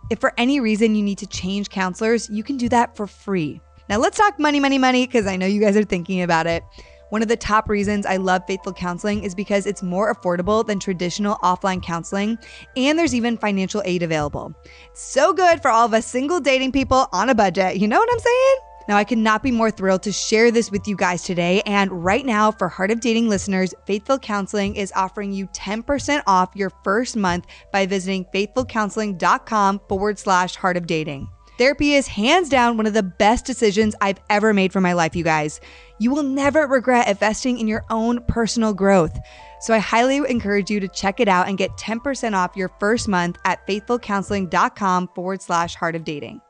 If 0.10 0.20
for 0.20 0.34
any 0.40 0.60
reason 0.60 0.96
you 0.96 1.04
need 1.04 1.20
to 1.20 1.28
change 1.28 1.70
counselors, 1.70 2.32
you 2.32 2.44
can 2.44 2.58
do 2.58 2.68
that 2.70 2.96
for 2.96 3.06
free. 3.06 3.62
Now 3.90 4.00
let's 4.00 4.18
talk 4.18 4.40
money, 4.40 4.60
money, 4.60 4.80
money, 4.80 5.06
because 5.06 5.28
I 5.28 5.36
know 5.36 5.46
you 5.46 5.62
guys 5.62 5.78
are 5.78 5.84
thinking 5.84 6.24
about 6.24 6.48
it. 6.48 6.64
One 7.12 7.22
of 7.22 7.28
the 7.28 7.36
top 7.36 7.68
reasons 7.68 8.06
I 8.06 8.16
love 8.16 8.44
Faithful 8.48 8.72
Counseling 8.72 9.26
is 9.26 9.36
because 9.36 9.66
it's 9.66 9.84
more 9.84 10.16
affordable 10.16 10.66
than 10.66 10.80
traditional 10.80 11.36
offline 11.44 11.84
counseling, 11.84 12.38
and 12.78 12.98
there's 12.98 13.14
even 13.14 13.38
financial 13.38 13.82
aid 13.84 14.02
available. 14.02 14.56
It's 14.92 15.02
so 15.02 15.34
good 15.34 15.62
for 15.62 15.70
all 15.70 15.86
of 15.86 15.94
us 15.94 16.08
single 16.08 16.40
dating 16.40 16.72
people 16.72 17.10
on 17.12 17.28
a 17.28 17.36
budget. 17.36 17.76
You 17.76 17.90
know 17.90 18.00
what 18.00 18.08
I'm 18.14 18.20
saying? 18.20 18.56
Now, 18.88 18.96
I 18.96 19.04
could 19.04 19.18
not 19.18 19.44
be 19.44 19.52
more 19.52 19.70
thrilled 19.70 20.04
to 20.04 20.14
share 20.14 20.52
this 20.52 20.72
with 20.72 20.88
you 20.88 20.96
guys 20.96 21.24
today. 21.24 21.62
And 21.66 21.92
right 21.92 22.26
now, 22.26 22.50
for 22.50 22.70
Heart 22.70 22.92
of 22.92 23.02
Dating 23.02 23.28
listeners, 23.28 23.74
Faithful 23.86 24.18
Counseling 24.18 24.78
is 24.78 24.94
offering 24.96 25.34
you 25.34 25.48
10% 25.48 26.24
off 26.28 26.56
your 26.56 26.72
first 26.86 27.18
month 27.18 27.46
by 27.74 27.86
visiting 27.86 28.26
faithfulcounseling.com 28.34 29.82
forward 29.90 30.18
slash 30.18 30.56
heart 30.56 30.78
of 30.78 30.88
dating. 30.88 31.28
Therapy 31.62 31.94
is 31.94 32.08
hands 32.08 32.50
down 32.50 32.76
one 32.76 32.88
of 32.88 32.96
the 32.96 33.04
best 33.04 33.46
decisions 33.46 33.94
I've 34.02 34.20
ever 34.32 34.52
made 34.52 34.74
for 34.74 34.82
my 34.82 34.94
life, 34.94 35.16
you 35.16 35.24
guys. 35.24 35.62
You 36.00 36.10
will 36.10 36.24
never 36.24 36.66
regret 36.66 37.08
investing 37.08 37.60
in 37.60 37.68
your 37.68 37.86
own 37.92 38.24
personal 38.24 38.74
growth. 38.74 39.16
So 39.60 39.72
I 39.72 39.78
highly 39.78 40.18
encourage 40.28 40.72
you 40.72 40.80
to 40.80 40.88
check 40.88 41.20
it 41.20 41.28
out 41.28 41.48
and 41.48 41.60
get 41.60 41.70
10% 41.78 42.34
off 42.34 42.58
your 42.58 42.70
first 42.80 43.08
month 43.08 43.38
at 43.46 43.68
faithfulcounseling.com 43.68 45.10
forward 45.14 45.44
slash 45.44 45.76
heart 45.76 45.96
of 45.96 46.04
dating. 46.04 46.42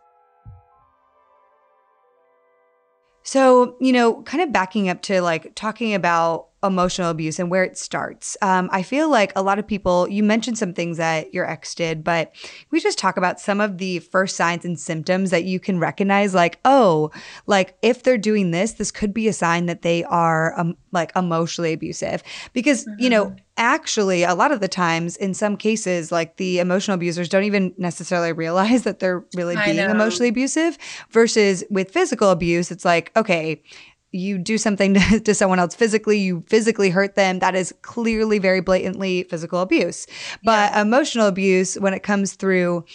So, 3.23 3.75
you 3.81 3.91
know, 3.91 4.23
kind 4.23 4.41
of 4.41 4.53
backing 4.53 4.87
up 4.87 5.01
to 5.01 5.21
like 5.21 5.55
talking 5.55 5.93
about 5.93 6.50
emotional 6.63 7.09
abuse 7.09 7.39
and 7.39 7.49
where 7.49 7.63
it 7.63 7.77
starts. 7.77 8.37
Um, 8.41 8.69
I 8.71 8.83
feel 8.83 9.09
like 9.09 9.31
a 9.35 9.41
lot 9.41 9.59
of 9.59 9.65
people, 9.65 10.07
you 10.09 10.23
mentioned 10.23 10.57
some 10.57 10.73
things 10.73 10.97
that 10.97 11.33
your 11.33 11.49
ex 11.49 11.73
did, 11.73 12.03
but 12.03 12.33
we 12.69 12.79
just 12.79 12.97
talk 12.97 13.17
about 13.17 13.39
some 13.39 13.59
of 13.59 13.77
the 13.77 13.99
first 13.99 14.35
signs 14.35 14.63
and 14.65 14.79
symptoms 14.79 15.31
that 15.31 15.43
you 15.43 15.59
can 15.59 15.79
recognize, 15.79 16.33
like, 16.33 16.59
oh, 16.65 17.11
like 17.47 17.75
if 17.81 18.03
they're 18.03 18.17
doing 18.17 18.51
this, 18.51 18.73
this 18.73 18.91
could 18.91 19.13
be 19.13 19.27
a 19.27 19.33
sign 19.33 19.65
that 19.65 19.81
they 19.81 20.03
are 20.03 20.57
um, 20.59 20.75
like 20.91 21.11
emotionally 21.15 21.73
abusive. 21.73 22.21
Because, 22.53 22.85
mm-hmm. 22.85 23.01
you 23.01 23.09
know, 23.09 23.25
mm-hmm. 23.25 23.37
actually, 23.57 24.23
a 24.23 24.35
lot 24.35 24.51
of 24.51 24.59
the 24.59 24.67
times, 24.67 25.17
in 25.17 25.33
some 25.33 25.57
cases, 25.57 26.11
like 26.11 26.37
the 26.37 26.59
emotional 26.59 26.95
abusers 26.95 27.29
don't 27.29 27.43
even 27.43 27.73
necessarily 27.77 28.33
realize 28.33 28.83
that 28.83 28.99
they're 28.99 29.25
really 29.35 29.55
being 29.65 29.77
emotionally 29.77 30.29
abusive 30.29 30.77
versus 31.09 31.63
with 31.69 31.91
physical 31.91 32.29
abuse, 32.29 32.71
it's 32.71 32.85
like, 32.85 33.11
okay, 33.15 33.61
you 34.11 34.37
do 34.37 34.57
something 34.57 34.93
to, 34.95 35.19
to, 35.19 35.33
someone 35.33 35.59
else 35.59 35.75
physically, 35.75 36.19
you 36.19 36.43
physically 36.47 36.89
hurt 36.89 37.15
them, 37.15 37.39
that 37.39 37.55
is 37.55 37.73
clearly 37.81 38.39
very 38.39 38.61
blatantly 38.61 39.23
physical 39.23 39.61
abuse. 39.61 40.07
But 40.43 40.71
yeah. 40.71 40.81
emotional 40.81 41.27
abuse, 41.27 41.75
when 41.75 41.93
it 41.93 42.03
comes 42.03 42.33
through 42.33 42.85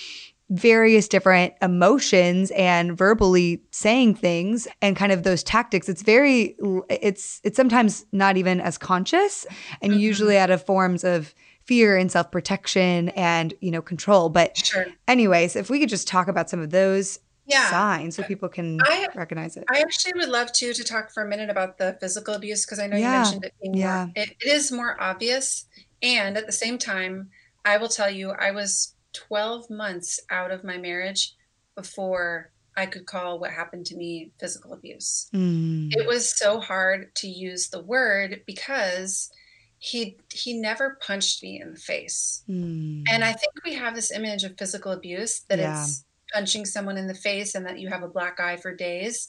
various 0.50 1.09
different 1.09 1.55
emotions 1.61 2.52
and 2.52 2.96
verbally 2.96 3.61
saying 3.72 4.14
things 4.14 4.68
and 4.81 4.96
kind 4.96 5.11
of 5.11 5.24
those 5.24 5.42
tactics 5.42 5.88
it's 5.88 6.02
very 6.02 6.57
it's 6.88 7.40
it's 7.42 7.57
sometimes 7.57 8.07
not 8.12 8.37
even 8.37 8.61
as 8.61 8.79
conscious 8.79 9.44
and 9.83 9.92
mm-hmm. 9.92 10.00
usually 10.00 10.38
out 10.38 10.50
of 10.50 10.64
forms 10.64 11.02
of 11.02 11.35
fear 11.64 11.96
and 11.96 12.12
self-protection 12.12 13.09
and 13.11 13.55
you 13.61 13.72
know 13.72 13.83
control 13.83 14.29
but 14.29 14.57
sure. 14.57 14.87
anyways 15.09 15.57
if 15.57 15.68
we 15.68 15.81
could 15.81 15.88
just 15.88 16.07
talk 16.07 16.29
about 16.29 16.48
some 16.48 16.61
of 16.61 16.70
those 16.70 17.18
yeah. 17.47 17.71
sign 17.71 18.11
so 18.11 18.23
people 18.23 18.49
can 18.49 18.79
I, 18.83 19.09
recognize 19.15 19.57
it. 19.57 19.65
I 19.73 19.81
actually 19.81 20.15
would 20.17 20.29
love 20.29 20.53
to 20.55 20.73
to 20.73 20.85
talk 20.85 21.13
for 21.13 21.23
a 21.23 21.29
minute 21.29 21.51
about 21.51 21.79
the 21.79 21.97
physical 22.01 22.35
abuse 22.35 22.65
because 22.65 22.79
I 22.79 22.87
know 22.87 22.97
yeah. 22.97 23.13
you 23.13 23.23
mentioned 23.23 23.45
it 23.45 23.55
being 23.63 23.75
yeah. 23.75 24.07
more 24.07 24.13
it, 24.17 24.37
it 24.41 24.49
is 24.49 24.73
more 24.73 25.01
obvious 25.01 25.67
and 26.03 26.37
at 26.37 26.47
the 26.47 26.53
same 26.53 26.79
time 26.79 27.31
I 27.65 27.77
will 27.79 27.89
tell 27.89 28.11
you 28.11 28.31
I 28.31 28.51
was 28.51 28.95
12 29.13 29.71
months 29.71 30.21
out 30.31 30.51
of 30.51 30.65
my 30.65 30.77
marriage 30.77 31.35
before 31.75 32.51
I 32.77 32.87
could 32.87 33.07
call 33.07 33.39
what 33.39 33.51
happened 33.51 33.87
to 33.87 33.97
me 33.97 34.33
physical 34.39 34.75
abuse. 34.75 35.31
Mm. 35.35 35.89
It 35.93 36.07
was 36.07 36.37
so 36.37 36.61
hard 36.61 37.15
to 37.17 37.29
use 37.29 37.69
the 37.69 37.83
word 37.83 38.43
because 38.47 39.31
he 39.79 40.19
he 40.33 40.55
never 40.55 40.99
punched 41.01 41.43
me 41.43 41.61
in 41.61 41.73
the 41.73 41.79
face. 41.79 42.43
Mm. 42.49 43.05
And 43.11 43.25
I 43.25 43.33
think 43.33 43.53
we 43.65 43.75
have 43.75 43.95
this 43.95 44.13
image 44.13 44.45
of 44.45 44.59
physical 44.59 44.93
abuse 44.93 45.41
that 45.49 45.59
yeah. 45.59 45.83
it's 45.83 46.05
punching 46.37 46.66
someone 46.66 46.99
in 46.99 47.07
the 47.07 47.14
face 47.14 47.55
and 47.55 47.64
that 47.64 47.79
you 47.79 47.88
have 47.88 48.03
a 48.03 48.09
black 48.09 48.38
eye 48.38 48.57
for 48.57 48.75
days. 48.75 49.29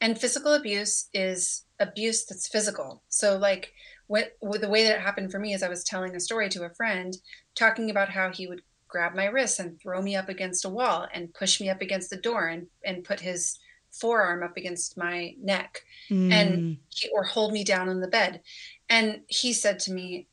And 0.00 0.16
physical 0.18 0.54
abuse 0.54 1.08
is 1.12 1.64
abuse 1.80 2.24
that's 2.26 2.46
physical. 2.46 3.02
So, 3.08 3.36
like, 3.36 3.72
what, 4.06 4.36
what, 4.38 4.60
the 4.60 4.68
way 4.68 4.84
that 4.84 4.96
it 4.96 5.00
happened 5.00 5.32
for 5.32 5.40
me 5.40 5.52
is 5.52 5.64
I 5.64 5.68
was 5.68 5.82
telling 5.82 6.14
a 6.14 6.20
story 6.20 6.48
to 6.50 6.64
a 6.64 6.74
friend, 6.74 7.16
talking 7.56 7.90
about 7.90 8.08
how 8.08 8.30
he 8.30 8.46
would 8.46 8.62
grab 8.86 9.16
my 9.16 9.24
wrists 9.24 9.58
and 9.58 9.80
throw 9.80 10.00
me 10.00 10.14
up 10.14 10.28
against 10.28 10.64
a 10.64 10.68
wall 10.68 11.08
and 11.12 11.34
push 11.34 11.60
me 11.60 11.68
up 11.68 11.80
against 11.80 12.10
the 12.10 12.18
door 12.18 12.46
and, 12.46 12.68
and 12.84 13.02
put 13.02 13.18
his 13.18 13.58
forearm 13.90 14.44
up 14.44 14.56
against 14.56 14.96
my 14.96 15.34
neck 15.40 15.82
mm. 16.08 16.32
and 16.32 16.76
he, 16.90 17.08
or 17.10 17.24
hold 17.24 17.52
me 17.52 17.64
down 17.64 17.88
on 17.88 18.00
the 18.00 18.06
bed. 18.06 18.40
And 18.88 19.22
he 19.26 19.52
said 19.52 19.80
to 19.80 19.92
me, 19.92 20.28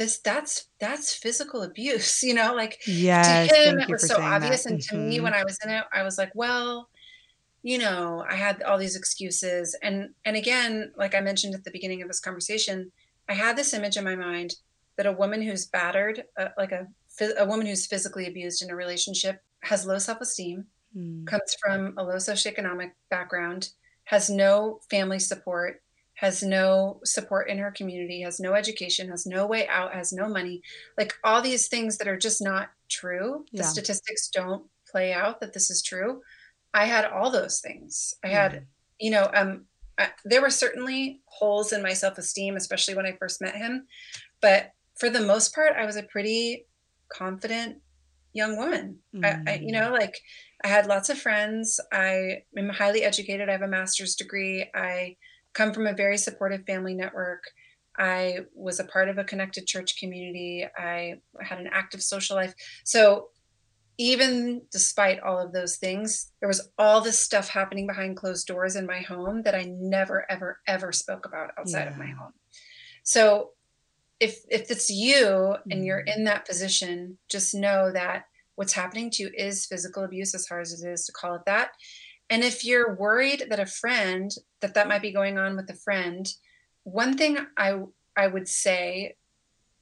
this 0.00 0.16
that's 0.20 0.68
that's 0.78 1.12
physical 1.14 1.62
abuse 1.62 2.22
you 2.28 2.32
know 2.32 2.54
like 2.54 2.80
yes, 2.86 3.50
to 3.50 3.54
him 3.54 3.78
it 3.78 3.88
was 3.88 4.08
so 4.08 4.18
obvious 4.18 4.64
that. 4.64 4.72
and 4.72 4.80
to 4.80 4.94
mm-hmm. 4.94 5.08
me 5.10 5.20
when 5.20 5.34
i 5.34 5.44
was 5.44 5.58
in 5.62 5.70
it 5.70 5.84
i 5.92 6.02
was 6.02 6.16
like 6.16 6.32
well 6.34 6.88
you 7.62 7.76
know 7.76 8.24
i 8.28 8.34
had 8.34 8.62
all 8.62 8.78
these 8.78 8.96
excuses 8.96 9.76
and 9.82 10.08
and 10.24 10.36
again 10.36 10.90
like 10.96 11.14
i 11.14 11.20
mentioned 11.20 11.54
at 11.54 11.64
the 11.64 11.70
beginning 11.70 12.00
of 12.00 12.08
this 12.08 12.18
conversation 12.18 12.90
i 13.28 13.34
had 13.34 13.56
this 13.56 13.74
image 13.74 13.98
in 13.98 14.04
my 14.04 14.16
mind 14.16 14.54
that 14.96 15.04
a 15.04 15.12
woman 15.12 15.42
who's 15.42 15.66
battered 15.66 16.24
uh, 16.38 16.48
like 16.56 16.72
a 16.72 16.86
a 17.38 17.44
woman 17.44 17.66
who's 17.66 17.86
physically 17.86 18.26
abused 18.26 18.62
in 18.62 18.70
a 18.70 18.74
relationship 18.74 19.42
has 19.60 19.84
low 19.84 19.98
self-esteem 19.98 20.64
mm. 20.96 21.26
comes 21.26 21.54
from 21.60 21.92
a 21.98 22.02
low 22.02 22.16
socioeconomic 22.16 22.92
background 23.10 23.68
has 24.04 24.30
no 24.30 24.80
family 24.88 25.18
support 25.18 25.82
has 26.20 26.42
no 26.42 27.00
support 27.02 27.48
in 27.48 27.56
her 27.56 27.70
community, 27.70 28.20
has 28.20 28.40
no 28.40 28.52
education, 28.52 29.08
has 29.08 29.24
no 29.24 29.46
way 29.46 29.66
out, 29.68 29.94
has 29.94 30.12
no 30.12 30.28
money. 30.28 30.60
Like 30.98 31.14
all 31.24 31.40
these 31.40 31.68
things 31.68 31.96
that 31.96 32.08
are 32.08 32.18
just 32.18 32.42
not 32.42 32.68
true. 32.90 33.46
Yeah. 33.50 33.62
The 33.62 33.68
statistics 33.68 34.28
don't 34.28 34.64
play 34.86 35.14
out 35.14 35.40
that 35.40 35.54
this 35.54 35.70
is 35.70 35.82
true. 35.82 36.20
I 36.74 36.84
had 36.84 37.06
all 37.06 37.30
those 37.30 37.60
things. 37.60 38.14
I 38.22 38.28
had, 38.28 38.52
mm-hmm. 38.52 38.64
you 38.98 39.10
know, 39.12 39.30
um, 39.32 39.64
I, 39.98 40.10
there 40.26 40.42
were 40.42 40.50
certainly 40.50 41.22
holes 41.24 41.72
in 41.72 41.82
my 41.82 41.92
self-esteem 41.92 42.56
especially 42.56 42.94
when 42.94 43.04
i 43.04 43.12
first 43.18 43.42
met 43.42 43.54
him 43.54 43.86
but 44.40 44.70
for 44.98 45.10
the 45.10 45.20
most 45.20 45.54
part 45.54 45.76
i 45.76 45.84
was 45.84 45.96
a 45.96 46.04
pretty 46.04 46.64
confident 47.12 47.82
young 48.32 48.56
woman 48.56 49.00
mm. 49.14 49.24
I, 49.24 49.52
I, 49.52 49.54
you 49.56 49.72
know 49.72 49.92
like 49.92 50.18
i 50.64 50.68
had 50.68 50.86
lots 50.86 51.10
of 51.10 51.18
friends 51.18 51.80
i 51.92 52.44
am 52.56 52.70
highly 52.70 53.02
educated 53.02 53.50
i 53.50 53.52
have 53.52 53.60
a 53.60 53.68
master's 53.68 54.14
degree 54.14 54.70
i 54.74 55.16
come 55.52 55.72
from 55.72 55.86
a 55.86 55.92
very 55.92 56.18
supportive 56.18 56.64
family 56.66 56.94
network 56.94 57.44
I 58.00 58.40
was 58.54 58.80
a 58.80 58.84
part 58.84 59.08
of 59.10 59.18
a 59.18 59.24
connected 59.24 59.66
church 59.66 59.98
community. 59.98 60.66
I 60.76 61.16
had 61.40 61.58
an 61.58 61.68
active 61.70 62.02
social 62.02 62.34
life. 62.36 62.54
So 62.82 63.28
even 63.98 64.62
despite 64.72 65.20
all 65.20 65.38
of 65.38 65.52
those 65.52 65.76
things, 65.76 66.32
there 66.40 66.48
was 66.48 66.70
all 66.78 67.02
this 67.02 67.18
stuff 67.18 67.50
happening 67.50 67.86
behind 67.86 68.16
closed 68.16 68.46
doors 68.46 68.74
in 68.74 68.86
my 68.86 69.00
home 69.00 69.42
that 69.42 69.54
I 69.54 69.70
never, 69.70 70.24
ever, 70.30 70.60
ever 70.66 70.92
spoke 70.92 71.26
about 71.26 71.50
outside 71.58 71.84
yeah. 71.84 71.90
of 71.90 71.98
my 71.98 72.06
home. 72.06 72.32
So 73.02 73.50
if 74.18 74.40
if 74.48 74.70
it's 74.70 74.88
you 74.88 75.56
and 75.70 75.84
you're 75.84 76.00
mm-hmm. 76.00 76.20
in 76.20 76.24
that 76.24 76.46
position, 76.46 77.18
just 77.28 77.54
know 77.54 77.92
that 77.92 78.24
what's 78.54 78.72
happening 78.72 79.10
to 79.10 79.24
you 79.24 79.30
is 79.34 79.66
physical 79.66 80.04
abuse, 80.04 80.34
as 80.34 80.46
hard 80.46 80.62
as 80.62 80.82
it 80.82 80.88
is 80.90 81.04
to 81.04 81.12
call 81.12 81.34
it 81.34 81.42
that. 81.44 81.70
And 82.30 82.44
if 82.44 82.64
you're 82.64 82.94
worried 82.94 83.46
that 83.50 83.58
a 83.58 83.66
friend 83.66 84.32
that 84.60 84.74
that 84.74 84.88
might 84.88 85.02
be 85.02 85.12
going 85.12 85.36
on 85.36 85.56
with 85.56 85.68
a 85.68 85.74
friend, 85.74 86.32
one 86.84 87.16
thing 87.16 87.38
I 87.56 87.80
I 88.16 88.26
would 88.26 88.48
say 88.48 89.16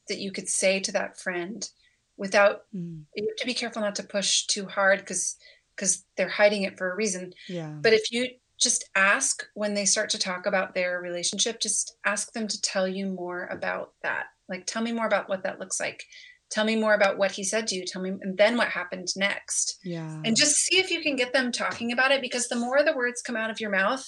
that 0.09 0.19
you 0.19 0.33
could 0.33 0.49
say 0.49 0.81
to 0.81 0.93
that 0.93 1.21
friend 1.21 1.69
without 2.17 2.63
mm. 2.75 3.03
you 3.15 3.27
have 3.29 3.37
to 3.37 3.47
be 3.47 3.55
careful 3.55 3.83
not 3.83 3.95
to 3.97 4.03
push 4.03 4.47
too 4.47 4.67
hard 4.67 5.01
because 5.01 5.37
because 5.77 6.05
they're 6.17 6.29
hiding 6.29 6.63
it 6.63 6.77
for 6.77 6.91
a 6.91 6.97
reason. 6.97 7.33
Yeah. 7.49 7.77
But 7.81 7.93
if 7.93 8.11
you 8.11 8.29
just 8.61 8.89
ask 8.97 9.47
when 9.55 9.75
they 9.75 9.85
start 9.85 10.11
to 10.11 10.19
talk 10.19 10.47
about 10.47 10.75
their 10.75 11.01
relationship, 11.01 11.61
just 11.61 11.97
ask 12.05 12.33
them 12.33 12.49
to 12.49 12.61
tell 12.61 12.89
you 12.89 13.07
more 13.07 13.47
about 13.47 13.93
that. 14.03 14.25
Like 14.49 14.67
tell 14.67 14.83
me 14.83 14.93
more 14.93 15.07
about 15.07 15.29
what 15.29 15.45
that 15.45 15.61
looks 15.61 15.79
like. 15.79 16.05
Tell 16.51 16.65
me 16.65 16.77
more 16.77 16.95
about 16.95 17.19
what 17.19 17.33
he 17.33 17.45
said 17.45 17.67
to 17.69 17.75
you. 17.77 17.85
Tell 17.85 18.01
me 18.01 18.11
and 18.11 18.37
then 18.39 18.57
what 18.57 18.69
happened 18.69 19.09
next. 19.17 19.79
Yeah. 19.85 20.21
And 20.25 20.37
just 20.37 20.57
see 20.57 20.79
if 20.79 20.91
you 20.91 21.03
can 21.03 21.17
get 21.17 21.33
them 21.33 21.53
talking 21.53 21.93
about 21.93 22.11
it 22.11 22.23
because 22.23 22.49
the 22.49 22.57
more 22.57 22.83
the 22.83 22.97
words 22.97 23.21
come 23.21 23.37
out 23.37 23.51
of 23.51 23.61
your 23.61 23.71
mouth, 23.71 24.05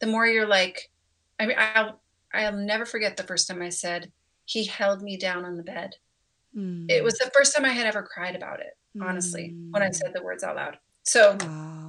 the 0.00 0.06
more 0.06 0.26
you're 0.26 0.46
like 0.46 0.90
I 1.38 1.46
mean 1.46 1.56
I'll 1.58 2.00
I'll 2.32 2.56
never 2.56 2.84
forget 2.84 3.16
the 3.16 3.22
first 3.22 3.46
time 3.48 3.62
I 3.62 3.68
said, 3.68 4.10
he 4.44 4.64
held 4.64 5.02
me 5.02 5.16
down 5.16 5.44
on 5.44 5.56
the 5.56 5.62
bed. 5.62 5.94
Mm. 6.56 6.90
It 6.90 7.02
was 7.02 7.14
the 7.14 7.30
first 7.34 7.54
time 7.54 7.64
I 7.64 7.70
had 7.70 7.86
ever 7.86 8.02
cried 8.02 8.36
about 8.36 8.60
it, 8.60 8.76
honestly, 9.00 9.54
mm. 9.54 9.70
when 9.70 9.82
I 9.82 9.90
said 9.90 10.12
the 10.12 10.22
words 10.22 10.44
out 10.44 10.56
loud. 10.56 10.78
So, 11.04 11.36
wow. 11.40 11.83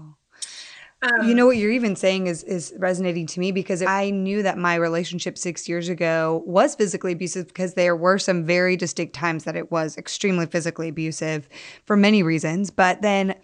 Um, 1.06 1.28
you 1.28 1.36
know 1.36 1.46
what 1.46 1.58
you're 1.58 1.72
even 1.72 1.96
saying 1.96 2.28
is 2.28 2.44
is 2.44 2.74
resonating 2.78 3.26
to 3.28 3.40
me 3.40 3.52
because 3.52 3.82
I 3.82 4.10
knew 4.10 4.44
that 4.44 4.58
my 4.58 4.76
relationship 4.76 5.38
six 5.38 5.68
years 5.68 5.90
ago 5.90 6.44
was 6.46 6.76
physically 6.76 7.14
abusive 7.14 7.48
because 7.48 7.74
there 7.74 7.96
were 7.96 8.18
some 8.18 8.44
very 8.44 8.76
distinct 8.76 9.14
times 9.14 9.44
that 9.44 9.56
it 9.56 9.72
was 9.72 9.98
extremely 9.98 10.46
physically 10.46 10.90
abusive 10.90 11.48
for 11.86 11.96
many 11.96 12.24
reasons. 12.24 12.72
But 12.72 13.02
then 13.02 13.36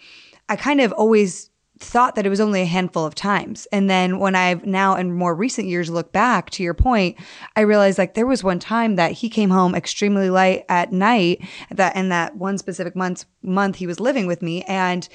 I 0.49 0.55
kind 0.55 0.81
of 0.81 0.91
always 0.93 1.49
thought 1.81 2.15
that 2.15 2.25
it 2.25 2.29
was 2.29 2.39
only 2.39 2.61
a 2.61 2.65
handful 2.65 3.05
of 3.05 3.15
times. 3.15 3.67
And 3.71 3.89
then 3.89 4.19
when 4.19 4.35
I've 4.35 4.65
now 4.65 4.95
in 4.95 5.11
more 5.13 5.33
recent 5.33 5.67
years 5.67 5.89
look 5.89 6.11
back 6.11 6.51
to 6.51 6.63
your 6.63 6.75
point, 6.75 7.17
I 7.55 7.61
realized 7.61 7.97
like 7.97 8.13
there 8.13 8.27
was 8.27 8.43
one 8.43 8.59
time 8.59 8.95
that 8.95 9.13
he 9.13 9.29
came 9.29 9.49
home 9.49 9.73
extremely 9.73 10.29
late 10.29 10.63
at 10.69 10.91
night 10.91 11.43
that 11.71 11.95
in 11.95 12.09
that 12.09 12.35
one 12.37 12.57
specific 12.57 12.95
month 12.95 13.25
month 13.41 13.77
he 13.77 13.87
was 13.87 13.99
living 13.99 14.27
with 14.27 14.41
me 14.41 14.61
and 14.63 15.09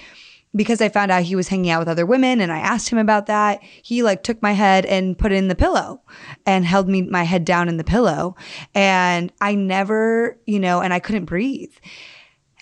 because 0.57 0.81
I 0.81 0.89
found 0.89 1.13
out 1.13 1.23
he 1.23 1.37
was 1.37 1.49
hanging 1.49 1.71
out 1.71 1.81
with 1.81 1.89
other 1.89 2.07
women 2.07 2.41
and 2.41 2.51
I 2.51 2.59
asked 2.59 2.89
him 2.89 2.99
about 2.99 3.27
that, 3.27 3.63
he 3.83 4.03
like 4.03 4.23
took 4.23 4.43
my 4.43 4.53
head 4.53 4.87
and 4.87 5.17
put 5.17 5.33
it 5.33 5.37
in 5.37 5.49
the 5.49 5.55
pillow 5.55 6.01
and 6.45 6.65
held 6.65 6.89
me 6.89 7.03
my 7.03 7.23
head 7.23 7.45
down 7.45 7.69
in 7.69 7.77
the 7.77 7.85
pillow. 7.85 8.35
And 8.75 9.33
I 9.41 9.55
never, 9.55 10.39
you 10.47 10.59
know, 10.59 10.81
and 10.81 10.93
I 10.93 10.99
couldn't 10.99 11.27
breathe. 11.27 11.75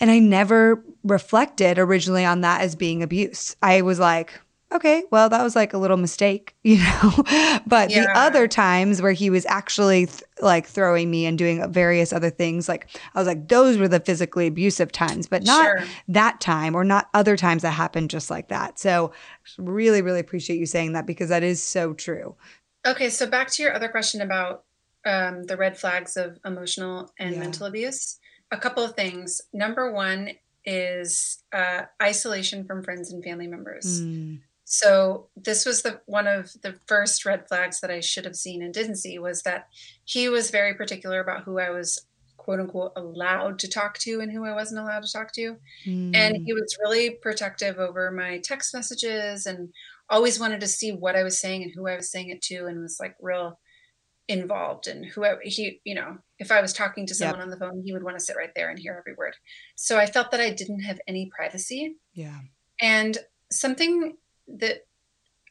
And 0.01 0.11
I 0.11 0.19
never 0.19 0.85
reflected 1.05 1.79
originally 1.79 2.25
on 2.25 2.41
that 2.41 2.63
as 2.63 2.75
being 2.75 3.03
abuse. 3.03 3.55
I 3.63 3.83
was 3.83 3.99
like, 4.01 4.41
okay, 4.75 5.05
well, 5.11 5.29
that 5.29 5.43
was 5.43 5.55
like 5.55 5.73
a 5.73 5.79
little 5.79 5.97
mistake, 5.97 6.55
you 6.63 6.79
know? 6.79 7.13
but 7.67 7.91
yeah. 7.91 8.03
the 8.03 8.13
other 8.15 8.49
times 8.49 9.01
where 9.01 9.13
he 9.13 9.31
was 9.31 9.47
actually 9.47 10.07
th- 10.07 10.23
like 10.41 10.67
throwing 10.67 11.11
me 11.11 11.27
and 11.27 11.39
doing 11.39 11.71
various 11.73 12.13
other 12.13 12.31
things, 12.31 12.69
like 12.69 12.89
I 13.15 13.19
was 13.19 13.27
like, 13.27 13.49
those 13.49 13.79
were 13.79 13.89
the 13.89 14.01
physically 14.01 14.47
abusive 14.47 14.93
times, 14.93 15.27
but 15.27 15.45
not 15.45 15.65
sure. 15.65 15.87
that 16.09 16.41
time 16.41 16.75
or 16.75 16.85
not 16.85 17.09
other 17.15 17.37
times 17.37 17.63
that 17.63 17.71
happened 17.71 18.11
just 18.11 18.31
like 18.31 18.49
that. 18.49 18.79
So, 18.79 19.13
really, 19.59 20.03
really 20.03 20.21
appreciate 20.21 20.59
you 20.59 20.67
saying 20.67 20.93
that 20.93 21.07
because 21.07 21.29
that 21.29 21.43
is 21.43 21.63
so 21.63 21.95
true. 21.95 22.37
Okay, 22.87 23.09
so 23.09 23.27
back 23.27 23.51
to 23.53 23.63
your 23.63 23.75
other 23.75 23.89
question 23.89 24.21
about 24.21 24.65
um, 25.07 25.45
the 25.45 25.57
red 25.57 25.79
flags 25.79 26.17
of 26.17 26.39
emotional 26.45 27.13
and 27.19 27.35
yeah. 27.35 27.41
mental 27.41 27.67
abuse. 27.67 28.19
A 28.51 28.57
couple 28.57 28.85
of 28.85 28.95
things. 28.95 29.41
Number 29.53 29.93
one 29.93 30.31
is 30.65 31.43
uh, 31.53 31.83
isolation 32.03 32.65
from 32.65 32.83
friends 32.83 33.13
and 33.13 33.23
family 33.23 33.47
members. 33.47 34.03
Mm. 34.03 34.41
So 34.65 35.29
this 35.37 35.67
was 35.67 35.83
the 35.83 36.01
one 36.07 36.27
of 36.27 36.53
the 36.63 36.75
first 36.87 37.25
red 37.25 37.47
flags 37.49 37.81
that 37.81 37.91
I 37.91 38.01
should 38.01 38.25
have 38.25 38.37
seen 38.37 38.63
and 38.63 38.73
didn't 38.73 38.97
see 38.97 39.19
was 39.19 39.43
that 39.43 39.69
he 40.05 40.29
was 40.29 40.51
very 40.51 40.75
particular 40.75 41.21
about 41.21 41.45
who 41.45 41.59
I 41.59 41.71
was 41.71 42.07
quote 42.37 42.61
unquote 42.61 42.93
allowed 42.97 43.59
to 43.59 43.69
talk 43.69 43.99
to 43.99 44.21
and 44.21 44.31
who 44.31 44.45
I 44.45 44.53
wasn't 44.53 44.81
allowed 44.81 45.03
to 45.03 45.13
talk 45.13 45.33
to. 45.33 45.57
Mm. 45.87 46.15
And 46.15 46.37
he 46.45 46.53
was 46.53 46.77
really 46.81 47.11
protective 47.11 47.79
over 47.79 48.11
my 48.11 48.39
text 48.39 48.75
messages 48.75 49.47
and 49.47 49.71
always 50.11 50.39
wanted 50.39 50.61
to 50.61 50.69
see 50.69 50.93
what 50.93 51.17
I 51.17 51.23
was 51.23 51.39
saying 51.39 51.63
and 51.63 51.73
who 51.75 51.89
I 51.89 51.97
was 51.97 52.11
saying 52.11 52.31
it 52.31 52.43
to 52.43 52.67
and 52.67 52.83
was 52.83 52.99
like 53.01 53.17
real 53.21 53.59
involved 54.29 54.87
and 54.87 55.05
whoever 55.05 55.39
he 55.45 55.83
you 55.85 55.95
know 55.95 56.17
if 56.39 56.51
i 56.51 56.63
was 56.63 56.73
talking 56.73 57.07
to 57.07 57.15
someone 57.15 57.37
yep. 57.37 57.45
on 57.45 57.51
the 57.51 57.59
phone 57.59 57.83
he 57.85 57.93
would 57.93 58.03
want 58.03 58.19
to 58.19 58.25
sit 58.25 58.37
right 58.39 58.55
there 58.57 58.71
and 58.71 58.79
hear 58.79 58.97
every 58.99 59.15
word 59.15 59.35
so 59.77 59.99
i 59.99 60.07
felt 60.07 60.31
that 60.31 60.41
i 60.41 60.49
didn't 60.49 60.81
have 60.81 60.99
any 61.07 61.31
privacy 61.37 61.97
yeah 62.15 62.39
and 62.81 63.19
something 63.53 64.17
that 64.49 64.85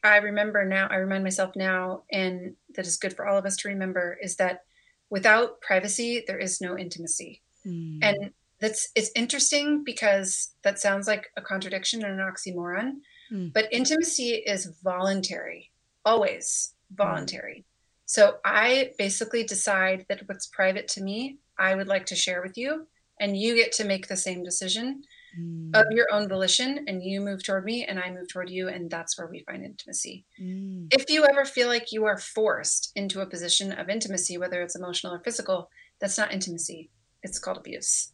i 0.04 0.18
remember 0.18 0.66
now 0.66 0.88
i 0.90 0.96
remind 0.96 1.24
myself 1.24 1.56
now 1.56 2.04
and 2.12 2.56
that 2.76 2.86
is 2.86 2.98
good 2.98 3.16
for 3.16 3.28
all 3.28 3.38
of 3.38 3.46
us 3.46 3.58
to 3.58 3.68
remember 3.68 4.18
is 4.22 4.36
that 4.36 4.62
without 5.10 5.62
privacy 5.62 6.24
there 6.28 6.40
is 6.40 6.62
no 6.62 6.78
intimacy 6.78 7.42
mm. 7.66 8.00
and 8.02 8.32
that's 8.60 8.90
it's 8.96 9.12
interesting 9.16 9.84
because 9.84 10.54
that 10.64 10.80
sounds 10.80 11.08
like 11.08 11.28
a 11.38 11.42
contradiction 11.42 12.04
and 12.04 12.20
an 12.20 12.26
oxymoron 12.26 12.94
mm. 13.32 13.52
but 13.54 13.72
intimacy 13.72 14.30
is 14.32 14.74
voluntary 14.84 15.72
always 16.06 16.74
mm. 16.92 16.98
voluntary 16.98 17.60
mm 17.60 17.74
so 18.06 18.36
I 18.44 18.92
basically 18.98 19.44
decide 19.44 20.06
that 20.10 20.28
what's 20.28 20.48
private 20.48 20.88
to 20.90 21.02
me, 21.02 21.38
I 21.58 21.74
would 21.74 21.88
like 21.88 22.06
to 22.08 22.16
share 22.16 22.42
with 22.42 22.58
you, 22.58 22.88
and 23.20 23.36
you 23.36 23.56
get 23.56 23.72
to 23.74 23.86
make 23.86 24.08
the 24.08 24.18
same 24.18 24.44
decision 24.44 25.04
mm. 25.40 25.76
of 25.76 25.86
your 25.92 26.08
own 26.12 26.28
volition, 26.28 26.86
and 26.88 27.04
you 27.04 27.22
move 27.22 27.44
toward 27.44 27.66
me, 27.66 27.86
and 27.86 28.00
I 28.00 28.10
move 28.10 28.28
toward 28.28 28.50
you, 28.50 28.70
and 28.70 28.90
that's 28.90 29.18
where 29.18 29.28
we 29.28 29.44
find 29.44 29.64
intimacy. 29.64 30.26
Mm. 30.42 30.88
If 30.92 31.10
you 31.10 31.26
ever 31.26 31.46
feel 31.46 31.68
like 31.68 31.92
you 31.92 32.06
are 32.06 32.18
forced 32.18 32.92
into 32.96 33.22
a 33.22 33.26
position 33.26 33.72
of 33.72 33.90
intimacy, 33.90 34.38
whether 34.38 34.62
it's 34.62 34.76
emotional 34.76 35.14
or 35.14 35.20
physical, 35.20 35.70
that's 36.00 36.18
not 36.18 36.34
intimacy. 36.34 36.90
It's 37.22 37.40
called 37.40 37.58
abuse. 37.58 38.12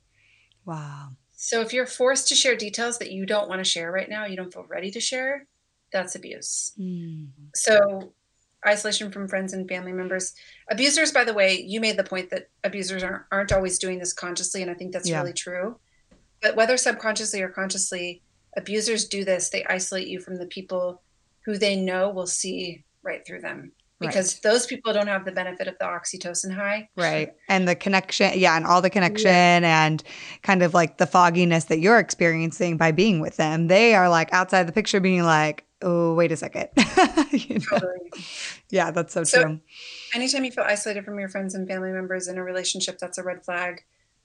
Wow. 0.66 1.10
So 1.36 1.62
if 1.62 1.74
you're 1.74 1.88
forced 1.88 2.28
to 2.28 2.36
share 2.36 2.56
details 2.56 3.00
that 3.00 3.12
you 3.12 3.26
don't 3.26 3.48
want 3.48 3.60
to 3.60 3.70
share 3.70 3.92
right 3.92 4.10
now, 4.10 4.26
you 4.26 4.36
don't 4.36 4.54
feel 4.54 4.66
ready 4.68 4.92
to 4.92 5.00
share, 5.00 5.48
that's 5.92 6.16
abuse. 6.16 6.74
Mm. 6.78 7.30
So 7.56 8.14
isolation 8.68 9.12
from 9.12 9.28
friends 9.28 9.54
and 9.54 9.68
family 9.68 9.94
members. 9.94 10.34
Abusers, 10.70 11.12
by 11.12 11.24
the 11.24 11.34
way, 11.34 11.62
you 11.62 11.80
made 11.80 11.98
the 11.98 12.04
point 12.04 12.30
that 12.32 12.50
abusers 12.64 13.04
aren't, 13.04 13.24
aren't 13.32 13.52
always 13.54 13.80
doing 13.80 14.00
this 14.00 14.14
consciously, 14.14 14.62
and 14.62 14.70
I 14.70 14.74
think 14.74 14.92
that's 14.92 15.10
yeah. 15.10 15.20
really 15.20 15.34
true. 15.34 15.80
But 16.42 16.56
whether 16.56 16.78
subconsciously 16.78 17.42
or 17.42 17.50
consciously, 17.50 18.22
abusers 18.56 19.08
do 19.08 19.26
this. 19.26 19.50
They 19.50 19.66
isolate 19.66 20.08
you 20.08 20.20
from 20.20 20.38
the 20.38 20.46
people 20.46 21.02
who 21.46 21.58
they 21.58 21.76
know 21.76 22.10
will 22.10 22.28
see 22.28 22.84
right 23.04 23.26
through 23.26 23.42
them 23.42 23.72
because 24.00 24.36
right. 24.36 24.44
those 24.44 24.66
people 24.66 24.94
don't 24.94 25.08
have 25.08 25.26
the 25.26 25.32
benefit 25.32 25.68
of 25.68 25.78
the 25.78 25.86
oxytocin 25.86 26.54
high. 26.54 26.88
Right. 26.96 27.34
And 27.50 27.68
the 27.68 27.76
connection, 27.76 28.32
yeah, 28.36 28.56
and 28.56 28.66
all 28.66 28.82
the 28.82 28.90
connection 28.90 29.28
yeah. 29.28 29.86
and 29.86 30.04
kind 30.42 30.64
of 30.64 30.74
like 30.74 30.98
the 30.98 31.06
fogginess 31.06 31.66
that 31.66 31.80
you're 31.80 32.00
experiencing 32.00 32.78
by 32.78 32.92
being 32.92 33.20
with 33.20 33.38
them. 33.38 33.68
They 33.68 33.96
are 33.96 34.10
like 34.10 34.32
outside 34.34 34.68
the 34.68 34.72
picture 34.72 35.00
being 35.00 35.24
like, 35.24 35.66
oh, 35.82 36.14
wait 36.14 36.32
a 36.32 36.38
second. 36.38 36.70
you 37.32 37.56
know? 37.56 37.66
totally. 37.70 38.12
Yeah, 38.70 38.92
that's 38.92 39.14
so, 39.14 39.24
so 39.24 39.44
true. 39.44 39.60
Anytime 40.14 40.46
you 40.46 40.52
feel 40.52 40.66
isolated 40.66 41.04
from 41.04 41.20
your 41.20 41.30
friends 41.30 41.56
and 41.56 41.68
family 41.68 41.92
members 41.92 42.28
in 42.28 42.38
a 42.38 42.44
relationship, 42.44 43.00
that's 43.00 43.18
a 43.18 43.24
red 43.24 43.44
flag. 43.44 43.84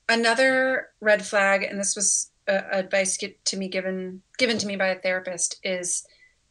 Another 0.08 0.88
red 1.00 1.24
flag, 1.24 1.62
and 1.62 1.78
this 1.78 1.96
was 1.96 2.30
uh, 2.46 2.60
advice 2.72 3.16
to 3.16 3.56
me 3.56 3.68
given 3.68 4.22
given 4.38 4.58
to 4.58 4.66
me 4.66 4.76
by 4.76 4.88
a 4.88 5.00
therapist, 5.00 5.58
is 5.62 6.06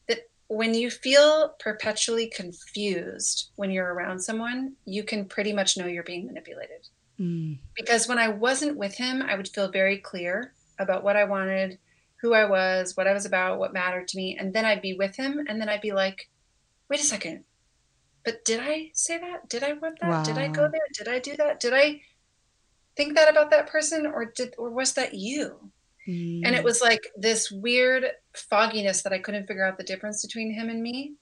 that 0.08 0.30
when 0.48 0.74
you 0.74 0.90
feel 0.90 1.56
perpetually 1.60 2.28
confused 2.28 3.52
when 3.56 3.70
you're 3.70 3.94
around 3.94 4.20
someone, 4.20 4.74
you 4.86 5.04
can 5.04 5.26
pretty 5.26 5.54
much 5.54 5.78
know 5.78 5.86
you're 5.86 6.04
being 6.04 6.26
manipulated. 6.26 6.88
Mm. 7.20 7.60
Because 7.76 8.08
when 8.08 8.18
I 8.18 8.28
wasn't 8.30 8.78
with 8.78 8.96
him, 8.96 9.22
I 9.22 9.36
would 9.36 9.48
feel 9.48 9.70
very 9.70 9.98
clear 10.00 10.54
about 10.80 11.04
what 11.04 11.16
I 11.16 11.26
wanted, 11.26 11.78
who 12.22 12.34
I 12.34 12.46
was, 12.46 12.98
what 12.98 13.08
I 13.08 13.14
was 13.14 13.26
about, 13.26 13.60
what 13.60 13.74
mattered 13.74 14.08
to 14.08 14.18
me. 14.18 14.36
And 14.40 14.52
then 14.52 14.66
I'd 14.66 14.82
be 14.82 14.94
with 14.94 15.16
him 15.16 15.46
and 15.48 15.62
then 15.62 15.70
I'd 15.70 15.82
be 15.82 15.92
like, 15.94 16.30
wait 16.90 17.00
a 17.00 17.04
second. 17.04 17.44
but 18.24 18.44
did 18.46 18.60
I 18.62 18.90
say 18.94 19.18
that? 19.20 19.50
Did 19.50 19.64
I 19.64 19.74
want 19.74 20.00
that? 20.00 20.10
Wow. 20.10 20.24
Did 20.24 20.38
I 20.38 20.48
go 20.48 20.70
there? 20.70 20.82
Did 20.98 21.08
I 21.08 21.20
do 21.20 21.36
that? 21.38 21.60
Did 21.60 21.74
I 21.74 22.02
think 22.96 23.16
that 23.16 23.30
about 23.30 23.52
that 23.52 23.68
person 23.68 24.06
or 24.06 24.26
did 24.26 24.56
or 24.58 24.70
was 24.70 24.94
that 24.94 25.14
you? 25.14 25.72
Mm. 26.08 26.42
And 26.46 26.56
it 26.56 26.62
mm. 26.62 26.66
was 26.66 26.82
like 26.82 27.02
this 27.16 27.52
weird 27.52 28.06
fogginess 28.34 29.04
that 29.04 29.14
I 29.14 29.20
couldn't 29.20 29.48
figure 29.48 29.66
out 29.66 29.78
the 29.78 29.84
difference 29.84 30.26
between 30.26 30.54
him 30.54 30.70
and 30.70 30.82
me. 30.82 31.14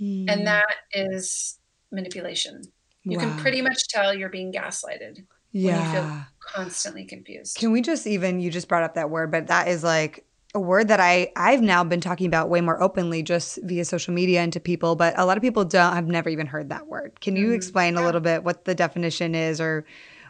Mm. 0.00 0.30
And 0.30 0.46
that 0.46 0.74
is 0.92 1.58
manipulation. 1.92 2.62
You 3.04 3.18
wow. 3.18 3.24
can 3.24 3.38
pretty 3.38 3.62
much 3.62 3.88
tell 3.88 4.14
you're 4.14 4.28
being 4.28 4.52
gaslighted 4.52 5.24
yeah. 5.52 5.76
when 5.76 5.84
you 5.84 5.92
feel 5.92 6.26
constantly 6.40 7.04
confused. 7.04 7.56
Can 7.56 7.72
we 7.72 7.82
just 7.82 8.06
even 8.06 8.40
you 8.40 8.50
just 8.50 8.68
brought 8.68 8.82
up 8.82 8.94
that 8.94 9.10
word, 9.10 9.30
but 9.30 9.46
that 9.48 9.68
is 9.68 9.82
like 9.82 10.24
a 10.54 10.60
word 10.60 10.88
that 10.88 11.00
I 11.00 11.32
I've 11.36 11.62
now 11.62 11.84
been 11.84 12.00
talking 12.00 12.26
about 12.26 12.48
way 12.48 12.60
more 12.60 12.82
openly 12.82 13.22
just 13.22 13.58
via 13.62 13.84
social 13.84 14.12
media 14.12 14.40
and 14.40 14.52
to 14.52 14.60
people, 14.60 14.96
but 14.96 15.18
a 15.18 15.24
lot 15.24 15.36
of 15.36 15.42
people 15.42 15.64
don't 15.64 15.94
have 15.94 16.08
never 16.08 16.28
even 16.28 16.46
heard 16.46 16.68
that 16.70 16.86
word. 16.86 17.20
Can 17.20 17.36
you 17.36 17.46
mm-hmm. 17.46 17.54
explain 17.54 17.94
yeah. 17.94 18.02
a 18.02 18.04
little 18.04 18.20
bit 18.20 18.44
what 18.44 18.64
the 18.64 18.74
definition 18.74 19.34
is 19.34 19.60
or 19.60 19.84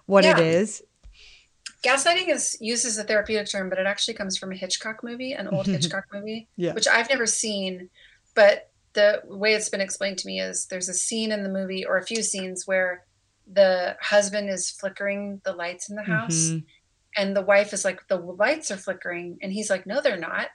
what 0.07 0.25
yeah. 0.25 0.39
it 0.39 0.41
is? 0.41 0.83
Gaslighting 1.83 2.29
is 2.29 2.57
used 2.61 2.85
as 2.85 2.99
a 2.99 3.05
therapeutic 3.05 3.51
term, 3.51 3.71
but 3.71 3.79
it 3.79 3.87
actually 3.87 4.15
comes 4.15 4.37
from 4.37 4.53
a 4.53 4.57
Hitchcock 4.57 5.03
movie, 5.03 5.33
an 5.33 5.49
old 5.49 5.67
Hitchcock 5.67 6.05
movie, 6.13 6.49
yeah. 6.57 6.75
which 6.75 6.87
I've 6.87 7.09
never 7.09 7.27
seen. 7.27 7.89
But 8.35 8.71
the 8.93 9.23
way 9.25 9.55
it's 9.55 9.69
been 9.69 9.81
explained 9.81 10.19
to 10.19 10.27
me 10.27 10.41
is 10.41 10.67
there's 10.67 10.89
a 10.89 10.95
scene 10.95 11.33
in 11.33 11.43
the 11.43 11.49
movie 11.49 11.87
or 11.87 11.97
a 11.97 12.05
few 12.05 12.23
scenes 12.23 12.67
where 12.67 13.05
the 13.51 13.97
husband 14.01 14.51
is 14.51 14.71
flickering 14.71 15.41
the 15.45 15.53
lights 15.53 15.89
in 15.89 15.97
the 15.97 16.03
house 16.03 16.51
mm-hmm 16.51 16.59
and 17.17 17.37
the 17.37 17.43
wife 17.43 17.73
is 17.73 17.85
like 17.85 18.07
the 18.09 18.17
lights 18.17 18.71
are 18.71 18.77
flickering 18.77 19.39
and 19.43 19.53
he's 19.53 19.71
like 19.71 19.87
no 19.87 20.01
they're 20.01 20.17
not 20.17 20.49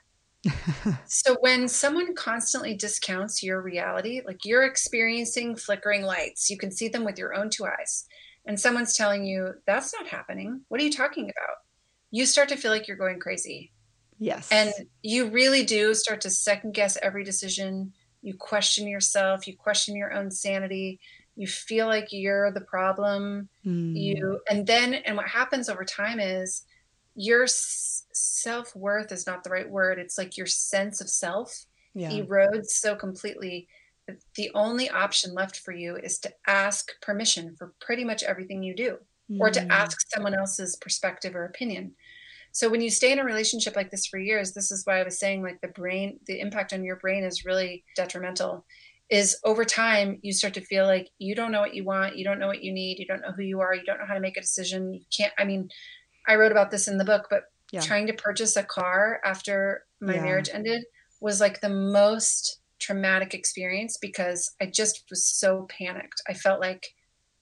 so 1.06 1.36
when 1.40 1.66
someone 1.66 2.14
constantly 2.14 2.74
discounts 2.74 3.42
your 3.42 3.60
reality 3.60 4.20
like 4.26 4.44
you're 4.44 4.64
experiencing 4.64 5.56
flickering 5.56 6.02
lights 6.02 6.48
you 6.48 6.56
can 6.56 6.70
see 6.70 6.88
them 6.88 7.04
with 7.04 7.18
your 7.18 7.34
own 7.34 7.50
two 7.50 7.64
eyes 7.64 8.06
and 8.46 8.58
someone's 8.58 8.96
telling 8.96 9.24
you 9.24 9.54
that's 9.66 9.92
not 9.92 10.06
happening. 10.06 10.62
What 10.68 10.80
are 10.80 10.84
you 10.84 10.92
talking 10.92 11.24
about? 11.24 11.56
You 12.10 12.24
start 12.26 12.48
to 12.50 12.56
feel 12.56 12.70
like 12.70 12.88
you're 12.88 12.96
going 12.96 13.18
crazy. 13.18 13.72
Yes. 14.18 14.50
And 14.50 14.72
you 15.02 15.28
really 15.28 15.64
do 15.64 15.92
start 15.94 16.20
to 16.22 16.30
second 16.30 16.72
guess 16.72 16.96
every 17.02 17.24
decision. 17.24 17.92
You 18.22 18.34
question 18.34 18.86
yourself. 18.86 19.46
You 19.46 19.56
question 19.56 19.96
your 19.96 20.12
own 20.12 20.30
sanity. 20.30 21.00
You 21.34 21.46
feel 21.46 21.86
like 21.86 22.08
you're 22.12 22.50
the 22.52 22.62
problem. 22.62 23.48
Mm. 23.66 23.96
you 23.96 24.40
and 24.48 24.66
then 24.66 24.94
and 24.94 25.16
what 25.16 25.26
happens 25.28 25.68
over 25.68 25.84
time 25.84 26.20
is 26.20 26.62
your 27.14 27.44
s- 27.44 28.04
self-worth 28.12 29.10
is 29.12 29.26
not 29.26 29.42
the 29.42 29.50
right 29.50 29.68
word. 29.68 29.98
It's 29.98 30.16
like 30.16 30.36
your 30.36 30.46
sense 30.46 31.00
of 31.00 31.08
self 31.08 31.66
yeah. 31.94 32.10
erodes 32.10 32.66
so 32.66 32.94
completely 32.94 33.68
the 34.36 34.50
only 34.54 34.88
option 34.88 35.34
left 35.34 35.58
for 35.58 35.72
you 35.72 35.96
is 35.96 36.18
to 36.20 36.32
ask 36.46 36.90
permission 37.00 37.54
for 37.56 37.74
pretty 37.80 38.04
much 38.04 38.22
everything 38.22 38.62
you 38.62 38.74
do 38.74 38.98
mm. 39.30 39.40
or 39.40 39.50
to 39.50 39.60
hmm. 39.60 39.70
ask 39.70 39.98
someone 40.12 40.34
else's 40.34 40.76
perspective 40.76 41.34
or 41.34 41.44
opinion 41.44 41.92
so 42.52 42.68
when 42.68 42.80
you 42.80 42.90
stay 42.90 43.12
in 43.12 43.18
a 43.18 43.24
relationship 43.24 43.76
like 43.76 43.90
this 43.90 44.06
for 44.06 44.18
years 44.18 44.52
this 44.52 44.70
is 44.70 44.86
why 44.86 45.00
i 45.00 45.04
was 45.04 45.18
saying 45.18 45.42
like 45.42 45.60
the 45.60 45.68
brain 45.68 46.18
the 46.26 46.40
impact 46.40 46.72
on 46.72 46.84
your 46.84 46.96
brain 46.96 47.24
is 47.24 47.44
really 47.44 47.84
detrimental 47.96 48.64
is 49.08 49.38
over 49.44 49.64
time 49.64 50.18
you 50.22 50.32
start 50.32 50.54
to 50.54 50.60
feel 50.60 50.86
like 50.86 51.08
you 51.18 51.34
don't 51.34 51.52
know 51.52 51.60
what 51.60 51.74
you 51.74 51.84
want 51.84 52.16
you 52.16 52.24
don't 52.24 52.38
know 52.38 52.48
what 52.48 52.62
you 52.62 52.72
need 52.72 52.98
you 52.98 53.06
don't 53.06 53.20
know 53.20 53.32
who 53.32 53.42
you 53.42 53.60
are 53.60 53.74
you 53.74 53.84
don't 53.84 53.98
know 53.98 54.06
how 54.06 54.14
to 54.14 54.20
make 54.20 54.36
a 54.36 54.40
decision 54.40 54.92
you 54.92 55.04
can't 55.16 55.32
i 55.38 55.44
mean 55.44 55.68
i 56.26 56.34
wrote 56.34 56.52
about 56.52 56.70
this 56.70 56.88
in 56.88 56.98
the 56.98 57.04
book 57.04 57.26
but 57.30 57.44
yeah. 57.72 57.80
trying 57.80 58.06
to 58.06 58.12
purchase 58.12 58.56
a 58.56 58.62
car 58.62 59.20
after 59.24 59.84
my 60.00 60.14
yeah. 60.14 60.22
marriage 60.22 60.48
ended 60.52 60.84
was 61.20 61.40
like 61.40 61.60
the 61.60 61.68
most 61.68 62.60
traumatic 62.86 63.34
experience 63.34 63.96
because 63.96 64.52
i 64.60 64.66
just 64.66 65.04
was 65.10 65.24
so 65.24 65.66
panicked. 65.68 66.22
I 66.28 66.34
felt 66.34 66.60
like 66.60 66.86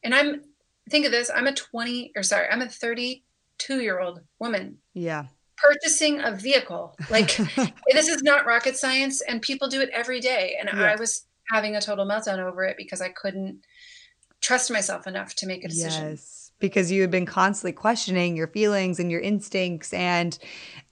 and 0.02 0.14
i'm 0.14 0.42
think 0.90 1.06
of 1.06 1.12
this 1.12 1.30
i'm 1.34 1.46
a 1.46 1.54
20 1.54 2.12
or 2.16 2.22
sorry 2.22 2.46
i'm 2.50 2.62
a 2.62 2.68
32 2.68 3.80
year 3.80 4.00
old 4.00 4.20
woman 4.38 4.78
yeah. 4.94 5.24
purchasing 5.56 6.20
a 6.20 6.32
vehicle. 6.32 6.96
Like 7.10 7.36
this 7.92 8.08
is 8.08 8.22
not 8.22 8.46
rocket 8.46 8.76
science 8.76 9.20
and 9.22 9.40
people 9.40 9.68
do 9.68 9.80
it 9.80 9.90
every 9.92 10.20
day. 10.20 10.56
And 10.58 10.68
yeah. 10.72 10.92
i 10.92 10.96
was 10.96 11.26
having 11.50 11.76
a 11.76 11.80
total 11.80 12.06
meltdown 12.06 12.38
over 12.38 12.64
it 12.64 12.76
because 12.76 13.00
I 13.00 13.10
couldn't 13.10 13.60
trust 14.40 14.70
myself 14.70 15.06
enough 15.06 15.34
to 15.36 15.46
make 15.46 15.64
a 15.64 15.68
decision. 15.68 16.10
Yes, 16.10 16.43
because 16.60 16.90
you 16.90 17.00
had 17.00 17.10
been 17.10 17.26
constantly 17.26 17.72
questioning 17.72 18.36
your 18.36 18.46
feelings 18.46 18.98
and 18.98 19.10
your 19.10 19.20
instincts 19.20 19.92
and 19.92 20.38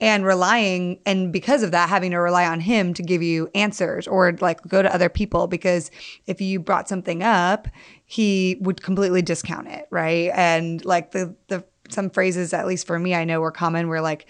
and 0.01 0.25
relying 0.25 0.99
and 1.07 1.33
because 1.33 1.63
of 1.63 1.71
that 1.71 1.89
having 1.89 2.11
to 2.11 2.19
rely 2.19 2.47
on 2.47 2.61
him 2.61 2.93
to 2.95 3.03
give 3.03 3.23
you 3.23 3.49
answers 3.55 4.07
or 4.07 4.33
like 4.41 4.61
go 4.69 4.83
to 4.83 4.93
other 4.93 5.09
people 5.09 5.47
because 5.47 5.91
if 6.27 6.41
you 6.41 6.59
brought 6.59 6.89
something 6.89 7.23
up, 7.23 7.69
he 8.05 8.57
would 8.61 8.83
completely 8.83 9.23
discount 9.23 9.69
it, 9.69 9.87
right? 9.91 10.31
And 10.35 10.85
like 10.85 11.13
the 11.13 11.35
the 11.49 11.65
some 11.89 12.11
phrases 12.11 12.53
at 12.53 12.67
least 12.67 12.87
for 12.87 12.99
me 12.99 13.15
I 13.15 13.25
know 13.25 13.41
were 13.41 13.53
common 13.53 13.89
were 13.89 14.01
like 14.01 14.27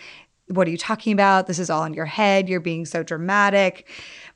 what 0.49 0.67
are 0.67 0.71
you 0.71 0.79
talking 0.79 1.13
about? 1.13 1.47
This 1.47 1.59
is 1.59 1.71
all 1.71 1.85
in 1.85 1.95
your 1.95 2.05
head. 2.05 2.49
You're 2.49 2.61
being 2.61 2.85
so 2.85 3.03
dramatic 3.03 3.89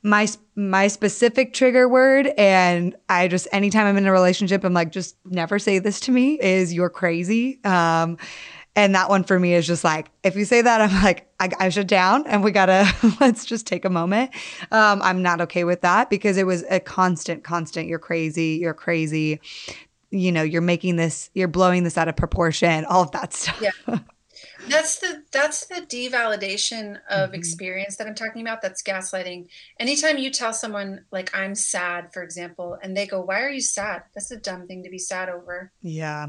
my 0.07 0.27
my 0.55 0.87
specific 0.87 1.53
trigger 1.53 1.87
word 1.87 2.27
and 2.37 2.95
i 3.09 3.27
just 3.27 3.47
anytime 3.51 3.85
i'm 3.85 3.97
in 3.97 4.05
a 4.05 4.11
relationship 4.11 4.63
i'm 4.63 4.73
like 4.73 4.91
just 4.91 5.17
never 5.25 5.59
say 5.59 5.79
this 5.79 5.99
to 5.99 6.11
me 6.11 6.39
is 6.39 6.73
you're 6.73 6.89
crazy. 6.89 7.59
Um 7.63 8.17
and 8.75 8.93
that 8.93 9.09
one 9.09 9.23
for 9.23 9.39
me 9.39 9.55
is 9.55 9.65
just 9.65 9.83
like 9.83 10.09
if 10.23 10.35
you 10.35 10.45
say 10.45 10.61
that 10.61 10.81
i'm 10.81 11.03
like 11.03 11.29
i, 11.39 11.49
I 11.59 11.69
shut 11.69 11.87
down 11.87 12.25
and 12.25 12.43
we 12.43 12.51
gotta 12.51 12.87
let's 13.19 13.45
just 13.45 13.67
take 13.67 13.83
a 13.83 13.89
moment. 13.89 14.31
Um 14.71 15.01
i'm 15.01 15.21
not 15.21 15.41
okay 15.41 15.65
with 15.65 15.81
that 15.81 16.09
because 16.09 16.37
it 16.37 16.45
was 16.45 16.63
a 16.69 16.79
constant 16.79 17.43
constant 17.43 17.87
you're 17.87 17.99
crazy 17.99 18.59
you're 18.61 18.73
crazy. 18.73 19.41
You 20.09 20.31
know 20.31 20.43
you're 20.43 20.61
making 20.61 20.95
this 20.95 21.29
you're 21.33 21.49
blowing 21.49 21.83
this 21.83 21.97
out 21.97 22.07
of 22.07 22.15
proportion 22.15 22.85
all 22.85 23.03
of 23.03 23.11
that 23.11 23.33
stuff. 23.33 23.61
Yeah 23.61 23.99
that's 24.67 24.99
the 24.99 25.23
that's 25.31 25.65
the 25.67 25.81
devalidation 25.81 26.99
of 27.09 27.29
mm-hmm. 27.29 27.35
experience 27.35 27.97
that 27.97 28.07
i'm 28.07 28.15
talking 28.15 28.41
about 28.41 28.61
that's 28.61 28.83
gaslighting. 28.83 29.47
Anytime 29.79 30.17
you 30.17 30.31
tell 30.31 30.53
someone 30.53 31.05
like 31.11 31.35
i'm 31.35 31.55
sad 31.55 32.13
for 32.13 32.23
example 32.23 32.77
and 32.81 32.95
they 32.95 33.07
go 33.07 33.21
why 33.21 33.41
are 33.41 33.49
you 33.49 33.61
sad? 33.61 34.03
That's 34.13 34.31
a 34.31 34.37
dumb 34.37 34.67
thing 34.67 34.83
to 34.83 34.89
be 34.89 34.99
sad 34.99 35.29
over. 35.29 35.71
Yeah. 35.81 36.27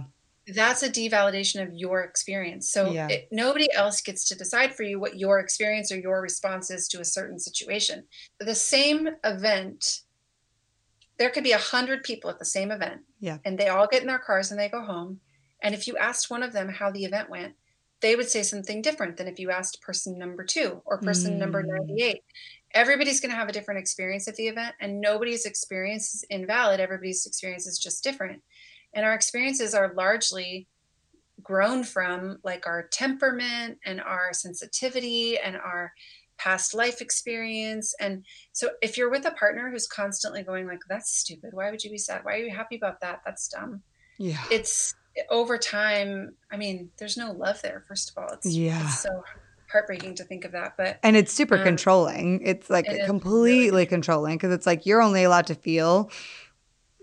That's 0.54 0.82
a 0.82 0.88
devalidation 0.88 1.62
of 1.62 1.74
your 1.74 2.00
experience. 2.00 2.70
So 2.70 2.90
yeah. 2.90 3.08
it, 3.08 3.28
nobody 3.30 3.68
else 3.74 4.00
gets 4.00 4.26
to 4.28 4.34
decide 4.34 4.74
for 4.74 4.82
you 4.82 4.98
what 4.98 5.18
your 5.18 5.40
experience 5.40 5.92
or 5.92 5.98
your 5.98 6.22
response 6.22 6.70
is 6.70 6.88
to 6.88 7.00
a 7.00 7.04
certain 7.04 7.38
situation. 7.38 8.04
The 8.40 8.54
same 8.54 9.10
event 9.24 10.00
there 11.18 11.30
could 11.30 11.44
be 11.44 11.52
a 11.52 11.58
hundred 11.58 12.04
people 12.04 12.30
at 12.30 12.38
the 12.38 12.44
same 12.44 12.70
event 12.70 13.00
yeah. 13.20 13.38
and 13.44 13.58
they 13.58 13.68
all 13.68 13.88
get 13.88 14.02
in 14.02 14.06
their 14.06 14.18
cars 14.20 14.50
and 14.50 14.58
they 14.58 14.68
go 14.68 14.82
home. 14.82 15.20
And 15.60 15.74
if 15.74 15.86
you 15.86 15.96
asked 15.96 16.30
one 16.30 16.42
of 16.42 16.52
them 16.52 16.68
how 16.68 16.90
the 16.90 17.04
event 17.04 17.28
went 17.28 17.54
they 18.00 18.14
would 18.14 18.28
say 18.28 18.42
something 18.42 18.80
different 18.80 19.16
than 19.16 19.26
if 19.26 19.38
you 19.38 19.50
asked 19.50 19.82
person 19.82 20.18
number 20.18 20.44
two 20.44 20.80
or 20.86 21.00
person 21.00 21.34
mm. 21.34 21.38
number 21.38 21.62
98 21.62 22.22
everybody's 22.74 23.20
going 23.20 23.30
to 23.30 23.36
have 23.36 23.48
a 23.48 23.52
different 23.52 23.80
experience 23.80 24.28
at 24.28 24.36
the 24.36 24.48
event 24.48 24.74
and 24.80 25.00
nobody's 25.00 25.46
experience 25.46 26.14
is 26.14 26.24
invalid. 26.30 26.80
Everybody's 26.80 27.26
experience 27.26 27.66
is 27.66 27.78
just 27.78 28.04
different. 28.04 28.42
And 28.94 29.04
our 29.04 29.14
experiences 29.14 29.74
are 29.74 29.94
largely 29.94 30.66
grown 31.42 31.84
from 31.84 32.38
like 32.42 32.66
our 32.66 32.88
temperament 32.90 33.78
and 33.84 34.00
our 34.00 34.32
sensitivity 34.32 35.38
and 35.38 35.56
our 35.56 35.92
past 36.36 36.74
life 36.74 37.00
experience. 37.00 37.94
And 38.00 38.24
so 38.52 38.70
if 38.82 38.96
you're 38.96 39.10
with 39.10 39.26
a 39.26 39.32
partner 39.32 39.70
who's 39.70 39.86
constantly 39.86 40.42
going 40.42 40.66
like 40.66 40.80
that's 40.88 41.16
stupid. 41.16 41.50
Why 41.52 41.70
would 41.70 41.82
you 41.82 41.90
be 41.90 41.98
sad? 41.98 42.24
Why 42.24 42.34
are 42.34 42.44
you 42.44 42.54
happy 42.54 42.76
about 42.76 43.00
that? 43.00 43.20
That's 43.24 43.48
dumb. 43.48 43.82
Yeah. 44.18 44.42
It's 44.50 44.94
over 45.30 45.58
time, 45.58 46.34
I 46.50 46.56
mean, 46.56 46.90
there's 46.98 47.16
no 47.16 47.32
love 47.32 47.62
there. 47.62 47.84
First 47.86 48.10
of 48.10 48.18
all, 48.18 48.32
it's, 48.32 48.46
yeah, 48.46 48.84
it's 48.84 49.00
so 49.00 49.24
heartbreaking 49.70 50.14
to 50.16 50.24
think 50.24 50.44
of 50.44 50.52
that. 50.52 50.76
But 50.76 50.98
and 51.02 51.16
it's 51.16 51.32
super 51.32 51.56
um, 51.56 51.64
controlling. 51.64 52.40
It's 52.44 52.70
like 52.70 52.88
it 52.88 53.06
completely 53.06 53.70
really 53.70 53.86
controlling 53.86 54.36
because 54.36 54.52
it's 54.52 54.66
like 54.66 54.86
you're 54.86 55.02
only 55.02 55.24
allowed 55.24 55.46
to 55.48 55.54
feel 55.54 56.10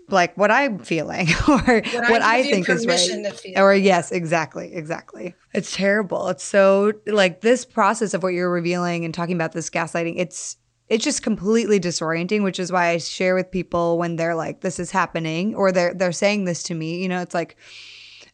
like 0.08 0.36
what 0.36 0.50
I'm 0.50 0.78
feeling 0.78 1.28
or 1.48 1.58
what, 1.58 2.10
what 2.10 2.22
I, 2.22 2.38
I 2.38 2.42
think 2.42 2.68
is 2.68 2.86
right. 2.86 3.56
Or 3.56 3.74
yes, 3.74 4.12
exactly, 4.12 4.72
exactly. 4.74 5.34
It's 5.52 5.74
terrible. 5.74 6.28
It's 6.28 6.44
so 6.44 6.92
like 7.06 7.40
this 7.40 7.64
process 7.64 8.14
of 8.14 8.22
what 8.22 8.32
you're 8.34 8.50
revealing 8.50 9.04
and 9.04 9.12
talking 9.12 9.34
about 9.34 9.52
this 9.52 9.70
gaslighting. 9.70 10.14
It's 10.18 10.56
it's 10.88 11.02
just 11.02 11.22
completely 11.22 11.80
disorienting, 11.80 12.44
which 12.44 12.60
is 12.60 12.70
why 12.70 12.88
I 12.88 12.98
share 12.98 13.34
with 13.34 13.50
people 13.50 13.98
when 13.98 14.16
they're 14.16 14.36
like, 14.36 14.60
"This 14.60 14.78
is 14.78 14.92
happening," 14.92 15.54
or 15.54 15.72
they're 15.72 15.92
they're 15.92 16.12
saying 16.12 16.44
this 16.44 16.62
to 16.64 16.74
me. 16.74 17.02
You 17.02 17.08
know, 17.08 17.22
it's 17.22 17.34
like 17.34 17.56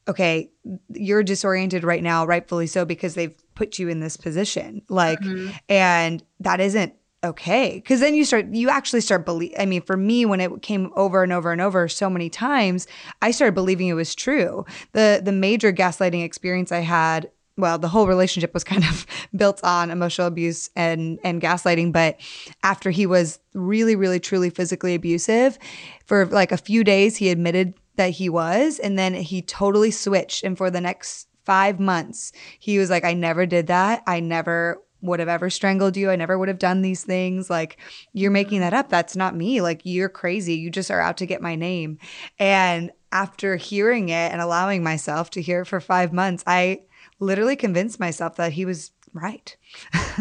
okay, 0.09 0.51
you're 0.89 1.23
disoriented 1.23 1.85
right 1.85 2.03
now, 2.03 2.27
rightfully 2.27 2.67
so, 2.67 2.85
because 2.85 3.15
they've 3.15 3.35
put 3.55 3.79
you 3.79 3.89
in 3.89 4.01
this 4.01 4.17
position. 4.17 4.83
Like, 4.89 5.21
mm-hmm. 5.21 5.51
and 5.69 6.23
that 6.41 6.61
isn't 6.61 6.95
okay. 7.25 7.81
Cause 7.83 8.01
then 8.01 8.15
you 8.15 8.25
start, 8.25 8.47
you 8.53 8.69
actually 8.69 9.01
start 9.01 9.25
believe. 9.25 9.55
I 9.59 9.65
mean, 9.65 9.83
for 9.83 9.97
me, 9.97 10.25
when 10.25 10.41
it 10.41 10.63
came 10.63 10.91
over 10.97 11.23
and 11.23 11.33
over 11.33 11.53
and 11.53 11.61
over 11.61 11.87
so 11.89 12.11
many 12.11 12.29
times, 12.29 12.89
I 13.21 13.31
started 13.31 13.55
believing 13.55 13.87
it 13.87 13.95
was 13.95 14.15
true. 14.15 14.67
The, 14.93 15.21
the 15.23 15.33
major 15.33 15.73
gaslighting 15.73 16.25
experience 16.25 16.73
I 16.73 16.81
had 16.81 17.31
well, 17.57 17.79
the 17.79 17.89
whole 17.89 18.07
relationship 18.07 18.55
was 18.55 18.65
kind 18.73 18.85
of 18.85 19.07
built 19.35 19.61
on 19.63 19.91
emotional 19.91 20.27
abuse 20.27 20.71
and 20.77 21.19
and 21.25 21.41
gaslighting. 21.41 21.93
But 21.93 22.21
after 22.63 22.91
he 22.91 23.07
was 23.07 23.39
really, 23.55 23.97
really, 23.97 24.21
truly 24.21 24.51
physically 24.51 24.95
abusive, 24.95 25.59
for 26.07 26.27
like 26.27 26.53
a 26.53 26.57
few 26.57 26.85
days, 26.85 27.17
he 27.17 27.29
admitted 27.31 27.75
that 27.97 28.11
he 28.11 28.29
was, 28.29 28.79
and 28.79 28.99
then 28.99 29.15
he 29.15 29.43
totally 29.43 29.91
switched. 29.91 30.45
And 30.45 30.57
for 30.57 30.71
the 30.71 30.81
next 30.81 31.29
five 31.45 31.81
months, 31.81 32.33
he 32.59 32.79
was 32.79 32.91
like, 32.91 33.05
"I 33.05 33.15
never 33.15 33.47
did 33.47 33.67
that. 33.69 34.03
I 34.07 34.21
never." 34.21 34.83
would 35.03 35.19
have 35.19 35.29
ever 35.29 35.51
strangled 35.51 35.97
you. 35.97 36.11
I 36.11 36.17
never 36.17 36.39
would 36.39 36.47
have 36.47 36.61
done 36.61 36.81
these 36.81 37.03
things. 37.03 37.51
Like, 37.51 37.77
you're 38.13 38.31
making 38.31 38.61
that 38.61 38.73
up. 38.73 38.89
That's 38.89 39.17
not 39.17 39.35
me. 39.35 39.61
Like, 39.61 39.81
you're 39.83 40.09
crazy. 40.09 40.55
You 40.55 40.71
just 40.71 40.93
are 40.93 41.01
out 41.01 41.17
to 41.17 41.27
get 41.27 41.43
my 41.43 41.57
name. 41.57 41.99
And 42.39 42.93
after 43.11 43.57
hearing 43.57 44.09
it 44.09 44.33
and 44.33 44.41
allowing 44.41 44.83
myself 44.83 45.31
to 45.31 45.43
hear 45.43 45.63
it 45.63 45.67
for 45.67 45.81
five 45.81 46.13
months, 46.13 46.45
I 46.47 46.83
literally 47.19 47.57
convinced 47.57 48.01
myself 48.01 48.37
that 48.37 48.53
he 48.53 48.65
was 48.65 48.93
right. 49.13 49.55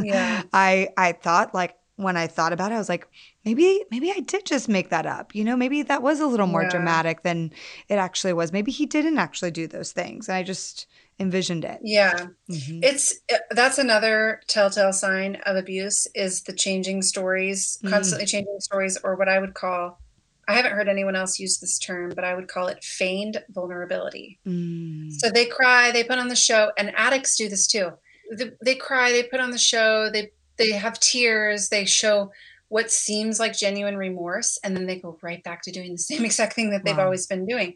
Yeah. 0.02 0.44
I 0.54 0.90
I 0.98 1.14
thought 1.14 1.54
like 1.54 1.76
when 1.96 2.18
I 2.18 2.28
thought 2.28 2.54
about 2.54 2.72
it, 2.72 2.76
I 2.76 2.80
was 2.80 2.90
like, 2.90 3.08
maybe 3.46 3.84
maybe 3.92 4.12
I 4.12 4.20
did 4.20 4.46
just 4.46 4.70
make 4.70 4.90
that 4.90 5.06
up. 5.06 5.36
You 5.36 5.44
know, 5.44 5.56
maybe 5.56 5.82
that 5.84 6.02
was 6.02 6.20
a 6.20 6.28
little 6.28 6.48
more 6.48 6.64
yeah. 6.64 6.70
dramatic 6.70 7.24
than 7.24 7.52
it 7.88 7.96
actually 7.96 8.34
was. 8.34 8.52
Maybe 8.52 8.72
he 8.72 8.86
didn't 8.86 9.18
actually 9.18 9.52
do 9.52 9.68
those 9.68 9.92
things. 9.92 10.30
And 10.30 10.36
I 10.36 10.44
just 10.44 10.88
envisioned 11.20 11.66
it. 11.66 11.80
Yeah. 11.84 12.28
Mm-hmm. 12.50 12.80
It's 12.84 13.20
uh, 13.32 13.38
that's 13.52 13.78
another 13.78 14.42
telltale 14.48 14.94
sign 14.94 15.38
of 15.46 15.56
abuse 15.56 16.08
is 16.16 16.44
the 16.44 16.54
changing 16.54 17.02
stories, 17.02 17.80
mm. 17.84 17.90
constantly 17.90 18.26
changing 18.26 18.60
stories 18.60 18.98
or 19.04 19.16
what 19.16 19.30
I 19.30 19.40
would 19.40 19.54
call 19.54 20.00
I 20.48 20.56
haven't 20.56 20.74
heard 20.74 20.90
anyone 20.90 21.16
else 21.16 21.40
use 21.40 21.60
this 21.60 21.80
term, 21.80 22.12
but 22.14 22.26
I 22.26 22.34
would 22.34 22.48
call 22.48 22.68
it 22.68 22.84
feigned 22.84 23.42
vulnerability. 23.50 24.40
Mm. 24.46 25.12
So 25.14 25.30
they 25.30 25.46
cry, 25.46 25.92
they 25.92 26.04
put 26.04 26.20
on 26.20 26.28
the 26.28 26.36
show, 26.36 26.72
and 26.78 26.94
addicts 26.96 27.38
do 27.38 27.48
this 27.48 27.68
too. 27.68 27.92
They, 28.32 28.52
they 28.64 28.76
cry, 28.76 29.12
they 29.12 29.24
put 29.24 29.40
on 29.40 29.52
the 29.52 29.58
show, 29.58 30.10
they 30.10 30.32
they 30.58 30.72
have 30.72 31.00
tears, 31.00 31.70
they 31.70 31.86
show 31.86 32.32
what 32.72 32.90
seems 32.90 33.38
like 33.38 33.52
genuine 33.52 33.98
remorse, 33.98 34.58
and 34.64 34.78
then 34.78 34.86
they 34.86 34.96
go 34.96 35.18
right 35.22 35.44
back 35.44 35.62
to 35.62 35.72
doing 35.72 35.92
the 35.92 35.98
same 36.10 36.24
exact 36.24 36.54
thing 36.54 36.70
that 36.70 36.86
they've 36.86 36.96
wow. 36.96 37.04
always 37.04 37.28
been 37.28 37.46
doing. 37.46 37.76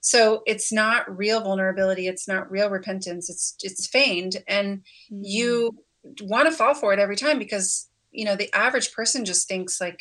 So 0.00 0.42
it's 0.46 0.72
not 0.72 1.04
real 1.18 1.40
vulnerability, 1.40 2.06
it's 2.06 2.28
not 2.28 2.48
real 2.48 2.70
repentance, 2.70 3.28
it's 3.28 3.56
it's 3.64 3.88
feigned, 3.88 4.36
and 4.46 4.82
mm. 5.12 5.20
you 5.22 5.76
want 6.22 6.48
to 6.48 6.56
fall 6.56 6.74
for 6.74 6.92
it 6.92 7.00
every 7.00 7.16
time 7.16 7.40
because 7.40 7.88
you 8.12 8.24
know 8.24 8.36
the 8.36 8.54
average 8.54 8.92
person 8.92 9.24
just 9.24 9.48
thinks 9.48 9.80
like 9.80 10.00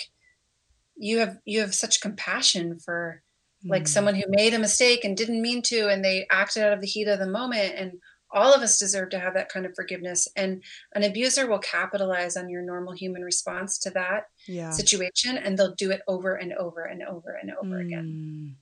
you 0.95 1.17
have 1.17 1.39
you 1.45 1.59
have 1.61 1.73
such 1.73 1.99
compassion 1.99 2.77
for 2.77 3.23
like 3.67 3.85
mm. 3.85 3.87
someone 3.87 4.13
who 4.13 4.25
made 4.27 4.53
a 4.53 4.59
mistake 4.59 5.03
and 5.03 5.17
didn't 5.17 5.41
mean 5.41 5.63
to 5.63 5.87
and 5.87 6.05
they 6.05 6.27
acted 6.29 6.61
out 6.61 6.73
of 6.73 6.81
the 6.81 6.87
heat 6.87 7.07
of 7.07 7.17
the 7.17 7.25
moment 7.25 7.73
and 7.75 7.93
all 8.31 8.53
of 8.53 8.61
us 8.61 8.79
deserve 8.79 9.09
to 9.09 9.19
have 9.19 9.33
that 9.33 9.49
kind 9.49 9.65
of 9.65 9.75
forgiveness 9.75 10.27
and 10.35 10.63
an 10.93 11.03
abuser 11.03 11.47
will 11.47 11.59
capitalize 11.59 12.35
on 12.35 12.49
your 12.49 12.61
normal 12.61 12.93
human 12.93 13.21
response 13.21 13.77
to 13.77 13.89
that 13.91 14.25
yeah. 14.47 14.71
situation 14.71 15.37
and 15.37 15.57
they'll 15.57 15.75
do 15.75 15.91
it 15.91 16.01
over 16.07 16.35
and 16.35 16.53
over 16.53 16.83
and 16.83 17.01
over 17.03 17.37
and 17.41 17.51
over 17.61 17.75
mm. 17.75 17.85
again 17.85 18.55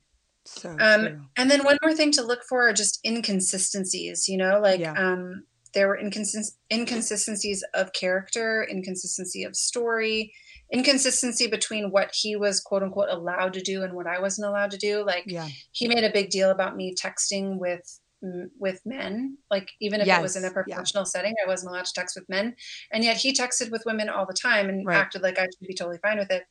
so 0.46 0.70
um, 0.80 1.30
and 1.38 1.50
then 1.50 1.64
one 1.64 1.78
more 1.82 1.94
thing 1.94 2.12
to 2.12 2.22
look 2.22 2.44
for 2.48 2.68
are 2.68 2.74
just 2.74 3.00
inconsistencies 3.06 4.28
you 4.28 4.38
know 4.38 4.60
like 4.60 4.80
yeah. 4.80 4.94
um, 4.94 5.44
there 5.74 5.88
were 5.88 5.98
inconsist- 5.98 6.58
inconsistencies 6.72 7.64
of 7.74 7.94
character 7.94 8.68
inconsistency 8.70 9.44
of 9.44 9.56
story 9.56 10.34
inconsistency 10.74 11.48
between 11.48 11.92
what 11.92 12.12
he 12.14 12.36
was 12.36 12.60
quote 12.60 12.84
unquote 12.84 13.10
allowed 13.10 13.54
to 13.54 13.62
do 13.62 13.84
and 13.84 13.94
what 13.94 14.08
I 14.08 14.20
wasn't 14.20 14.48
allowed 14.48 14.72
to 14.72 14.78
do. 14.78 15.06
Like 15.06 15.26
yeah. 15.28 15.48
he 15.72 15.88
made 15.88 16.04
a 16.04 16.12
big 16.12 16.32
deal 16.32 16.50
about 16.50 16.76
me 16.76 16.96
texting 16.96 17.60
with 17.60 18.00
with 18.58 18.80
men 18.86 19.38
like 19.52 19.72
even 19.82 20.00
if 20.00 20.08
yes. 20.08 20.20
it 20.20 20.22
was 20.22 20.36
in 20.36 20.46
a 20.46 20.52
professional 20.52 21.02
yeah. 21.02 21.08
setting 21.08 21.34
i 21.44 21.48
wasn't 21.48 21.70
allowed 21.70 21.86
to 21.86 21.94
text 21.94 22.16
with 22.16 22.28
men 22.30 22.56
and 22.92 23.04
yet 23.04 23.18
he 23.18 23.34
texted 23.34 23.70
with 23.70 23.84
women 23.86 24.08
all 24.08 24.26
the 24.26 24.34
time 24.34 24.70
and 24.70 24.86
right. 24.86 24.98
acted 24.98 25.22
like 25.22 25.38
i 25.38 25.44
should 25.44 25.68
be 25.68 25.74
totally 25.74 25.98
fine 25.98 26.18
with 26.18 26.32
it 26.32 26.46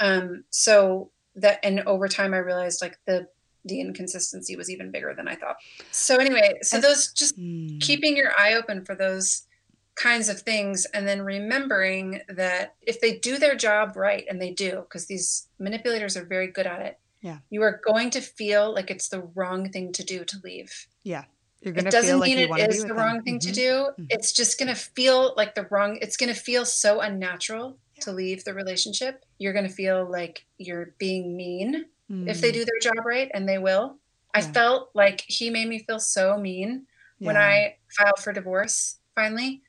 um 0.00 0.42
so 0.50 1.10
that 1.36 1.60
and 1.62 1.80
over 1.80 2.08
time 2.08 2.34
i 2.34 2.38
realized 2.38 2.82
like 2.82 2.98
the 3.06 3.26
the 3.64 3.80
inconsistency 3.80 4.56
was 4.56 4.68
even 4.68 4.90
bigger 4.90 5.14
than 5.14 5.28
i 5.28 5.36
thought 5.36 5.56
so 5.92 6.16
anyway 6.16 6.58
so 6.62 6.80
those 6.80 7.12
just 7.12 7.38
mm. 7.38 7.80
keeping 7.80 8.16
your 8.16 8.32
eye 8.36 8.54
open 8.54 8.84
for 8.84 8.96
those 8.96 9.46
kinds 9.94 10.28
of 10.28 10.40
things 10.40 10.86
and 10.86 11.06
then 11.06 11.22
remembering 11.22 12.20
that 12.28 12.74
if 12.80 13.00
they 13.00 13.18
do 13.18 13.38
their 13.38 13.54
job 13.54 13.96
right 13.96 14.24
and 14.28 14.40
they 14.40 14.50
do 14.50 14.80
because 14.88 15.06
these 15.06 15.48
manipulators 15.58 16.16
are 16.16 16.24
very 16.24 16.48
good 16.48 16.66
at 16.66 16.80
it 16.80 16.98
yeah 17.22 17.38
you 17.50 17.62
are 17.62 17.80
going 17.86 18.10
to 18.10 18.20
feel 18.20 18.72
like 18.74 18.90
it's 18.90 19.08
the 19.08 19.20
wrong 19.34 19.70
thing 19.70 19.92
to 19.92 20.04
do 20.04 20.24
to 20.24 20.36
leave 20.44 20.86
yeah 21.02 21.24
you're 21.60 21.72
gonna 21.72 21.88
it 21.88 21.92
doesn't 21.92 22.20
mean 22.20 22.38
it 22.38 22.70
is 22.70 22.84
the 22.84 22.94
wrong 22.94 23.16
them. 23.16 23.24
thing 23.24 23.38
mm-hmm. 23.38 23.48
to 23.48 23.54
do 23.54 23.70
mm-hmm. 23.70 24.04
it's 24.10 24.32
just 24.32 24.58
going 24.58 24.68
to 24.68 24.74
feel 24.74 25.32
like 25.36 25.54
the 25.54 25.66
wrong 25.70 25.98
it's 26.02 26.16
going 26.16 26.32
to 26.32 26.38
feel 26.38 26.64
so 26.64 27.00
unnatural 27.00 27.78
yeah. 27.96 28.04
to 28.04 28.12
leave 28.12 28.44
the 28.44 28.52
relationship 28.52 29.24
you're 29.38 29.52
going 29.52 29.66
to 29.66 29.72
feel 29.72 30.08
like 30.10 30.44
you're 30.58 30.94
being 30.98 31.36
mean 31.36 31.86
mm. 32.10 32.28
if 32.28 32.40
they 32.40 32.50
mm. 32.50 32.54
do 32.54 32.64
their 32.64 32.80
job 32.92 33.04
right 33.04 33.30
and 33.32 33.48
they 33.48 33.58
will 33.58 33.96
yeah. 34.34 34.40
i 34.40 34.42
felt 34.42 34.90
like 34.94 35.24
he 35.26 35.50
made 35.50 35.68
me 35.68 35.78
feel 35.78 36.00
so 36.00 36.36
mean 36.36 36.86
yeah. 37.18 37.26
when 37.26 37.36
i 37.36 37.76
filed 37.96 38.18
for 38.18 38.32
divorce 38.32 38.98
finally 39.14 39.62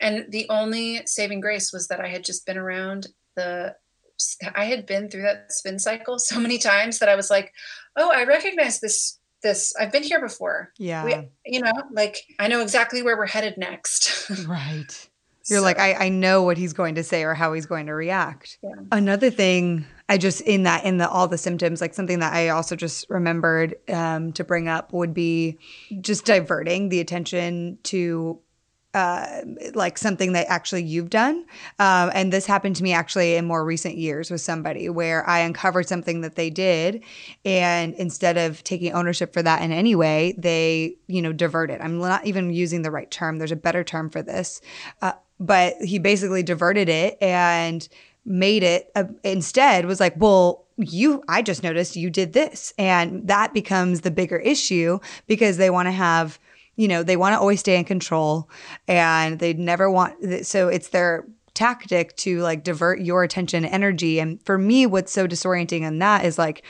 and 0.00 0.26
the 0.30 0.46
only 0.50 1.02
saving 1.06 1.40
grace 1.40 1.72
was 1.72 1.88
that 1.88 2.00
I 2.00 2.08
had 2.08 2.24
just 2.24 2.46
been 2.46 2.58
around 2.58 3.08
the 3.36 3.74
I 4.54 4.64
had 4.64 4.86
been 4.86 5.08
through 5.08 5.22
that 5.22 5.52
spin 5.52 5.78
cycle 5.78 6.18
so 6.18 6.40
many 6.40 6.58
times 6.58 6.98
that 6.98 7.08
I 7.08 7.16
was 7.16 7.30
like, 7.30 7.52
"Oh, 7.96 8.10
I 8.10 8.24
recognize 8.24 8.80
this 8.80 9.18
this 9.42 9.74
I've 9.78 9.92
been 9.92 10.02
here 10.02 10.20
before." 10.20 10.72
Yeah. 10.78 11.04
We, 11.04 11.28
you 11.46 11.60
know, 11.60 11.72
like 11.92 12.18
I 12.38 12.48
know 12.48 12.60
exactly 12.60 13.02
where 13.02 13.16
we're 13.16 13.26
headed 13.26 13.56
next. 13.56 14.30
right. 14.46 15.08
You're 15.46 15.58
so. 15.58 15.64
like, 15.64 15.78
I, 15.78 16.06
I 16.06 16.08
know 16.08 16.42
what 16.42 16.56
he's 16.56 16.72
going 16.72 16.94
to 16.94 17.02
say 17.02 17.22
or 17.22 17.34
how 17.34 17.52
he's 17.52 17.66
going 17.66 17.86
to 17.86 17.94
react. 17.94 18.58
Yeah. 18.62 18.70
Another 18.90 19.28
thing 19.30 19.84
I 20.08 20.18
just 20.18 20.40
in 20.42 20.64
that 20.64 20.84
in 20.84 20.98
the 20.98 21.08
all 21.08 21.28
the 21.28 21.38
symptoms, 21.38 21.80
like 21.80 21.94
something 21.94 22.18
that 22.20 22.32
I 22.32 22.50
also 22.50 22.76
just 22.76 23.08
remembered 23.08 23.74
um, 23.88 24.32
to 24.32 24.44
bring 24.44 24.68
up 24.68 24.92
would 24.92 25.14
be 25.14 25.58
just 26.00 26.24
diverting 26.24 26.88
the 26.88 27.00
attention 27.00 27.78
to 27.84 28.38
uh, 28.94 29.42
like 29.74 29.98
something 29.98 30.32
that 30.32 30.46
actually 30.48 30.84
you've 30.84 31.10
done. 31.10 31.44
Um, 31.80 32.10
and 32.14 32.32
this 32.32 32.46
happened 32.46 32.76
to 32.76 32.82
me 32.82 32.92
actually 32.92 33.34
in 33.34 33.44
more 33.44 33.64
recent 33.64 33.96
years 33.96 34.30
with 34.30 34.40
somebody 34.40 34.88
where 34.88 35.28
I 35.28 35.40
uncovered 35.40 35.88
something 35.88 36.20
that 36.20 36.36
they 36.36 36.48
did. 36.48 37.02
And 37.44 37.94
instead 37.94 38.38
of 38.38 38.62
taking 38.62 38.92
ownership 38.92 39.32
for 39.32 39.42
that 39.42 39.62
in 39.62 39.72
any 39.72 39.94
way, 39.94 40.34
they, 40.38 40.96
you 41.08 41.20
know, 41.20 41.32
diverted. 41.32 41.80
I'm 41.80 41.98
not 41.98 42.24
even 42.24 42.52
using 42.52 42.82
the 42.82 42.90
right 42.92 43.10
term. 43.10 43.38
There's 43.38 43.52
a 43.52 43.56
better 43.56 43.82
term 43.82 44.10
for 44.10 44.22
this. 44.22 44.60
Uh, 45.02 45.12
but 45.40 45.74
he 45.80 45.98
basically 45.98 46.44
diverted 46.44 46.88
it 46.88 47.18
and 47.20 47.88
made 48.24 48.62
it 48.62 48.90
uh, 48.94 49.04
instead 49.22 49.86
was 49.86 50.00
like, 50.00 50.14
well, 50.16 50.64
you, 50.76 51.22
I 51.28 51.42
just 51.42 51.62
noticed 51.62 51.96
you 51.96 52.10
did 52.10 52.32
this. 52.32 52.72
And 52.78 53.26
that 53.28 53.54
becomes 53.54 54.00
the 54.00 54.10
bigger 54.10 54.38
issue 54.38 54.98
because 55.26 55.56
they 55.56 55.70
want 55.70 55.86
to 55.86 55.92
have 55.92 56.38
you 56.76 56.88
know, 56.88 57.02
they 57.02 57.16
want 57.16 57.34
to 57.34 57.38
always 57.38 57.60
stay 57.60 57.78
in 57.78 57.84
control 57.84 58.48
and 58.88 59.38
they 59.38 59.52
never 59.52 59.90
want, 59.90 60.46
so 60.46 60.68
it's 60.68 60.88
their 60.88 61.24
tactic 61.54 62.16
to 62.16 62.40
like 62.40 62.64
divert 62.64 63.00
your 63.00 63.22
attention 63.22 63.64
and 63.64 63.72
energy. 63.72 64.18
And 64.18 64.44
for 64.44 64.58
me, 64.58 64.86
what's 64.86 65.12
so 65.12 65.28
disorienting 65.28 65.82
in 65.82 66.00
that 66.00 66.24
is 66.24 66.38
like, 66.38 66.64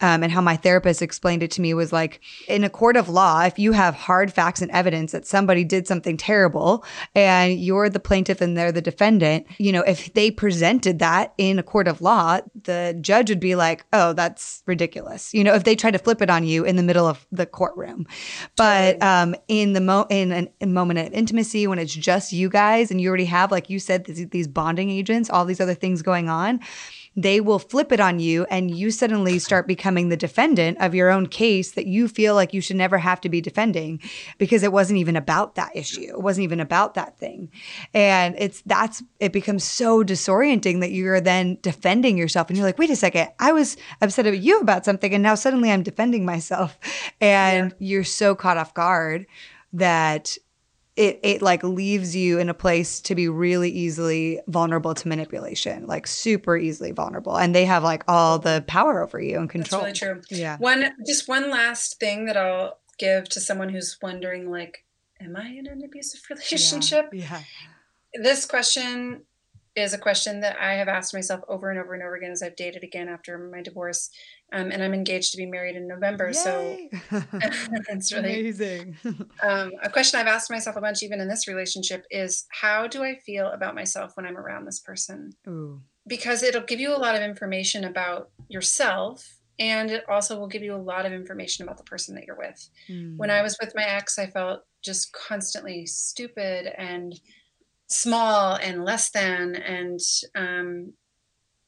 um, 0.00 0.22
and 0.22 0.32
how 0.32 0.40
my 0.40 0.56
therapist 0.56 1.02
explained 1.02 1.42
it 1.42 1.50
to 1.52 1.60
me 1.60 1.74
was 1.74 1.92
like 1.92 2.20
in 2.48 2.64
a 2.64 2.70
court 2.70 2.96
of 2.96 3.08
law, 3.08 3.42
if 3.42 3.58
you 3.58 3.72
have 3.72 3.94
hard 3.94 4.32
facts 4.32 4.62
and 4.62 4.70
evidence 4.70 5.12
that 5.12 5.26
somebody 5.26 5.64
did 5.64 5.86
something 5.86 6.16
terrible 6.16 6.84
and 7.14 7.58
you're 7.58 7.88
the 7.88 8.00
plaintiff 8.00 8.40
and 8.40 8.56
they're 8.56 8.72
the 8.72 8.80
defendant, 8.80 9.46
you 9.58 9.72
know, 9.72 9.82
if 9.82 10.12
they 10.14 10.30
presented 10.30 10.98
that 10.98 11.34
in 11.38 11.58
a 11.58 11.62
court 11.62 11.88
of 11.88 12.00
law, 12.00 12.40
the 12.64 12.96
judge 13.00 13.28
would 13.28 13.40
be 13.40 13.54
like, 13.54 13.84
oh, 13.92 14.12
that's 14.12 14.62
ridiculous. 14.66 15.34
You 15.34 15.44
know, 15.44 15.54
if 15.54 15.64
they 15.64 15.76
try 15.76 15.90
to 15.90 15.98
flip 15.98 16.22
it 16.22 16.30
on 16.30 16.44
you 16.44 16.64
in 16.64 16.76
the 16.76 16.82
middle 16.82 17.06
of 17.06 17.26
the 17.30 17.46
courtroom. 17.46 18.06
But 18.56 19.02
um, 19.02 19.34
in 19.48 19.72
the 19.72 19.80
mo- 19.80 20.06
in 20.10 20.32
an, 20.32 20.48
a 20.60 20.66
moment 20.66 20.98
of 20.98 21.12
intimacy, 21.12 21.66
when 21.66 21.78
it's 21.78 21.94
just 21.94 22.32
you 22.32 22.48
guys 22.48 22.90
and 22.90 23.00
you 23.00 23.08
already 23.08 23.26
have, 23.26 23.50
like 23.50 23.70
you 23.70 23.78
said, 23.78 24.04
these, 24.04 24.26
these 24.28 24.48
bonding 24.48 24.90
agents, 24.90 25.30
all 25.30 25.44
these 25.44 25.60
other 25.60 25.74
things 25.74 26.02
going 26.02 26.28
on 26.28 26.60
they 27.16 27.40
will 27.40 27.58
flip 27.58 27.90
it 27.92 28.00
on 28.00 28.20
you 28.20 28.44
and 28.50 28.70
you 28.70 28.90
suddenly 28.90 29.38
start 29.38 29.66
becoming 29.66 30.08
the 30.08 30.16
defendant 30.16 30.78
of 30.80 30.94
your 30.94 31.10
own 31.10 31.26
case 31.26 31.72
that 31.72 31.86
you 31.86 32.06
feel 32.06 32.34
like 32.34 32.54
you 32.54 32.60
should 32.60 32.76
never 32.76 32.98
have 32.98 33.20
to 33.20 33.28
be 33.28 33.40
defending 33.40 34.00
because 34.38 34.62
it 34.62 34.72
wasn't 34.72 34.98
even 34.98 35.16
about 35.16 35.56
that 35.56 35.74
issue. 35.74 36.02
It 36.02 36.22
wasn't 36.22 36.44
even 36.44 36.60
about 36.60 36.94
that 36.94 37.18
thing. 37.18 37.50
And 37.92 38.36
it's 38.38 38.62
that's 38.64 39.02
it 39.18 39.32
becomes 39.32 39.64
so 39.64 40.04
disorienting 40.04 40.80
that 40.80 40.92
you're 40.92 41.20
then 41.20 41.58
defending 41.62 42.16
yourself 42.16 42.48
and 42.48 42.56
you're 42.56 42.66
like, 42.66 42.78
wait 42.78 42.90
a 42.90 42.96
second, 42.96 43.28
I 43.38 43.52
was 43.52 43.76
upset 44.00 44.26
at 44.26 44.38
you 44.38 44.60
about 44.60 44.84
something 44.84 45.12
and 45.12 45.22
now 45.22 45.34
suddenly 45.34 45.70
I'm 45.70 45.82
defending 45.82 46.24
myself. 46.24 46.78
And 47.20 47.70
yeah. 47.70 47.76
you're 47.78 48.04
so 48.04 48.34
caught 48.34 48.56
off 48.56 48.72
guard 48.72 49.26
that 49.72 50.36
it 51.00 51.18
it 51.22 51.40
like 51.40 51.62
leaves 51.62 52.14
you 52.14 52.38
in 52.38 52.50
a 52.50 52.54
place 52.54 53.00
to 53.00 53.14
be 53.14 53.26
really 53.26 53.70
easily 53.70 54.38
vulnerable 54.48 54.94
to 54.94 55.08
manipulation, 55.08 55.86
like 55.86 56.06
super 56.06 56.58
easily 56.58 56.92
vulnerable. 56.92 57.36
And 57.36 57.54
they 57.54 57.64
have 57.64 57.82
like 57.82 58.04
all 58.06 58.38
the 58.38 58.62
power 58.66 59.02
over 59.02 59.18
you 59.18 59.38
and 59.38 59.48
control. 59.48 59.82
That's 59.82 60.02
really 60.02 60.20
true. 60.20 60.22
Yeah. 60.28 60.58
One 60.58 60.92
just 61.06 61.26
one 61.26 61.50
last 61.50 61.98
thing 61.98 62.26
that 62.26 62.36
I'll 62.36 62.78
give 62.98 63.30
to 63.30 63.40
someone 63.40 63.70
who's 63.70 63.96
wondering 64.02 64.50
like 64.50 64.84
am 65.22 65.36
I 65.36 65.48
in 65.48 65.66
an 65.66 65.82
abusive 65.82 66.20
relationship? 66.28 67.08
Yeah. 67.12 67.24
yeah. 67.30 68.22
This 68.22 68.44
question 68.44 69.22
is 69.76 69.94
a 69.94 69.98
question 69.98 70.40
that 70.40 70.56
I 70.60 70.74
have 70.74 70.88
asked 70.88 71.14
myself 71.14 71.42
over 71.48 71.70
and 71.70 71.78
over 71.78 71.94
and 71.94 72.02
over 72.02 72.16
again 72.16 72.32
as 72.32 72.42
I've 72.42 72.56
dated 72.56 72.82
again 72.82 73.08
after 73.08 73.38
my 73.38 73.62
divorce. 73.62 74.10
Um, 74.52 74.72
and 74.72 74.82
I'm 74.82 74.94
engaged 74.94 75.30
to 75.32 75.36
be 75.36 75.46
married 75.46 75.76
in 75.76 75.86
November. 75.86 76.26
Yay! 76.26 76.32
So 76.32 76.88
it's 77.88 78.12
really 78.12 78.40
amazing. 78.40 78.96
um, 79.42 79.72
a 79.82 79.88
question 79.88 80.18
I've 80.18 80.26
asked 80.26 80.50
myself 80.50 80.76
a 80.76 80.80
bunch, 80.80 81.02
even 81.02 81.20
in 81.20 81.28
this 81.28 81.46
relationship, 81.46 82.04
is 82.10 82.46
how 82.50 82.86
do 82.88 83.04
I 83.04 83.14
feel 83.14 83.46
about 83.48 83.74
myself 83.74 84.16
when 84.16 84.26
I'm 84.26 84.36
around 84.36 84.64
this 84.64 84.80
person? 84.80 85.32
Ooh. 85.46 85.80
Because 86.06 86.42
it'll 86.42 86.62
give 86.62 86.80
you 86.80 86.94
a 86.94 86.98
lot 86.98 87.14
of 87.14 87.22
information 87.22 87.84
about 87.84 88.30
yourself. 88.48 89.36
And 89.60 89.90
it 89.90 90.04
also 90.08 90.40
will 90.40 90.48
give 90.48 90.62
you 90.62 90.74
a 90.74 90.76
lot 90.76 91.04
of 91.04 91.12
information 91.12 91.64
about 91.64 91.76
the 91.76 91.84
person 91.84 92.14
that 92.14 92.24
you're 92.26 92.38
with. 92.38 92.70
Mm. 92.88 93.18
When 93.18 93.30
I 93.30 93.42
was 93.42 93.58
with 93.60 93.74
my 93.76 93.84
ex, 93.84 94.18
I 94.18 94.26
felt 94.26 94.62
just 94.82 95.12
constantly 95.12 95.84
stupid 95.84 96.72
and 96.78 97.20
small 97.90 98.54
and 98.54 98.84
less 98.84 99.10
than 99.10 99.56
and 99.56 100.00
um, 100.34 100.92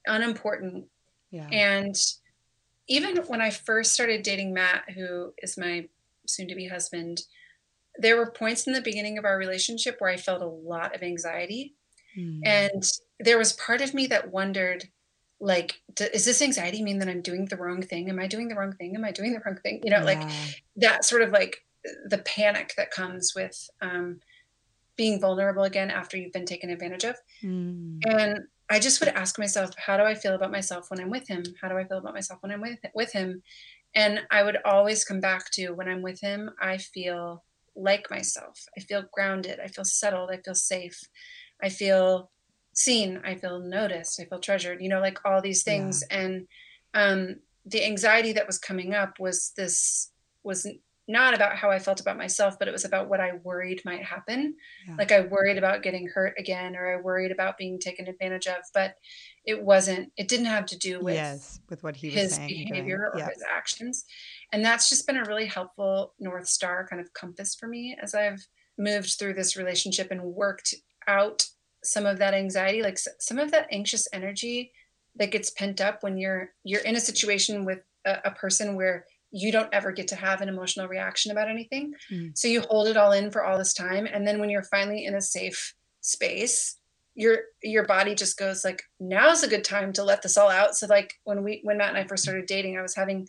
unimportant. 0.06 0.86
Yeah. 1.30 1.48
And 1.50 1.96
even 2.88 3.16
when 3.26 3.40
I 3.40 3.50
first 3.50 3.92
started 3.92 4.22
dating 4.22 4.54
Matt, 4.54 4.90
who 4.94 5.32
is 5.42 5.58
my 5.58 5.88
soon 6.26 6.48
to 6.48 6.54
be 6.54 6.68
husband, 6.68 7.22
there 7.96 8.16
were 8.16 8.30
points 8.30 8.66
in 8.66 8.72
the 8.72 8.80
beginning 8.80 9.18
of 9.18 9.24
our 9.24 9.36
relationship 9.36 9.96
where 9.98 10.10
I 10.10 10.16
felt 10.16 10.42
a 10.42 10.46
lot 10.46 10.94
of 10.94 11.02
anxiety. 11.02 11.74
Mm. 12.18 12.40
And 12.44 12.84
there 13.20 13.38
was 13.38 13.52
part 13.54 13.80
of 13.80 13.94
me 13.94 14.06
that 14.08 14.30
wondered, 14.30 14.84
like, 15.40 15.80
does 15.94 16.24
this 16.24 16.42
anxiety 16.42 16.82
mean 16.82 16.98
that 16.98 17.08
I'm 17.08 17.22
doing 17.22 17.46
the 17.46 17.56
wrong 17.56 17.82
thing? 17.82 18.08
Am 18.08 18.18
I 18.18 18.26
doing 18.26 18.48
the 18.48 18.54
wrong 18.54 18.72
thing? 18.72 18.94
Am 18.94 19.04
I 19.04 19.12
doing 19.12 19.32
the 19.32 19.40
wrong 19.44 19.58
thing? 19.62 19.80
You 19.84 19.90
know, 19.90 19.98
yeah. 19.98 20.04
like 20.04 20.30
that 20.76 21.04
sort 21.04 21.22
of 21.22 21.30
like 21.30 21.64
the 22.06 22.18
panic 22.18 22.74
that 22.76 22.90
comes 22.90 23.32
with 23.34 23.68
um, 23.80 24.20
being 24.96 25.20
vulnerable 25.20 25.64
again 25.64 25.90
after 25.90 26.16
you've 26.16 26.32
been 26.32 26.46
taken 26.46 26.70
advantage 26.70 27.04
of. 27.04 27.16
Mm. 27.42 28.00
And 28.06 28.40
I 28.70 28.78
just 28.78 29.00
would 29.00 29.08
ask 29.10 29.38
myself, 29.38 29.70
how 29.76 29.96
do 29.96 30.04
I 30.04 30.14
feel 30.14 30.34
about 30.34 30.50
myself 30.50 30.90
when 30.90 31.00
I'm 31.00 31.10
with 31.10 31.28
him? 31.28 31.42
How 31.60 31.68
do 31.68 31.76
I 31.76 31.84
feel 31.84 31.98
about 31.98 32.14
myself 32.14 32.42
when 32.42 32.52
I'm 32.52 32.60
with 32.60 32.78
with 32.94 33.12
him? 33.12 33.42
And 33.94 34.20
I 34.30 34.42
would 34.42 34.58
always 34.64 35.04
come 35.04 35.20
back 35.20 35.50
to 35.52 35.70
when 35.72 35.88
I'm 35.88 36.02
with 36.02 36.20
him, 36.20 36.50
I 36.60 36.78
feel 36.78 37.44
like 37.76 38.10
myself. 38.10 38.58
I 38.76 38.80
feel 38.80 39.04
grounded. 39.12 39.60
I 39.60 39.68
feel 39.68 39.84
settled. 39.84 40.30
I 40.30 40.38
feel 40.38 40.54
safe. 40.54 40.98
I 41.62 41.68
feel 41.68 42.30
seen. 42.74 43.20
I 43.24 43.34
feel 43.34 43.60
noticed. 43.60 44.20
I 44.20 44.24
feel 44.24 44.40
treasured. 44.40 44.80
You 44.80 44.88
know, 44.88 45.00
like 45.00 45.18
all 45.24 45.42
these 45.42 45.62
things. 45.62 46.02
Yeah. 46.10 46.18
And 46.18 46.46
um, 46.94 47.36
the 47.66 47.84
anxiety 47.84 48.32
that 48.32 48.46
was 48.46 48.58
coming 48.58 48.94
up 48.94 49.18
was 49.20 49.52
this 49.56 50.10
was 50.42 50.66
not 51.12 51.34
about 51.34 51.56
how 51.56 51.70
I 51.70 51.78
felt 51.78 52.00
about 52.00 52.16
myself, 52.16 52.58
but 52.58 52.66
it 52.66 52.72
was 52.72 52.84
about 52.84 53.08
what 53.08 53.20
I 53.20 53.32
worried 53.44 53.82
might 53.84 54.02
happen. 54.02 54.56
Yeah. 54.88 54.96
Like 54.96 55.12
I 55.12 55.20
worried 55.20 55.58
about 55.58 55.82
getting 55.82 56.08
hurt 56.08 56.34
again, 56.38 56.74
or 56.74 56.94
I 56.94 57.00
worried 57.00 57.30
about 57.30 57.58
being 57.58 57.78
taken 57.78 58.08
advantage 58.08 58.46
of. 58.46 58.56
But 58.74 58.96
it 59.44 59.62
wasn't. 59.62 60.10
It 60.16 60.28
didn't 60.28 60.46
have 60.46 60.66
to 60.66 60.78
do 60.78 61.00
with 61.00 61.14
yes, 61.14 61.60
with 61.68 61.82
what 61.82 61.94
he 61.94 62.08
was 62.08 62.16
his 62.16 62.34
saying, 62.36 62.48
behavior 62.48 63.12
or 63.14 63.20
his 63.20 63.44
actions. 63.48 64.04
And 64.52 64.64
that's 64.64 64.88
just 64.88 65.06
been 65.06 65.18
a 65.18 65.24
really 65.24 65.46
helpful 65.46 66.14
north 66.18 66.48
star 66.48 66.86
kind 66.88 67.00
of 67.00 67.12
compass 67.12 67.54
for 67.54 67.68
me 67.68 67.96
as 68.02 68.14
I've 68.14 68.46
moved 68.78 69.18
through 69.18 69.34
this 69.34 69.56
relationship 69.56 70.10
and 70.10 70.22
worked 70.22 70.74
out 71.06 71.44
some 71.84 72.06
of 72.06 72.18
that 72.18 72.34
anxiety, 72.34 72.82
like 72.82 72.98
some 72.98 73.38
of 73.38 73.50
that 73.50 73.68
anxious 73.70 74.08
energy 74.12 74.72
that 75.16 75.30
gets 75.30 75.50
pent 75.50 75.80
up 75.80 76.02
when 76.02 76.16
you're 76.16 76.50
you're 76.64 76.80
in 76.80 76.96
a 76.96 77.00
situation 77.00 77.64
with 77.64 77.80
a, 78.06 78.18
a 78.26 78.30
person 78.30 78.76
where 78.76 79.04
you 79.32 79.50
don't 79.50 79.72
ever 79.72 79.90
get 79.92 80.08
to 80.08 80.16
have 80.16 80.42
an 80.42 80.48
emotional 80.48 80.86
reaction 80.86 81.32
about 81.32 81.48
anything. 81.48 81.94
Mm. 82.10 82.36
So 82.36 82.48
you 82.48 82.60
hold 82.60 82.86
it 82.86 82.96
all 82.96 83.12
in 83.12 83.30
for 83.30 83.42
all 83.42 83.58
this 83.58 83.72
time. 83.72 84.06
And 84.06 84.26
then 84.26 84.38
when 84.38 84.50
you're 84.50 84.62
finally 84.62 85.06
in 85.06 85.14
a 85.14 85.20
safe 85.20 85.74
space, 86.02 86.76
your 87.14 87.38
your 87.62 87.84
body 87.84 88.14
just 88.14 88.38
goes 88.38 88.64
like, 88.64 88.82
now's 89.00 89.42
a 89.42 89.48
good 89.48 89.64
time 89.64 89.92
to 89.94 90.04
let 90.04 90.22
this 90.22 90.36
all 90.36 90.50
out. 90.50 90.76
So 90.76 90.86
like 90.86 91.14
when 91.24 91.42
we 91.42 91.60
when 91.62 91.78
Matt 91.78 91.90
and 91.90 91.98
I 91.98 92.04
first 92.04 92.22
started 92.22 92.46
dating, 92.46 92.78
I 92.78 92.82
was 92.82 92.94
having 92.94 93.26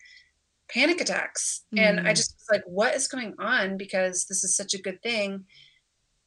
panic 0.69 1.01
attacks. 1.01 1.63
Mm. 1.73 1.79
And 1.79 1.99
I 2.07 2.11
mm. 2.11 2.15
just 2.15 2.35
was 2.37 2.47
like, 2.51 2.63
what 2.65 2.95
is 2.95 3.07
going 3.07 3.35
on? 3.39 3.77
Because 3.77 4.25
this 4.25 4.43
is 4.43 4.55
such 4.55 4.73
a 4.73 4.81
good 4.81 5.01
thing. 5.01 5.45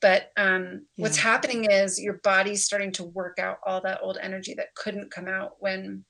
But 0.01 0.31
um, 0.37 0.87
yeah. 0.97 1.03
what's 1.03 1.16
happening 1.16 1.64
is 1.70 2.01
your 2.01 2.20
body's 2.22 2.64
starting 2.64 2.93
to 2.93 3.05
work 3.05 3.39
out 3.39 3.59
all 3.64 3.81
that 3.83 4.01
old 4.03 4.18
energy 4.20 4.55
that 4.55 4.74
couldn't 4.74 5.11
come 5.11 5.27
out 5.27 5.57
when 5.59 6.05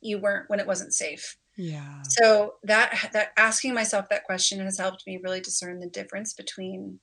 you 0.00 0.18
weren't 0.18 0.50
when 0.50 0.60
it 0.60 0.66
wasn't 0.66 0.92
safe. 0.92 1.36
Yeah. 1.56 2.02
So 2.08 2.54
that 2.64 3.10
that 3.12 3.32
asking 3.36 3.74
myself 3.74 4.08
that 4.08 4.24
question 4.24 4.60
has 4.60 4.78
helped 4.78 5.04
me 5.06 5.20
really 5.22 5.40
discern 5.40 5.80
the 5.80 5.88
difference 5.88 6.32
between 6.32 6.98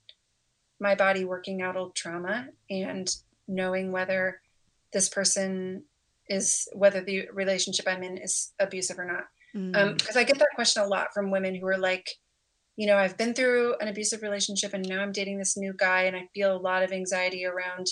my 0.79 0.95
body 0.95 1.25
working 1.25 1.61
out 1.61 1.77
old 1.77 1.95
trauma 1.95 2.47
and 2.69 3.13
knowing 3.47 3.91
whether 3.91 4.41
this 4.93 5.09
person 5.09 5.83
is 6.27 6.67
whether 6.73 7.01
the 7.01 7.27
relationship 7.33 7.87
I'm 7.87 8.03
in 8.03 8.17
is 8.17 8.53
abusive 8.59 8.97
or 8.97 9.05
not. 9.05 9.25
Mm. 9.55 9.75
Um, 9.75 9.95
because 9.95 10.15
I 10.15 10.23
get 10.23 10.39
that 10.39 10.55
question 10.55 10.83
a 10.83 10.87
lot 10.87 11.07
from 11.13 11.31
women 11.31 11.55
who 11.55 11.67
are 11.67 11.77
like, 11.77 12.07
you 12.75 12.87
know, 12.87 12.97
I've 12.97 13.17
been 13.17 13.33
through 13.33 13.75
an 13.81 13.87
abusive 13.87 14.21
relationship 14.21 14.73
and 14.73 14.87
now 14.87 15.01
I'm 15.01 15.11
dating 15.11 15.39
this 15.39 15.57
new 15.57 15.73
guy 15.73 16.03
and 16.03 16.15
I 16.15 16.29
feel 16.33 16.55
a 16.55 16.57
lot 16.57 16.83
of 16.83 16.91
anxiety 16.91 17.45
around 17.45 17.87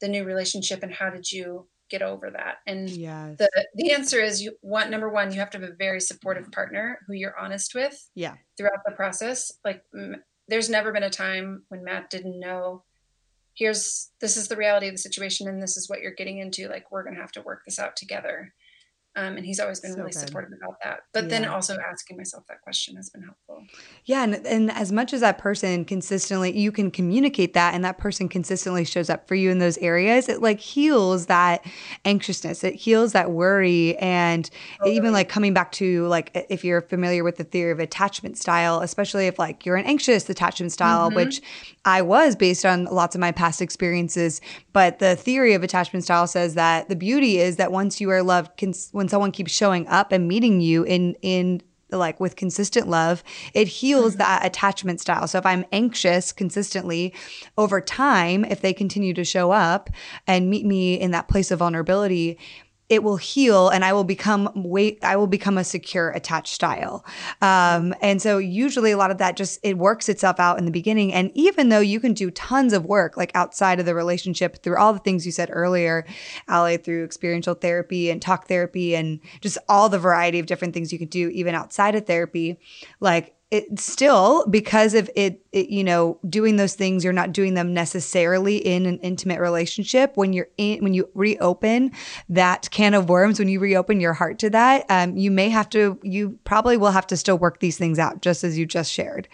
the 0.00 0.08
new 0.08 0.24
relationship 0.24 0.82
and 0.82 0.92
how 0.92 1.10
did 1.10 1.30
you 1.30 1.68
get 1.90 2.02
over 2.02 2.30
that. 2.30 2.56
And 2.66 2.88
yes. 2.88 3.36
the 3.38 3.50
the 3.74 3.92
answer 3.92 4.20
is 4.20 4.42
you 4.42 4.52
want 4.62 4.90
number 4.90 5.08
one 5.08 5.32
you 5.32 5.38
have 5.38 5.50
to 5.50 5.58
have 5.58 5.68
a 5.68 5.74
very 5.74 6.00
supportive 6.00 6.50
partner 6.50 6.98
who 7.06 7.14
you're 7.14 7.38
honest 7.38 7.74
with 7.74 8.10
yeah. 8.14 8.34
throughout 8.56 8.84
the 8.86 8.92
process. 8.92 9.52
Like 9.64 9.82
m- 9.94 10.22
there's 10.48 10.70
never 10.70 10.92
been 10.92 11.02
a 11.02 11.10
time 11.10 11.62
when 11.68 11.84
matt 11.84 12.10
didn't 12.10 12.38
know 12.38 12.82
here's 13.54 14.10
this 14.20 14.36
is 14.36 14.48
the 14.48 14.56
reality 14.56 14.88
of 14.88 14.94
the 14.94 14.98
situation 14.98 15.48
and 15.48 15.62
this 15.62 15.76
is 15.76 15.88
what 15.88 16.00
you're 16.00 16.12
getting 16.12 16.38
into. 16.38 16.68
Like 16.68 16.90
we're 16.90 17.04
going 17.04 17.14
to 17.14 17.20
have 17.20 17.32
to 17.32 17.42
work 17.42 17.62
this 17.64 17.78
out 17.78 17.96
together 17.96 18.52
um, 19.16 19.36
and 19.36 19.46
he's 19.46 19.60
always 19.60 19.78
been 19.78 19.92
so 19.92 19.98
really 19.98 20.10
good. 20.10 20.18
supportive 20.18 20.50
about 20.60 20.76
that. 20.82 21.00
But 21.12 21.24
yeah. 21.24 21.28
then 21.28 21.44
also 21.44 21.78
asking 21.78 22.16
myself 22.16 22.44
that 22.48 22.60
question 22.62 22.96
has 22.96 23.10
been 23.10 23.22
helpful. 23.22 23.64
Yeah. 24.06 24.24
And, 24.24 24.34
and 24.46 24.72
as 24.72 24.90
much 24.90 25.12
as 25.12 25.20
that 25.20 25.38
person 25.38 25.84
consistently, 25.84 26.56
you 26.58 26.72
can 26.72 26.90
communicate 26.90 27.54
that 27.54 27.74
and 27.74 27.84
that 27.84 27.98
person 27.98 28.28
consistently 28.28 28.84
shows 28.84 29.08
up 29.08 29.28
for 29.28 29.36
you 29.36 29.50
in 29.50 29.60
those 29.60 29.78
areas, 29.78 30.28
it 30.28 30.42
like 30.42 30.58
heals 30.58 31.26
that 31.26 31.64
anxiousness. 32.04 32.64
It 32.64 32.74
heals 32.74 33.12
that 33.12 33.30
worry. 33.30 33.96
And 33.98 34.50
totally. 34.78 34.96
even 34.96 35.12
like 35.12 35.28
coming 35.28 35.54
back 35.54 35.70
to 35.72 36.08
like, 36.08 36.46
if 36.50 36.64
you're 36.64 36.82
familiar 36.82 37.22
with 37.22 37.36
the 37.36 37.44
theory 37.44 37.70
of 37.70 37.78
attachment 37.78 38.36
style, 38.36 38.80
especially 38.80 39.28
if 39.28 39.38
like 39.38 39.64
you're 39.64 39.76
an 39.76 39.86
anxious 39.86 40.28
attachment 40.28 40.72
style, 40.72 41.06
mm-hmm. 41.08 41.16
which 41.16 41.40
I 41.84 42.02
was 42.02 42.34
based 42.34 42.66
on 42.66 42.86
lots 42.86 43.14
of 43.14 43.20
my 43.20 43.30
past 43.30 43.62
experiences. 43.62 44.40
But 44.72 44.98
the 44.98 45.14
theory 45.14 45.54
of 45.54 45.62
attachment 45.62 46.02
style 46.02 46.26
says 46.26 46.54
that 46.54 46.88
the 46.88 46.96
beauty 46.96 47.38
is 47.38 47.56
that 47.56 47.70
once 47.70 48.00
you 48.00 48.10
are 48.10 48.22
loved, 48.22 48.56
cons- 48.58 48.88
when 48.90 49.03
someone 49.08 49.32
keeps 49.32 49.52
showing 49.52 49.86
up 49.88 50.12
and 50.12 50.28
meeting 50.28 50.60
you 50.60 50.84
in 50.84 51.14
in 51.22 51.62
like 51.90 52.20
with 52.20 52.36
consistent 52.36 52.88
love, 52.88 53.22
it 53.52 53.68
heals 53.68 54.12
mm-hmm. 54.12 54.18
that 54.18 54.44
attachment 54.44 55.00
style. 55.00 55.26
So 55.26 55.38
if 55.38 55.46
I'm 55.46 55.64
anxious 55.72 56.32
consistently 56.32 57.14
over 57.56 57.80
time, 57.80 58.44
if 58.44 58.60
they 58.60 58.72
continue 58.72 59.14
to 59.14 59.24
show 59.24 59.52
up 59.52 59.90
and 60.26 60.50
meet 60.50 60.66
me 60.66 60.94
in 60.94 61.12
that 61.12 61.28
place 61.28 61.50
of 61.50 61.60
vulnerability, 61.60 62.38
it 62.88 63.02
will 63.02 63.16
heal 63.16 63.70
and 63.70 63.84
I 63.84 63.92
will 63.92 64.04
become 64.04 64.50
wait 64.54 65.02
I 65.02 65.16
will 65.16 65.26
become 65.26 65.56
a 65.56 65.64
secure 65.64 66.10
attached 66.10 66.54
style. 66.54 67.04
Um, 67.40 67.94
and 68.02 68.20
so 68.20 68.38
usually 68.38 68.90
a 68.90 68.96
lot 68.96 69.10
of 69.10 69.18
that 69.18 69.36
just 69.36 69.58
it 69.62 69.78
works 69.78 70.08
itself 70.08 70.38
out 70.38 70.58
in 70.58 70.66
the 70.66 70.70
beginning. 70.70 71.12
And 71.12 71.30
even 71.34 71.70
though 71.70 71.80
you 71.80 71.98
can 71.98 72.12
do 72.12 72.30
tons 72.30 72.72
of 72.72 72.84
work 72.84 73.16
like 73.16 73.30
outside 73.34 73.80
of 73.80 73.86
the 73.86 73.94
relationship 73.94 74.62
through 74.62 74.76
all 74.76 74.92
the 74.92 74.98
things 74.98 75.24
you 75.24 75.32
said 75.32 75.48
earlier, 75.52 76.06
Ally, 76.46 76.76
through 76.76 77.04
experiential 77.04 77.54
therapy 77.54 78.10
and 78.10 78.20
talk 78.20 78.48
therapy 78.48 78.94
and 78.94 79.20
just 79.40 79.56
all 79.68 79.88
the 79.88 79.98
variety 79.98 80.38
of 80.38 80.46
different 80.46 80.74
things 80.74 80.92
you 80.92 80.98
can 80.98 81.08
do 81.08 81.30
even 81.30 81.54
outside 81.54 81.94
of 81.94 82.06
therapy, 82.06 82.58
like 83.00 83.33
it 83.54 83.78
still 83.78 84.44
because 84.48 84.94
of 84.94 85.08
it, 85.14 85.40
it, 85.52 85.70
you 85.70 85.84
know 85.84 86.18
doing 86.28 86.56
those 86.56 86.74
things 86.74 87.04
you're 87.04 87.12
not 87.12 87.32
doing 87.32 87.54
them 87.54 87.72
necessarily 87.72 88.56
in 88.56 88.84
an 88.84 88.98
intimate 88.98 89.38
relationship 89.38 90.16
when 90.16 90.32
you're 90.32 90.48
in 90.56 90.82
when 90.82 90.92
you 90.92 91.08
reopen 91.14 91.92
that 92.28 92.68
can 92.72 92.94
of 92.94 93.08
worms 93.08 93.38
when 93.38 93.48
you 93.48 93.60
reopen 93.60 94.00
your 94.00 94.12
heart 94.12 94.40
to 94.40 94.50
that 94.50 94.84
um, 94.88 95.16
you 95.16 95.30
may 95.30 95.48
have 95.48 95.68
to 95.68 95.98
you 96.02 96.36
probably 96.42 96.76
will 96.76 96.90
have 96.90 97.06
to 97.06 97.16
still 97.16 97.38
work 97.38 97.60
these 97.60 97.78
things 97.78 97.98
out 97.98 98.20
just 98.20 98.42
as 98.42 98.58
you 98.58 98.66
just 98.66 98.90
shared 98.90 99.28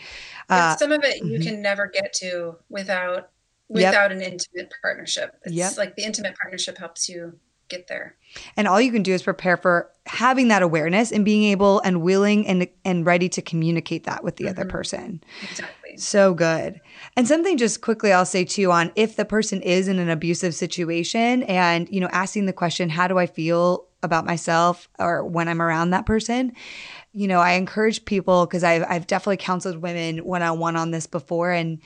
uh, 0.51 0.77
some 0.77 0.93
of 0.93 1.03
it 1.03 1.17
you 1.25 1.39
mm-hmm. 1.39 1.43
can 1.43 1.63
never 1.63 1.87
get 1.87 2.13
to 2.13 2.55
without 2.69 3.31
without 3.69 4.11
yep. 4.11 4.11
an 4.11 4.21
intimate 4.21 4.71
partnership 4.83 5.37
it's 5.45 5.55
yep. 5.55 5.79
like 5.79 5.97
the 5.97 6.05
intimate 6.05 6.37
partnership 6.37 6.77
helps 6.77 7.09
you 7.09 7.39
get 7.71 7.87
there. 7.89 8.17
And 8.57 8.69
all 8.69 8.81
you 8.81 8.93
can 8.93 9.03
do 9.03 9.13
is 9.13 9.23
prepare 9.23 9.57
for 9.57 9.91
having 10.07 10.49
that 10.49 10.63
awareness 10.63 11.11
and 11.13 11.25
being 11.25 11.45
able 11.45 11.81
and 11.81 12.03
willing 12.03 12.47
and 12.47 12.69
and 12.85 13.07
ready 13.07 13.29
to 13.31 13.43
communicate 13.43 14.05
that 14.05 14.23
with 14.23 14.37
the 14.37 14.45
mm-hmm. 14.45 14.61
other 14.61 14.69
person. 14.69 15.23
Exactly. 15.43 15.97
So 15.97 16.35
good. 16.35 16.81
And 17.17 17.27
something 17.27 17.57
just 17.57 17.81
quickly 17.81 18.13
I'll 18.13 18.27
say 18.27 18.45
too 18.45 18.71
on 18.71 18.93
if 18.95 19.17
the 19.17 19.25
person 19.25 19.63
is 19.63 19.89
in 19.89 19.99
an 19.99 20.11
abusive 20.11 20.55
situation 20.55 21.43
and 21.45 21.89
you 21.91 22.01
know 22.01 22.09
asking 22.13 22.47
the 22.47 22.53
question 22.53 22.91
how 22.91 23.09
do 23.09 23.19
I 23.19 23.27
feel 23.27 23.87
about 24.03 24.25
myself 24.25 24.89
or 24.99 25.25
when 25.25 25.49
I'm 25.49 25.63
around 25.63 25.91
that 25.91 26.07
person 26.07 26.53
you 27.13 27.27
know, 27.27 27.41
I 27.41 27.53
encourage 27.53 28.05
people 28.05 28.47
because 28.47 28.63
I've, 28.63 28.85
I've 28.89 29.07
definitely 29.07 29.39
counseled 29.39 29.79
women 29.79 30.19
one 30.19 30.43
on 30.43 30.59
one 30.59 30.77
on 30.77 30.91
this 30.91 31.07
before. 31.07 31.51
And 31.51 31.81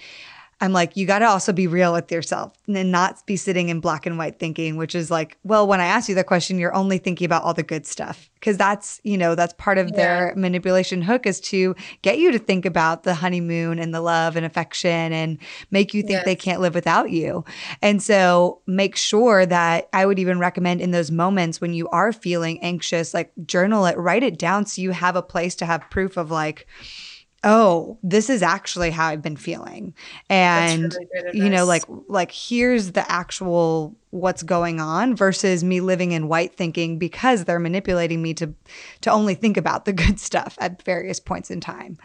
I'm 0.65 0.73
like, 0.73 0.97
you 0.97 1.07
got 1.07 1.19
to 1.19 1.27
also 1.27 1.53
be 1.53 1.67
real 1.67 1.93
with 1.93 2.11
yourself 2.11 2.55
and 2.67 2.91
not 2.91 3.25
be 3.27 3.37
sitting 3.37 3.69
in 3.69 3.81
black 3.81 4.07
and 4.07 4.17
white 4.17 4.39
thinking, 4.39 4.77
which 4.77 4.95
is 4.95 5.11
like, 5.11 5.37
well, 5.45 5.67
when 5.67 5.79
I 5.79 5.85
ask 5.85 6.09
you 6.09 6.15
the 6.15 6.25
question, 6.25 6.59
you're 6.59 6.75
only 6.75 6.97
thinking 6.97 7.27
about 7.27 7.43
all 7.43 7.53
the 7.53 7.63
good 7.63 7.87
stuff. 7.87 8.31
Cause 8.41 8.57
that's, 8.57 8.99
you 9.05 9.19
know, 9.19 9.35
that's 9.35 9.53
part 9.59 9.77
of 9.77 9.91
yeah. 9.91 9.97
their 9.97 10.35
manipulation 10.37 11.03
hook 11.03 11.27
is 11.27 11.39
to 11.41 11.77
get 12.01 12.19
you 12.19 12.33
to 12.33 12.39
think 12.39 12.65
about 12.65 13.03
the 13.03 13.13
honeymoon 13.13 13.79
and 13.79 13.95
the 13.95 14.01
love 14.01 14.37
and 14.37 14.47
affection 14.47 15.13
and 15.13 15.37
make 15.71 15.93
you 15.93 16.01
think 16.01 16.13
yes. 16.13 16.25
they 16.25 16.37
can't 16.37 16.63
live 16.63 16.75
without 16.75 17.11
you. 17.11 17.45
And 17.83 18.03
so 18.03 18.63
make 18.67 18.97
sure 18.97 19.45
that 19.45 19.91
I 19.93 20.07
would 20.07 20.19
even 20.19 20.39
recommend 20.39 20.81
in 20.81 20.93
those 20.93 21.11
moments 21.11 21.61
when 21.61 21.75
you 21.75 21.89
are 21.91 22.11
feeling 22.11 22.59
anxious, 22.63 23.13
like 23.13 23.33
journal 23.45 23.85
it, 23.85 23.99
write 23.99 24.23
it 24.23 24.39
down 24.39 24.65
so 24.65 24.81
you 24.81 24.93
have 24.93 25.17
a 25.17 25.23
place 25.23 25.55
to 25.57 25.67
have 25.67 25.91
proof 25.91 26.17
of 26.17 26.31
like, 26.31 26.67
oh 27.45 27.99
this 28.03 28.29
is 28.29 28.43
actually 28.43 28.91
how 28.91 29.07
i've 29.07 29.23
been 29.23 29.37
feeling. 29.37 29.95
And 30.29 30.95
really 31.13 31.39
you 31.39 31.51
know 31.51 31.65
like 31.65 31.85
like 32.09 32.33
here's 32.33 32.93
the 32.93 33.11
actual 33.11 33.95
what's 34.11 34.43
going 34.43 34.81
on 34.81 35.15
versus 35.15 35.63
me 35.63 35.81
living 35.81 36.13
in 36.13 36.29
white 36.29 36.57
thinking 36.57 36.99
because 36.99 37.45
they're 37.45 37.59
manipulating 37.59 38.23
me 38.23 38.35
to 38.35 38.53
to 39.03 39.11
only 39.11 39.35
think 39.35 39.57
about 39.57 39.85
the 39.85 39.93
good 40.05 40.19
stuff 40.19 40.57
at 40.61 40.83
various 40.83 41.21
points 41.21 41.51
in 41.51 41.61
time. 41.61 41.99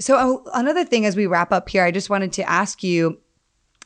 So 0.00 0.42
uh, 0.46 0.50
another 0.54 0.84
thing 0.84 1.04
as 1.04 1.16
we 1.16 1.26
wrap 1.26 1.52
up 1.52 1.68
here 1.68 1.84
i 1.84 1.90
just 1.90 2.10
wanted 2.10 2.32
to 2.32 2.48
ask 2.48 2.82
you 2.82 3.18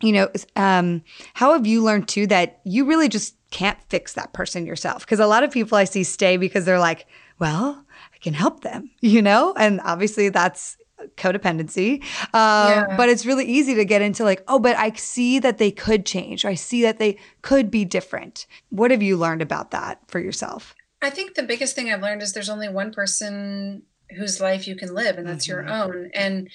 you 0.03 0.13
know 0.13 0.29
um, 0.57 1.03
how 1.35 1.53
have 1.53 1.67
you 1.67 1.83
learned 1.83 2.09
too 2.09 2.27
that 2.27 2.61
you 2.65 2.85
really 2.85 3.09
just 3.09 3.35
can't 3.51 3.79
fix 3.89 4.15
that 4.15 4.33
person 4.33 4.67
yourself? 4.67 5.07
Because 5.07 5.21
a 5.21 5.27
lot 5.27 5.43
of 5.43 5.51
people 5.51 5.79
i 5.79 5.85
see 5.85 6.05
stay 6.05 6.37
because 6.37 6.65
they're 6.65 6.79
like 6.79 7.07
well 7.39 7.85
can 8.27 8.35
help 8.35 8.63
them, 8.63 8.91
you 9.01 9.23
know? 9.23 9.55
And 9.57 9.81
obviously 9.85 10.31
that's 10.31 10.77
codependency. 11.17 12.03
Um, 12.35 12.71
yeah. 12.73 12.97
But 12.97 13.09
it's 13.09 13.25
really 13.25 13.45
easy 13.45 13.77
to 13.77 13.85
get 13.85 14.03
into 14.03 14.25
like, 14.25 14.43
oh, 14.49 14.59
but 14.59 14.77
I 14.77 14.93
see 14.95 15.39
that 15.39 15.59
they 15.59 15.71
could 15.71 16.05
change. 16.05 16.45
Or 16.45 16.49
I 16.49 16.55
see 16.55 16.83
that 16.83 16.99
they 16.99 17.19
could 17.43 17.71
be 17.71 17.85
different. 17.85 18.47
What 18.71 18.91
have 18.91 19.01
you 19.01 19.17
learned 19.17 19.43
about 19.43 19.71
that 19.71 20.01
for 20.09 20.19
yourself? 20.19 20.75
I 21.01 21.11
think 21.11 21.35
the 21.35 21.45
biggest 21.45 21.77
thing 21.77 21.93
I've 21.93 22.03
learned 22.03 22.21
is 22.21 22.33
there's 22.33 22.49
only 22.49 22.69
one 22.69 22.91
person 22.91 23.85
whose 24.17 24.41
life 24.41 24.67
you 24.67 24.75
can 24.75 24.93
live, 24.93 25.19
and 25.19 25.29
that's 25.29 25.47
mm-hmm. 25.47 25.69
your 25.69 25.73
own. 25.73 26.11
And 26.13 26.51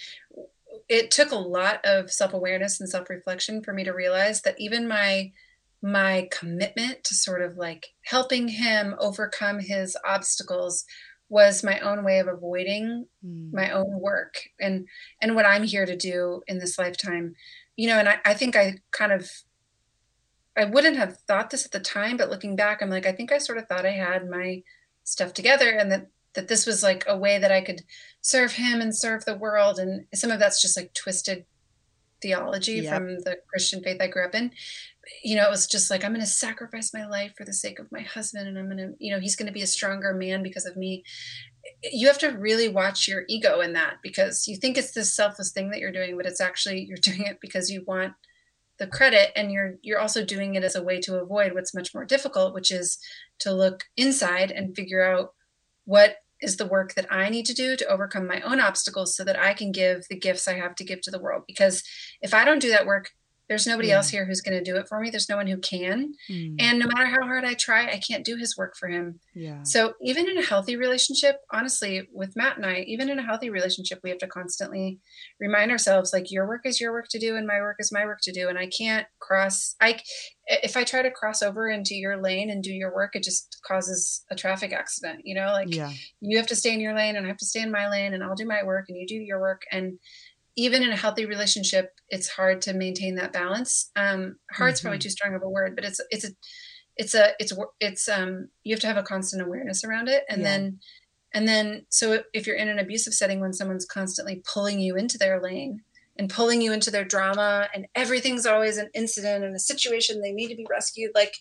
it 0.90 1.10
took 1.10 1.32
a 1.32 1.36
lot 1.36 1.80
of 1.86 2.12
self-awareness 2.12 2.82
and 2.82 2.90
self-reflection 2.90 3.64
for 3.64 3.72
me 3.72 3.86
to 3.86 3.94
realize 3.94 4.42
that 4.42 4.60
even 4.60 4.90
my 4.90 5.32
my 5.82 6.28
commitment 6.32 7.04
to 7.04 7.16
sort 7.16 7.42
of 7.42 7.58
like 7.58 7.88
helping 8.04 8.48
him 8.50 8.94
overcome 9.00 9.60
his 9.60 9.98
obstacles 10.06 10.86
was 11.32 11.64
my 11.64 11.80
own 11.80 12.04
way 12.04 12.20
of 12.20 12.28
avoiding 12.28 13.06
mm. 13.26 13.54
my 13.54 13.72
own 13.72 14.02
work 14.02 14.50
and 14.60 14.86
and 15.22 15.34
what 15.34 15.46
i'm 15.46 15.64
here 15.64 15.86
to 15.86 15.96
do 15.96 16.42
in 16.46 16.60
this 16.60 16.78
lifetime 16.78 17.34
you 17.78 17.88
know 17.88 17.98
and 17.98 18.10
I, 18.10 18.18
I 18.26 18.34
think 18.34 18.58
i 18.58 18.76
kind 18.92 19.14
of 19.14 19.32
i 20.58 20.66
wouldn't 20.66 20.98
have 20.98 21.18
thought 21.20 21.50
this 21.50 21.66
at 21.66 21.72
the 21.72 21.80
time 21.80 22.18
but 22.18 22.30
looking 22.30 22.58
back 22.58 22.82
i'm 22.82 22.90
like 22.90 23.06
i 23.06 23.14
think 23.14 23.32
i 23.32 23.38
sort 23.38 23.58
of 23.58 23.66
thought 23.68 23.86
i 23.86 23.92
had 23.92 24.30
my 24.30 24.62
stuff 25.06 25.34
together 25.34 25.70
and 25.70 25.90
that 25.90 26.08
that 26.34 26.50
this 26.50 26.66
was 26.66 26.84
like 26.84 27.06
a 27.08 27.18
way 27.18 27.40
that 27.40 27.52
i 27.52 27.62
could 27.62 27.82
serve 28.20 28.52
him 28.52 28.82
and 28.82 28.94
serve 28.94 29.24
the 29.24 29.38
world 29.38 29.80
and 29.80 30.06
some 30.14 30.32
of 30.32 30.40
that's 30.40 30.62
just 30.62 30.76
like 30.76 30.94
twisted 30.94 31.46
theology 32.22 32.82
yep. 32.82 32.94
from 32.94 33.20
the 33.20 33.38
christian 33.48 33.82
faith 33.82 34.02
i 34.02 34.08
grew 34.08 34.26
up 34.26 34.36
in 34.36 34.52
you 35.24 35.36
know, 35.36 35.46
it 35.46 35.50
was 35.50 35.68
just 35.68 35.90
like, 35.90 36.04
I'm 36.04 36.12
going 36.12 36.22
to 36.22 36.28
sacrifice 36.28 36.94
my 36.94 37.06
life 37.06 37.34
for 37.38 37.46
the 37.46 37.54
sake 37.54 37.80
of 37.80 37.92
my 37.92 38.02
husband. 38.02 38.48
And 38.48 38.58
I'm 38.58 38.66
going 38.66 38.78
to, 38.78 38.94
you 39.00 39.12
know, 39.12 39.20
he's 39.20 39.36
going 39.36 39.48
to 39.48 39.54
be 39.54 39.62
a 39.62 39.68
stronger 39.68 40.14
man 40.14 40.44
because 40.44 40.66
of 40.66 40.78
me. 40.78 41.04
You 41.84 42.08
have 42.08 42.20
to 42.20 42.30
really 42.30 42.70
watch 42.70 43.08
your 43.08 43.24
ego 43.28 43.62
in 43.62 43.74
that 43.74 43.98
because 44.04 44.48
you 44.48 44.58
think 44.58 44.78
it's 44.78 44.92
this 44.92 45.14
selfless 45.14 45.52
thing 45.52 45.72
that 45.72 45.80
you're 45.80 45.92
doing, 45.92 46.18
but 46.18 46.26
it's 46.26 46.42
actually, 46.42 46.86
you're 46.86 46.98
doing 47.02 47.24
it 47.24 47.40
because 47.42 47.70
you 47.70 47.84
want 47.86 48.14
the 48.78 48.88
credit 48.88 49.32
and 49.36 49.52
you're 49.52 49.76
you're 49.84 50.00
also 50.00 50.26
doing 50.26 50.56
it 50.56 50.64
as 50.64 50.76
a 50.76 50.82
way 50.82 51.00
to 51.00 51.22
avoid 51.22 51.54
what's 51.54 51.76
much 51.76 51.94
more 51.94 52.04
difficult 52.04 52.52
which 52.52 52.72
is 52.72 52.98
to 53.38 53.54
look 53.54 53.84
inside 53.96 54.50
and 54.50 54.76
figure 54.76 55.04
out 55.04 55.34
what 55.86 56.16
is 56.42 56.58
the 56.58 56.66
work 56.66 56.96
that 56.96 57.12
I 57.12 57.30
need 57.30 57.46
to 57.46 57.54
do 57.54 57.76
to 57.76 57.86
overcome 57.86 58.28
my 58.28 58.42
own 58.42 58.60
obstacles 58.60 59.16
so 59.16 59.24
that 59.24 59.40
I 59.40 59.54
can 59.54 59.72
give 59.72 60.08
the 60.10 60.18
gifts 60.18 60.48
I 60.48 60.56
have 60.56 60.76
to 60.76 60.84
give 60.84 61.02
to 61.02 61.12
the 61.12 61.20
world. 61.20 61.44
Because 61.48 61.84
if 62.22 62.34
I 62.34 62.44
don't 62.44 62.60
do 62.60 62.72
that 62.72 62.86
work, 62.86 63.12
there's 63.52 63.68
nobody 63.68 63.92
else 63.92 64.08
here 64.08 64.26
who's 64.26 64.40
going 64.40 64.58
to 64.58 64.64
do 64.64 64.78
it 64.78 64.88
for 64.88 65.02
me. 65.02 65.10
There's 65.10 65.28
no 65.28 65.36
one 65.36 65.46
who 65.46 65.58
can. 65.58 66.14
Mm. 66.30 66.56
And 66.58 66.80
no 66.80 66.88
matter 66.88 67.06
how 67.06 67.22
hard 67.28 67.44
I 67.44 67.54
try, 67.54 67.86
I 67.86 68.00
can't 68.00 68.24
do 68.24 68.38
his 68.38 68.58
work 68.58 68.78
for 68.80 68.88
him. 68.88 69.20
Yeah. 69.36 69.64
So 69.64 69.96
even 70.02 70.30
in 70.30 70.38
a 70.38 70.42
healthy 70.42 70.78
relationship, 70.78 71.36
honestly, 71.52 72.08
with 72.14 72.38
Matt 72.38 72.56
and 72.56 72.66
I, 72.66 72.86
even 72.88 73.10
in 73.10 73.20
a 73.20 73.24
healthy 73.24 73.50
relationship, 73.50 74.00
we 74.06 74.10
have 74.10 74.20
to 74.20 74.28
constantly 74.28 75.02
remind 75.38 75.70
ourselves 75.70 76.14
like 76.14 76.32
your 76.32 76.48
work 76.48 76.62
is 76.64 76.80
your 76.80 76.94
work 76.94 77.10
to 77.10 77.20
do 77.20 77.36
and 77.36 77.46
my 77.46 77.60
work 77.60 77.76
is 77.80 77.92
my 77.92 78.06
work 78.06 78.20
to 78.22 78.32
do. 78.32 78.48
And 78.48 78.58
I 78.58 78.68
can't 78.68 79.06
cross 79.20 79.76
I 79.82 80.00
if 80.48 80.76
I 80.76 80.84
try 80.84 81.02
to 81.02 81.12
cross 81.12 81.42
over 81.42 81.70
into 81.70 81.96
your 81.96 82.22
lane 82.22 82.50
and 82.50 82.64
do 82.64 82.74
your 82.74 82.94
work, 82.94 83.16
it 83.16 83.24
just 83.24 83.62
causes 83.66 84.26
a 84.30 84.36
traffic 84.36 84.74
accident, 84.74 85.22
you 85.24 85.36
know? 85.36 85.52
Like 85.52 85.74
yeah. 85.74 85.92
you 86.20 86.38
have 86.38 86.48
to 86.48 86.56
stay 86.56 86.74
in 86.74 86.82
your 86.82 86.96
lane 86.96 87.16
and 87.16 87.26
I 87.26 87.30
have 87.30 87.38
to 87.38 87.46
stay 87.46 87.62
in 87.62 87.72
my 87.72 87.90
lane 87.90 88.14
and 88.14 88.24
I'll 88.24 88.36
do 88.36 88.46
my 88.46 88.64
work 88.64 88.86
and 88.90 88.98
you 88.98 89.08
do 89.08 89.16
your 89.16 89.40
work 89.40 89.62
and 89.72 90.00
even 90.56 90.84
in 90.84 90.92
a 90.92 90.98
healthy 90.98 91.26
relationship, 91.26 91.92
it's 92.10 92.30
hard 92.30 92.62
to 92.64 92.74
maintain 92.74 93.16
that 93.16 93.34
balance. 93.34 93.92
Um, 93.96 94.36
hard's 94.52 94.80
mm-hmm. 94.80 94.88
probably 94.88 95.00
too 95.00 95.10
strong 95.10 95.34
of 95.34 95.44
a 95.44 95.50
word, 95.50 95.76
but 95.76 95.86
it's 95.86 96.02
it's 96.10 96.26
a 96.26 96.30
it's 96.98 97.16
a 97.16 97.32
it's 97.40 97.54
it's 97.80 98.10
um 98.10 98.50
you 98.64 98.74
have 98.74 98.82
to 98.82 98.88
have 98.88 98.98
a 98.98 99.04
constant 99.04 99.42
awareness 99.42 99.84
around 99.84 100.10
it, 100.10 100.24
and 100.30 100.42
yeah. 100.42 100.48
then 100.48 100.80
and 101.34 101.48
then 101.48 101.86
so 101.90 102.24
if 102.34 102.46
you're 102.46 102.56
in 102.56 102.70
an 102.70 102.80
abusive 102.80 103.14
setting 103.14 103.40
when 103.40 103.54
someone's 103.54 103.86
constantly 103.86 104.44
pulling 104.52 104.80
you 104.80 104.96
into 104.96 105.18
their 105.18 105.42
lane 105.42 105.82
and 106.18 106.30
pulling 106.30 106.62
you 106.62 106.74
into 106.74 106.92
their 106.92 107.06
drama, 107.06 107.68
and 107.74 107.88
everything's 107.96 108.46
always 108.46 108.78
an 108.78 108.90
incident 108.94 109.46
and 109.46 109.56
a 109.56 109.60
situation 109.60 110.22
they 110.22 110.34
need 110.34 110.50
to 110.50 110.56
be 110.56 110.68
rescued, 110.70 111.12
like 111.16 111.36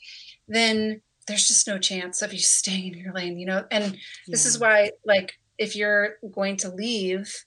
then 0.47 1.03
there's 1.27 1.49
just 1.49 1.67
no 1.67 1.79
chance 1.79 2.23
of 2.23 2.33
you 2.33 2.39
staying 2.41 2.95
in 2.95 2.99
your 2.99 3.13
lane, 3.13 3.39
you 3.39 3.47
know. 3.47 3.65
And 3.71 3.93
yeah. 3.95 4.01
this 4.29 4.47
is 4.47 4.59
why, 4.59 4.93
like, 5.05 5.39
if 5.59 5.77
you're 5.77 6.17
going 6.33 6.57
to 6.59 6.71
leave 6.71 7.45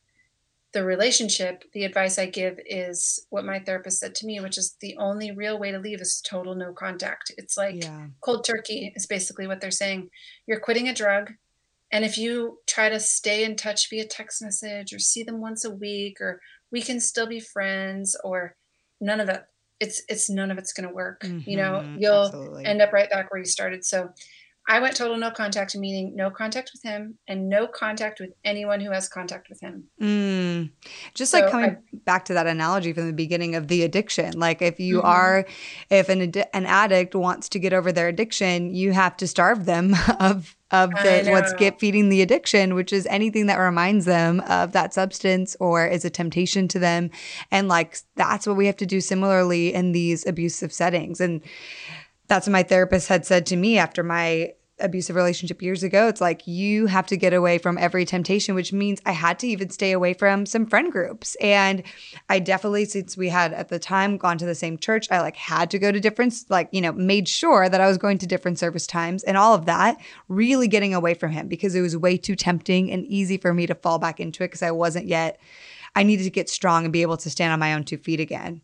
the 0.73 0.83
relationship, 0.83 1.63
the 1.73 1.83
advice 1.83 2.17
I 2.17 2.25
give 2.25 2.59
is 2.65 3.25
what 3.29 3.45
my 3.45 3.59
therapist 3.59 3.99
said 3.99 4.15
to 4.15 4.25
me, 4.25 4.39
which 4.39 4.57
is 4.57 4.75
the 4.81 4.97
only 4.97 5.31
real 5.31 5.59
way 5.59 5.71
to 5.71 5.77
leave 5.79 6.01
is 6.01 6.21
total 6.21 6.55
no 6.55 6.73
contact. 6.73 7.31
It's 7.37 7.55
like 7.55 7.83
yeah. 7.83 8.07
cold 8.21 8.43
turkey 8.43 8.91
is 8.95 9.05
basically 9.05 9.47
what 9.47 9.61
they're 9.61 9.71
saying. 9.71 10.09
You're 10.47 10.59
quitting 10.59 10.89
a 10.89 10.93
drug. 10.93 11.33
And 11.91 12.03
if 12.03 12.17
you 12.17 12.57
try 12.65 12.89
to 12.89 12.99
stay 12.99 13.43
in 13.43 13.55
touch 13.55 13.87
via 13.89 14.05
text 14.05 14.41
message 14.41 14.93
or 14.93 14.99
see 14.99 15.21
them 15.21 15.41
once 15.41 15.63
a 15.63 15.69
week 15.69 16.19
or 16.19 16.41
we 16.71 16.81
can 16.81 16.99
still 16.99 17.27
be 17.27 17.39
friends 17.39 18.17
or 18.23 18.55
none 18.99 19.19
of 19.19 19.29
it, 19.29 19.43
it's 19.79 20.01
it's 20.09 20.29
none 20.29 20.49
of 20.49 20.57
it's 20.57 20.73
gonna 20.73 20.91
work. 20.91 21.21
Mm-hmm, 21.21 21.47
you 21.49 21.57
know, 21.57 21.83
mm-hmm. 21.83 21.97
you'll 21.99 22.25
absolutely. 22.25 22.65
end 22.65 22.81
up 22.81 22.93
right 22.93 23.09
back 23.09 23.31
where 23.31 23.39
you 23.39 23.45
started. 23.45 23.85
So 23.85 24.09
I 24.67 24.79
went 24.79 24.95
total 24.95 25.17
no 25.17 25.29
contact, 25.29 25.75
meaning 25.75 26.15
no 26.15 26.29
contact 26.29 26.71
with 26.73 26.83
him 26.83 27.17
and 27.27 27.49
no 27.49 27.67
contact 27.67 28.21
with 28.21 28.31
anyone 28.45 28.79
who 28.79 28.91
has 28.91 29.09
contact 29.09 29.49
with 29.49 29.59
him. 29.59 29.83
Mm. 30.01 30.71
Just 31.13 31.31
so 31.31 31.39
like 31.39 31.51
coming 31.51 31.71
I, 31.71 31.97
back 32.05 32.25
to 32.25 32.33
that 32.33 32.47
analogy 32.47 32.93
from 32.93 33.07
the 33.07 33.13
beginning 33.13 33.55
of 33.55 33.67
the 33.67 33.83
addiction. 33.83 34.39
Like 34.39 34.61
if 34.61 34.79
you 34.79 34.99
mm-hmm. 34.99 35.07
are, 35.07 35.45
if 35.89 36.07
an 36.07 36.21
an 36.53 36.65
addict 36.65 37.13
wants 37.13 37.49
to 37.49 37.59
get 37.59 37.73
over 37.73 37.91
their 37.91 38.07
addiction, 38.07 38.73
you 38.73 38.93
have 38.93 39.17
to 39.17 39.27
starve 39.27 39.65
them 39.65 39.95
of 40.19 40.55
of 40.71 40.89
the, 40.89 41.27
what's 41.29 41.53
get 41.53 41.79
feeding 41.79 42.09
the 42.09 42.23
addiction, 42.23 42.73
which 42.73 42.91
is 42.91 43.05
anything 43.05 43.45
that 43.45 43.57
reminds 43.57 44.05
them 44.05 44.39
of 44.49 44.71
that 44.71 44.91
substance 44.91 45.55
or 45.59 45.85
is 45.85 46.03
a 46.03 46.09
temptation 46.09 46.67
to 46.69 46.79
them. 46.79 47.11
And 47.51 47.67
like 47.67 47.97
that's 48.15 48.47
what 48.47 48.57
we 48.57 48.65
have 48.65 48.77
to 48.77 48.85
do 48.87 48.99
similarly 48.99 49.71
in 49.71 49.91
these 49.91 50.25
abusive 50.25 50.73
settings. 50.73 51.21
And 51.21 51.43
that's 52.27 52.47
what 52.47 52.53
my 52.53 52.63
therapist 52.63 53.07
had 53.07 53.25
said 53.25 53.45
to 53.47 53.55
me 53.55 53.77
after 53.77 54.03
my 54.03 54.53
abusive 54.79 55.15
relationship 55.15 55.61
years 55.61 55.83
ago. 55.83 56.07
It's 56.07 56.21
like 56.21 56.47
you 56.47 56.87
have 56.87 57.05
to 57.07 57.17
get 57.17 57.33
away 57.33 57.57
from 57.57 57.77
every 57.77 58.05
temptation, 58.05 58.55
which 58.55 58.73
means 58.73 58.99
I 59.05 59.11
had 59.11 59.39
to 59.39 59.47
even 59.47 59.69
stay 59.69 59.91
away 59.91 60.13
from 60.13 60.45
some 60.45 60.65
friend 60.65 60.91
groups. 60.91 61.35
And 61.35 61.83
I 62.29 62.39
definitely, 62.39 62.85
since 62.85 63.15
we 63.15 63.29
had 63.29 63.53
at 63.53 63.69
the 63.69 63.79
time 63.79 64.17
gone 64.17 64.37
to 64.39 64.45
the 64.45 64.55
same 64.55 64.77
church, 64.77 65.07
I 65.11 65.21
like 65.21 65.35
had 65.35 65.69
to 65.71 65.79
go 65.79 65.91
to 65.91 65.99
different, 65.99 66.33
like, 66.49 66.69
you 66.71 66.81
know, 66.81 66.91
made 66.91 67.27
sure 67.27 67.69
that 67.69 67.81
I 67.81 67.87
was 67.87 67.97
going 67.97 68.17
to 68.19 68.27
different 68.27 68.59
service 68.59 68.87
times 68.87 69.23
and 69.23 69.37
all 69.37 69.53
of 69.53 69.65
that, 69.65 69.97
really 70.27 70.67
getting 70.67 70.93
away 70.93 71.13
from 71.13 71.31
him 71.31 71.47
because 71.47 71.75
it 71.75 71.81
was 71.81 71.95
way 71.95 72.17
too 72.17 72.35
tempting 72.35 72.91
and 72.91 73.05
easy 73.05 73.37
for 73.37 73.53
me 73.53 73.67
to 73.67 73.75
fall 73.75 73.99
back 73.99 74.19
into 74.19 74.43
it 74.43 74.47
because 74.47 74.63
I 74.63 74.71
wasn't 74.71 75.07
yet, 75.07 75.39
I 75.95 76.03
needed 76.03 76.23
to 76.23 76.31
get 76.31 76.49
strong 76.49 76.83
and 76.83 76.91
be 76.91 77.03
able 77.03 77.17
to 77.17 77.29
stand 77.29 77.53
on 77.53 77.59
my 77.59 77.73
own 77.75 77.83
two 77.83 77.97
feet 77.97 78.19
again. 78.19 78.61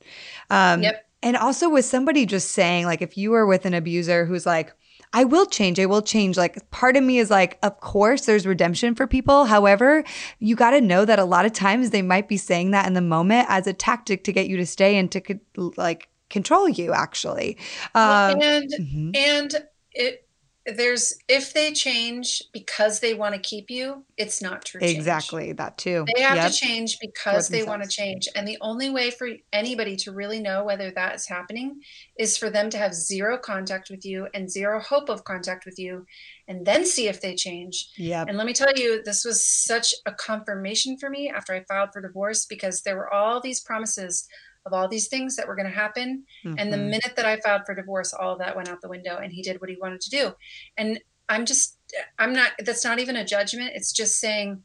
Um, 0.49 0.81
yep 0.83 1.05
and 1.21 1.35
also 1.35 1.69
with 1.69 1.85
somebody 1.85 2.25
just 2.25 2.51
saying, 2.51 2.85
like, 2.85 3.01
if 3.01 3.17
you 3.17 3.31
were 3.31 3.45
with 3.45 3.65
an 3.65 3.73
abuser 3.73 4.25
who's 4.25 4.45
like, 4.45 4.73
I 5.11 5.23
will 5.23 5.45
change, 5.45 5.79
I 5.79 5.87
will 5.87 6.01
change. 6.01 6.37
Like, 6.37 6.69
part 6.69 6.95
of 6.95 7.03
me 7.03 7.17
is 7.17 7.31
like, 7.31 7.57
of 7.63 7.79
course, 7.79 8.25
there's 8.25 8.45
redemption 8.45 8.93
for 8.93 9.07
people. 9.07 9.45
However, 9.45 10.03
you 10.39 10.55
got 10.55 10.71
to 10.71 10.81
know 10.81 11.03
that 11.03 11.19
a 11.19 11.25
lot 11.25 11.45
of 11.45 11.53
times 11.53 11.89
they 11.89 12.03
might 12.03 12.29
be 12.29 12.37
saying 12.37 12.71
that 12.71 12.85
in 12.85 12.93
the 12.93 13.01
moment 13.01 13.47
as 13.49 13.65
a 13.65 13.73
tactic 13.73 14.23
to 14.25 14.31
get 14.31 14.47
you 14.47 14.57
to 14.57 14.65
stay 14.65 14.97
and 14.97 15.11
to 15.11 15.39
like 15.77 16.09
control 16.29 16.69
you, 16.69 16.93
actually. 16.93 17.57
Um, 17.95 18.39
and, 18.41 18.71
mm-hmm. 18.71 19.11
and 19.15 19.55
it, 19.91 20.28
there's 20.65 21.17
if 21.27 21.53
they 21.53 21.71
change 21.71 22.43
because 22.53 22.99
they 22.99 23.13
want 23.13 23.33
to 23.33 23.39
keep 23.39 23.69
you, 23.69 24.03
it's 24.17 24.41
not 24.41 24.65
true. 24.65 24.81
Change. 24.81 24.97
Exactly 24.97 25.51
that 25.53 25.77
too. 25.77 26.05
They 26.15 26.21
have 26.21 26.37
yep. 26.37 26.51
to 26.51 26.57
change 26.57 26.97
because 26.99 27.47
they 27.47 27.63
want 27.63 27.83
to 27.83 27.89
change, 27.89 28.27
and 28.35 28.47
the 28.47 28.57
only 28.61 28.89
way 28.89 29.09
for 29.11 29.29
anybody 29.53 29.95
to 29.97 30.11
really 30.11 30.39
know 30.39 30.63
whether 30.63 30.91
that 30.91 31.15
is 31.15 31.27
happening 31.27 31.81
is 32.17 32.37
for 32.37 32.49
them 32.49 32.69
to 32.71 32.77
have 32.77 32.93
zero 32.93 33.37
contact 33.37 33.89
with 33.89 34.05
you 34.05 34.27
and 34.33 34.49
zero 34.49 34.79
hope 34.79 35.09
of 35.09 35.23
contact 35.23 35.65
with 35.65 35.79
you, 35.79 36.05
and 36.47 36.65
then 36.65 36.85
see 36.85 37.07
if 37.07 37.21
they 37.21 37.35
change. 37.35 37.89
Yeah. 37.97 38.25
And 38.27 38.37
let 38.37 38.45
me 38.45 38.53
tell 38.53 38.73
you, 38.75 39.01
this 39.03 39.25
was 39.25 39.45
such 39.45 39.95
a 40.05 40.11
confirmation 40.11 40.97
for 40.97 41.09
me 41.09 41.29
after 41.29 41.53
I 41.53 41.63
filed 41.63 41.91
for 41.93 42.01
divorce 42.01 42.45
because 42.45 42.81
there 42.81 42.97
were 42.97 43.11
all 43.13 43.41
these 43.41 43.61
promises 43.61 44.27
of 44.65 44.73
all 44.73 44.87
these 44.87 45.07
things 45.07 45.35
that 45.35 45.47
were 45.47 45.55
going 45.55 45.69
to 45.69 45.75
happen. 45.75 46.23
Mm-hmm. 46.45 46.55
And 46.57 46.71
the 46.71 46.77
mm-hmm. 46.77 46.89
minute 46.89 47.13
that 47.15 47.25
I 47.25 47.39
filed 47.39 47.63
for 47.65 47.75
divorce, 47.75 48.13
all 48.13 48.33
of 48.33 48.39
that 48.39 48.55
went 48.55 48.69
out 48.69 48.81
the 48.81 48.89
window 48.89 49.17
and 49.17 49.31
he 49.31 49.41
did 49.41 49.61
what 49.61 49.69
he 49.69 49.77
wanted 49.79 50.01
to 50.01 50.09
do. 50.09 50.31
And 50.77 50.99
I'm 51.27 51.45
just, 51.45 51.77
I'm 52.17 52.33
not, 52.33 52.51
that's 52.59 52.83
not 52.83 52.99
even 52.99 53.15
a 53.15 53.25
judgment. 53.25 53.71
It's 53.75 53.91
just 53.91 54.19
saying, 54.19 54.63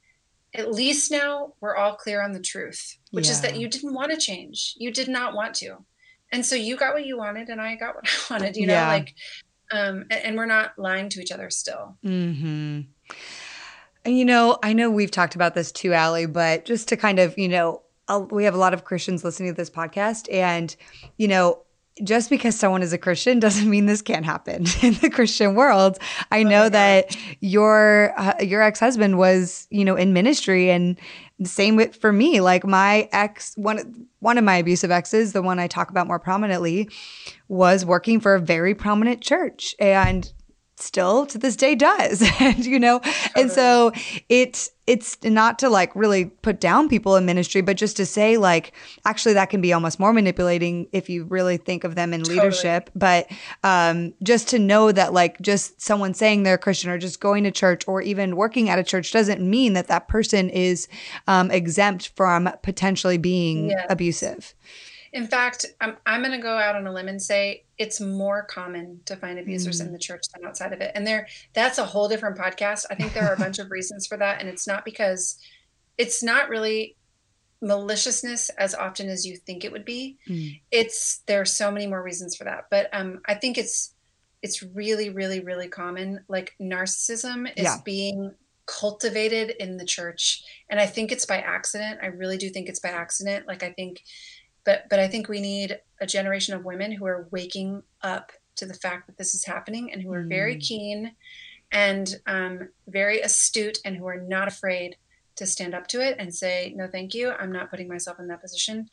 at 0.54 0.72
least 0.72 1.10
now 1.10 1.54
we're 1.60 1.76
all 1.76 1.94
clear 1.94 2.22
on 2.22 2.32
the 2.32 2.40
truth, 2.40 2.96
which 3.10 3.26
yeah. 3.26 3.32
is 3.32 3.40
that 3.40 3.56
you 3.58 3.68
didn't 3.68 3.94
want 3.94 4.12
to 4.12 4.16
change. 4.16 4.74
You 4.78 4.92
did 4.92 5.08
not 5.08 5.34
want 5.34 5.54
to. 5.56 5.78
And 6.32 6.44
so 6.44 6.56
you 6.56 6.76
got 6.76 6.94
what 6.94 7.06
you 7.06 7.18
wanted 7.18 7.48
and 7.48 7.60
I 7.60 7.76
got 7.76 7.94
what 7.94 8.08
I 8.30 8.34
wanted, 8.34 8.56
you 8.56 8.66
know, 8.66 8.74
yeah. 8.74 8.88
like, 8.88 9.14
um, 9.70 10.06
and, 10.10 10.24
and, 10.24 10.36
we're 10.36 10.46
not 10.46 10.78
lying 10.78 11.08
to 11.08 11.20
each 11.20 11.32
other 11.32 11.48
still. 11.50 11.96
Mm-hmm. 12.04 12.82
And, 14.04 14.18
you 14.18 14.24
know, 14.24 14.58
I 14.62 14.74
know 14.74 14.90
we've 14.90 15.10
talked 15.10 15.34
about 15.34 15.54
this 15.54 15.72
too, 15.72 15.94
Ally, 15.94 16.26
but 16.26 16.66
just 16.66 16.88
to 16.88 16.96
kind 16.96 17.18
of, 17.18 17.36
you 17.38 17.48
know, 17.48 17.82
we 18.30 18.44
have 18.44 18.54
a 18.54 18.58
lot 18.58 18.74
of 18.74 18.84
Christians 18.84 19.24
listening 19.24 19.52
to 19.52 19.56
this 19.56 19.70
podcast, 19.70 20.32
and 20.32 20.74
you 21.16 21.28
know, 21.28 21.62
just 22.02 22.28
because 22.28 22.56
someone 22.56 22.82
is 22.82 22.92
a 22.92 22.98
Christian 22.98 23.38
doesn't 23.38 23.70
mean 23.70 23.86
this 23.86 24.02
can't 24.02 24.24
happen 24.24 24.66
in 24.82 24.94
the 24.94 25.10
Christian 25.10 25.54
world. 25.54 25.98
I 26.30 26.42
oh 26.42 26.48
know 26.48 26.68
that 26.68 27.16
your 27.40 28.12
uh, 28.18 28.34
your 28.40 28.62
ex 28.62 28.80
husband 28.80 29.18
was, 29.18 29.66
you 29.70 29.84
know, 29.84 29.96
in 29.96 30.12
ministry, 30.12 30.70
and 30.70 30.98
same 31.44 31.76
with 31.76 31.96
for 31.96 32.12
me. 32.12 32.40
Like 32.40 32.64
my 32.64 33.08
ex, 33.12 33.54
one 33.56 34.08
one 34.20 34.38
of 34.38 34.44
my 34.44 34.56
abusive 34.56 34.90
exes, 34.90 35.32
the 35.32 35.42
one 35.42 35.58
I 35.58 35.66
talk 35.66 35.90
about 35.90 36.06
more 36.06 36.18
prominently, 36.18 36.88
was 37.48 37.84
working 37.84 38.20
for 38.20 38.34
a 38.34 38.40
very 38.40 38.74
prominent 38.74 39.20
church, 39.20 39.74
and 39.78 40.32
still 40.76 41.24
to 41.24 41.38
this 41.38 41.56
day 41.56 41.74
does 41.74 42.22
and 42.40 42.66
you 42.66 42.80
know 42.80 43.00
and 43.36 43.50
so 43.50 43.92
it's 44.28 44.70
it's 44.86 45.16
not 45.24 45.58
to 45.58 45.68
like 45.68 45.94
really 45.94 46.26
put 46.26 46.60
down 46.60 46.88
people 46.88 47.16
in 47.16 47.24
ministry 47.24 47.60
but 47.60 47.76
just 47.76 47.96
to 47.96 48.04
say 48.04 48.36
like 48.36 48.72
actually 49.04 49.34
that 49.34 49.50
can 49.50 49.60
be 49.60 49.72
almost 49.72 49.98
more 49.98 50.12
manipulating 50.12 50.86
if 50.92 51.08
you 51.08 51.24
really 51.24 51.56
think 51.56 51.84
of 51.84 51.94
them 51.94 52.12
in 52.12 52.20
totally. 52.20 52.38
leadership 52.38 52.90
but 52.94 53.26
um 53.62 54.12
just 54.22 54.48
to 54.48 54.58
know 54.58 54.92
that 54.92 55.12
like 55.12 55.40
just 55.40 55.80
someone 55.80 56.12
saying 56.14 56.42
they're 56.42 56.54
a 56.54 56.58
christian 56.58 56.90
or 56.90 56.98
just 56.98 57.20
going 57.20 57.44
to 57.44 57.50
church 57.50 57.86
or 57.88 58.02
even 58.02 58.36
working 58.36 58.68
at 58.68 58.78
a 58.78 58.84
church 58.84 59.12
doesn't 59.12 59.40
mean 59.40 59.72
that 59.72 59.88
that 59.88 60.08
person 60.08 60.50
is 60.50 60.88
um 61.26 61.50
exempt 61.50 62.12
from 62.16 62.48
potentially 62.62 63.18
being 63.18 63.70
yes. 63.70 63.86
abusive 63.88 64.54
in 65.14 65.28
fact, 65.28 65.64
I'm, 65.80 65.96
I'm 66.04 66.22
going 66.22 66.32
to 66.32 66.42
go 66.42 66.58
out 66.58 66.74
on 66.74 66.88
a 66.88 66.92
limb 66.92 67.06
and 67.06 67.22
say 67.22 67.63
it's 67.78 68.00
more 68.00 68.44
common 68.44 69.00
to 69.04 69.16
find 69.16 69.38
abusers 69.38 69.80
mm. 69.80 69.86
in 69.86 69.92
the 69.92 69.98
church 69.98 70.22
than 70.32 70.44
outside 70.44 70.72
of 70.72 70.80
it. 70.80 70.92
And 70.94 71.06
there, 71.06 71.26
that's 71.52 71.78
a 71.78 71.84
whole 71.84 72.08
different 72.08 72.38
podcast. 72.38 72.86
I 72.90 72.94
think 72.94 73.12
there 73.12 73.26
are 73.26 73.34
a 73.34 73.38
bunch 73.38 73.58
of 73.58 73.70
reasons 73.70 74.06
for 74.06 74.16
that. 74.18 74.40
And 74.40 74.48
it's 74.48 74.66
not 74.66 74.84
because 74.84 75.38
it's 75.98 76.22
not 76.22 76.48
really 76.48 76.96
maliciousness 77.60 78.48
as 78.50 78.74
often 78.74 79.08
as 79.08 79.26
you 79.26 79.36
think 79.36 79.64
it 79.64 79.72
would 79.72 79.84
be. 79.84 80.18
Mm. 80.28 80.60
It's, 80.70 81.22
there 81.26 81.40
are 81.40 81.46
so 81.46 81.70
many 81.70 81.86
more 81.86 82.02
reasons 82.02 82.36
for 82.36 82.44
that. 82.44 82.66
But 82.70 82.88
um, 82.92 83.20
I 83.26 83.34
think 83.34 83.58
it's, 83.58 83.94
it's 84.42 84.62
really, 84.62 85.10
really, 85.10 85.40
really 85.40 85.68
common. 85.68 86.24
Like 86.28 86.54
narcissism 86.60 87.50
is 87.56 87.64
yeah. 87.64 87.76
being 87.84 88.34
cultivated 88.66 89.54
in 89.58 89.76
the 89.76 89.84
church. 89.84 90.44
And 90.68 90.78
I 90.78 90.86
think 90.86 91.12
it's 91.12 91.26
by 91.26 91.38
accident. 91.38 92.00
I 92.02 92.06
really 92.06 92.38
do 92.38 92.50
think 92.50 92.68
it's 92.68 92.80
by 92.80 92.90
accident. 92.90 93.46
Like, 93.46 93.62
I 93.62 93.72
think 93.72 94.02
but 94.64 94.84
but 94.90 94.98
I 94.98 95.08
think 95.08 95.28
we 95.28 95.40
need 95.40 95.78
a 96.00 96.06
generation 96.06 96.54
of 96.54 96.64
women 96.64 96.92
who 96.92 97.06
are 97.06 97.28
waking 97.30 97.82
up 98.02 98.32
to 98.56 98.66
the 98.66 98.74
fact 98.74 99.06
that 99.06 99.18
this 99.18 99.34
is 99.34 99.44
happening 99.44 99.92
and 99.92 100.02
who 100.02 100.12
are 100.12 100.24
mm. 100.24 100.28
very 100.28 100.56
keen 100.56 101.12
and 101.72 102.20
um, 102.26 102.68
very 102.88 103.20
astute 103.20 103.78
and 103.84 103.96
who 103.96 104.06
are 104.06 104.20
not 104.20 104.48
afraid 104.48 104.96
to 105.36 105.46
stand 105.46 105.74
up 105.74 105.88
to 105.88 106.00
it 106.00 106.16
and 106.18 106.32
say 106.32 106.72
no 106.76 106.86
thank 106.86 107.12
you 107.12 107.32
i'm 107.40 107.50
not 107.50 107.68
putting 107.68 107.88
myself 107.88 108.20
in 108.20 108.28
that 108.28 108.40
position 108.40 108.88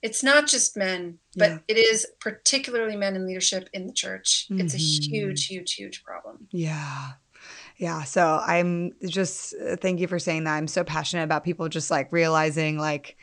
it's 0.00 0.22
not 0.22 0.48
just 0.48 0.74
men 0.74 1.18
but 1.36 1.50
yeah. 1.50 1.58
it 1.68 1.76
is 1.76 2.06
particularly 2.18 2.96
men 2.96 3.14
in 3.14 3.26
leadership 3.26 3.68
in 3.74 3.86
the 3.86 3.92
church 3.92 4.46
mm-hmm. 4.50 4.62
it's 4.62 4.72
a 4.72 4.78
mm-hmm. 4.78 5.12
huge 5.12 5.46
huge 5.46 5.74
huge 5.74 6.02
problem 6.02 6.46
yeah 6.50 7.10
yeah 7.76 8.02
so 8.04 8.40
i'm 8.46 8.92
just 9.06 9.54
thank 9.82 10.00
you 10.00 10.08
for 10.08 10.18
saying 10.18 10.44
that 10.44 10.54
i'm 10.54 10.66
so 10.66 10.82
passionate 10.82 11.24
about 11.24 11.44
people 11.44 11.68
just 11.68 11.90
like 11.90 12.10
realizing 12.10 12.78
like 12.78 13.18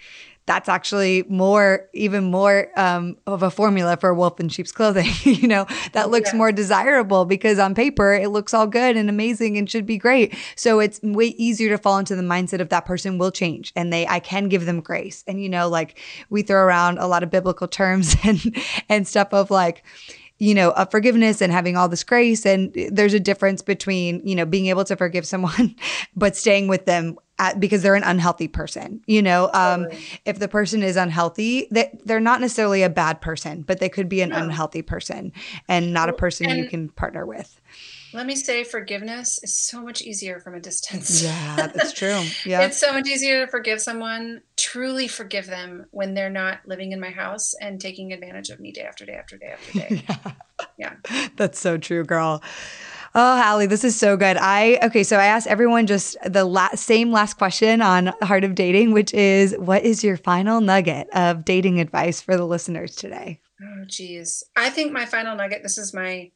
that's 0.50 0.68
actually 0.68 1.22
more, 1.30 1.88
even 1.94 2.24
more 2.24 2.72
um, 2.76 3.16
of 3.28 3.44
a 3.44 3.52
formula 3.52 3.96
for 3.98 4.16
wolf 4.16 4.40
in 4.40 4.50
sheep's 4.50 4.72
clothing. 4.72 5.06
you 5.24 5.48
know, 5.48 5.68
that 5.94 6.10
looks 6.10 6.32
yeah. 6.32 6.38
more 6.38 6.52
desirable 6.52 7.26
because 7.26 7.60
on 7.60 7.76
paper 7.76 8.16
it 8.16 8.30
looks 8.30 8.52
all 8.52 8.66
good 8.66 8.98
and 8.98 9.12
amazing 9.12 9.60
and 9.60 9.70
should 9.70 9.86
be 9.86 10.00
great. 10.00 10.36
So 10.56 10.80
it's 10.80 11.00
way 11.04 11.28
easier 11.38 11.70
to 11.70 11.78
fall 11.78 12.00
into 12.00 12.16
the 12.16 12.24
mindset 12.24 12.62
of 12.62 12.70
that 12.70 12.88
person 12.88 13.20
will 13.20 13.30
change 13.30 13.72
and 13.76 13.94
they, 13.94 14.08
I 14.08 14.20
can 14.20 14.50
give 14.50 14.66
them 14.66 14.82
grace. 14.82 15.24
And 15.28 15.40
you 15.40 15.50
know, 15.50 15.70
like 15.70 16.00
we 16.32 16.42
throw 16.42 16.64
around 16.64 16.98
a 16.98 17.06
lot 17.06 17.22
of 17.22 17.30
biblical 17.30 17.68
terms 17.68 18.16
and 18.24 18.58
and 18.90 19.08
stuff 19.08 19.32
of 19.34 19.52
like, 19.52 19.84
you 20.40 20.56
know, 20.56 20.72
of 20.72 20.90
forgiveness 20.90 21.44
and 21.44 21.52
having 21.52 21.78
all 21.78 21.90
this 21.90 22.04
grace. 22.04 22.44
And 22.44 22.74
there's 22.92 23.14
a 23.14 23.20
difference 23.20 23.62
between, 23.62 24.26
you 24.26 24.34
know, 24.34 24.46
being 24.46 24.66
able 24.66 24.86
to 24.86 24.96
forgive 24.96 25.28
someone, 25.28 25.76
but 26.16 26.36
staying 26.36 26.68
with 26.68 26.86
them 26.86 27.20
at, 27.40 27.60
because 27.60 27.82
they're 27.82 27.96
an 27.96 28.04
unhealthy 28.04 28.48
person. 28.48 29.02
You 29.08 29.22
know, 29.22 29.50
um, 29.54 29.86
totally. 29.86 30.04
if 30.26 30.40
the 30.40 30.48
person 30.48 30.84
is 30.84 30.96
unhealthy, 30.96 31.68
they, 31.72 31.90
they're 32.06 32.20
not 32.20 32.42
necessarily 32.42 32.84
a 32.84 32.90
bad 32.90 33.22
person, 33.22 33.64
but 33.64 33.80
they 33.80 33.90
could 33.90 34.10
be 34.10 34.22
an 34.22 34.30
no. 34.30 34.38
unhealthy 34.38 34.82
person 34.82 35.32
and 35.68 35.94
not 35.94 36.10
a 36.10 36.14
person 36.14 36.48
and 36.48 36.60
you 36.60 36.68
can 36.68 36.90
partner 36.90 37.26
with. 37.26 37.60
Let 38.12 38.26
me 38.26 38.36
say, 38.36 38.64
forgiveness 38.64 39.40
is 39.44 39.56
so 39.56 39.84
much 39.84 40.02
easier 40.02 40.40
from 40.40 40.56
a 40.56 40.60
distance. 40.60 41.22
Yeah, 41.24 41.68
that's 41.74 41.94
true. 41.94 42.10
Yeah. 42.46 42.62
it's 42.62 42.80
so 42.80 42.94
much 42.94 43.08
easier 43.08 43.46
to 43.46 43.52
forgive 43.52 43.82
someone, 43.82 44.42
truly 44.58 45.08
forgive 45.08 45.46
them 45.46 45.86
when 45.92 46.14
they're 46.16 46.30
not 46.30 46.60
living 46.66 46.92
in 46.92 47.00
my 47.00 47.12
house 47.12 47.54
and 47.62 47.80
taking 47.80 48.14
advantage 48.14 48.50
of 48.50 48.60
me 48.60 48.72
day 48.72 48.82
after 48.82 49.06
day 49.06 49.14
after 49.14 49.38
day 49.38 49.48
after 49.48 49.80
day. 49.80 50.04
yeah. 50.78 50.96
yeah. 51.12 51.28
That's 51.36 51.60
so 51.60 51.78
true, 51.78 52.04
girl. 52.04 52.42
Oh, 53.16 53.42
Ally, 53.42 53.66
this 53.66 53.84
is 53.84 54.00
so 54.00 54.16
good. 54.18 54.38
I 54.38 54.80
okay, 54.84 55.04
so 55.04 55.18
I 55.18 55.26
asked 55.26 55.48
everyone 55.48 55.88
just 55.88 56.16
the 56.24 56.46
la- 56.46 56.76
same 56.76 57.12
last 57.12 57.38
question 57.38 57.82
on 57.82 58.14
Heart 58.22 58.44
of 58.44 58.56
Dating, 58.56 58.92
which 58.92 59.14
is 59.14 59.56
what 59.58 59.84
is 59.84 60.04
your 60.04 60.18
final 60.18 60.62
nugget 60.62 61.08
of 61.14 61.46
dating 61.46 61.80
advice 61.80 62.22
for 62.22 62.38
the 62.38 62.46
listeners 62.46 62.96
today? 62.96 63.42
Oh, 63.62 63.84
geez. 63.88 64.44
I 64.56 64.70
think 64.70 64.92
my 64.92 65.06
final 65.06 65.36
nugget, 65.36 65.64
this 65.64 65.78
is 65.78 65.94
my 65.94 66.32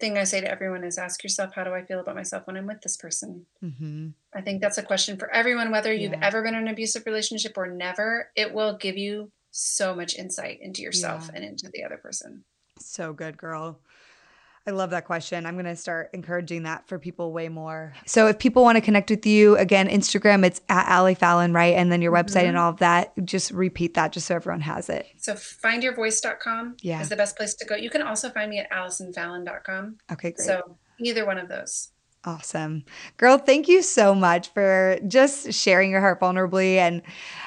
thing 0.00 0.16
I 0.16 0.24
say 0.24 0.40
to 0.40 0.50
everyone 0.50 0.84
is 0.84 0.98
ask 0.98 1.22
yourself, 1.22 1.54
how 1.54 1.64
do 1.64 1.74
I 1.74 1.84
feel 1.84 2.00
about 2.00 2.14
myself 2.14 2.46
when 2.46 2.56
I'm 2.56 2.66
with 2.66 2.80
this 2.82 2.96
person? 2.96 3.46
Mm-hmm. 3.62 4.08
I 4.34 4.40
think 4.40 4.60
that's 4.60 4.78
a 4.78 4.82
question 4.82 5.16
for 5.16 5.30
everyone, 5.30 5.70
whether 5.70 5.92
you've 5.92 6.12
yeah. 6.12 6.20
ever 6.22 6.42
been 6.42 6.54
in 6.54 6.62
an 6.62 6.68
abusive 6.68 7.04
relationship 7.06 7.56
or 7.56 7.66
never. 7.66 8.30
It 8.36 8.54
will 8.54 8.76
give 8.76 8.96
you 8.96 9.30
so 9.50 9.94
much 9.94 10.16
insight 10.16 10.58
into 10.60 10.82
yourself 10.82 11.28
yeah. 11.28 11.36
and 11.36 11.44
into 11.44 11.70
the 11.72 11.84
other 11.84 11.96
person. 11.96 12.44
So 12.78 13.12
good, 13.12 13.36
girl. 13.36 13.80
I 14.66 14.70
love 14.70 14.90
that 14.90 15.04
question. 15.04 15.44
I'm 15.44 15.54
going 15.54 15.66
to 15.66 15.76
start 15.76 16.08
encouraging 16.14 16.62
that 16.62 16.88
for 16.88 16.98
people 16.98 17.32
way 17.32 17.50
more. 17.50 17.92
So 18.06 18.28
if 18.28 18.38
people 18.38 18.62
want 18.62 18.76
to 18.76 18.80
connect 18.80 19.10
with 19.10 19.26
you, 19.26 19.56
again, 19.58 19.88
Instagram, 19.88 20.44
it's 20.44 20.62
at 20.70 20.88
Ally 20.88 21.12
Fallon, 21.12 21.52
right? 21.52 21.74
And 21.74 21.92
then 21.92 22.00
your 22.00 22.12
website 22.12 22.40
mm-hmm. 22.40 22.48
and 22.48 22.58
all 22.58 22.70
of 22.70 22.78
that. 22.78 23.12
Just 23.24 23.50
repeat 23.50 23.92
that 23.94 24.12
just 24.12 24.26
so 24.26 24.36
everyone 24.36 24.62
has 24.62 24.88
it. 24.88 25.06
So 25.18 25.34
findyourvoice.com 25.34 26.76
yeah. 26.80 27.02
is 27.02 27.10
the 27.10 27.16
best 27.16 27.36
place 27.36 27.54
to 27.56 27.66
go. 27.66 27.76
You 27.76 27.90
can 27.90 28.00
also 28.00 28.30
find 28.30 28.48
me 28.50 28.58
at 28.58 28.70
AllisonFallon.com. 28.70 29.98
Okay, 30.12 30.30
great. 30.30 30.38
So 30.38 30.78
either 30.98 31.26
one 31.26 31.38
of 31.38 31.48
those. 31.48 31.90
Awesome. 32.26 32.84
Girl, 33.18 33.36
thank 33.36 33.68
you 33.68 33.82
so 33.82 34.14
much 34.14 34.48
for 34.54 34.98
just 35.06 35.52
sharing 35.52 35.90
your 35.90 36.00
heart 36.00 36.20
vulnerably 36.20 36.76
and 36.76 37.02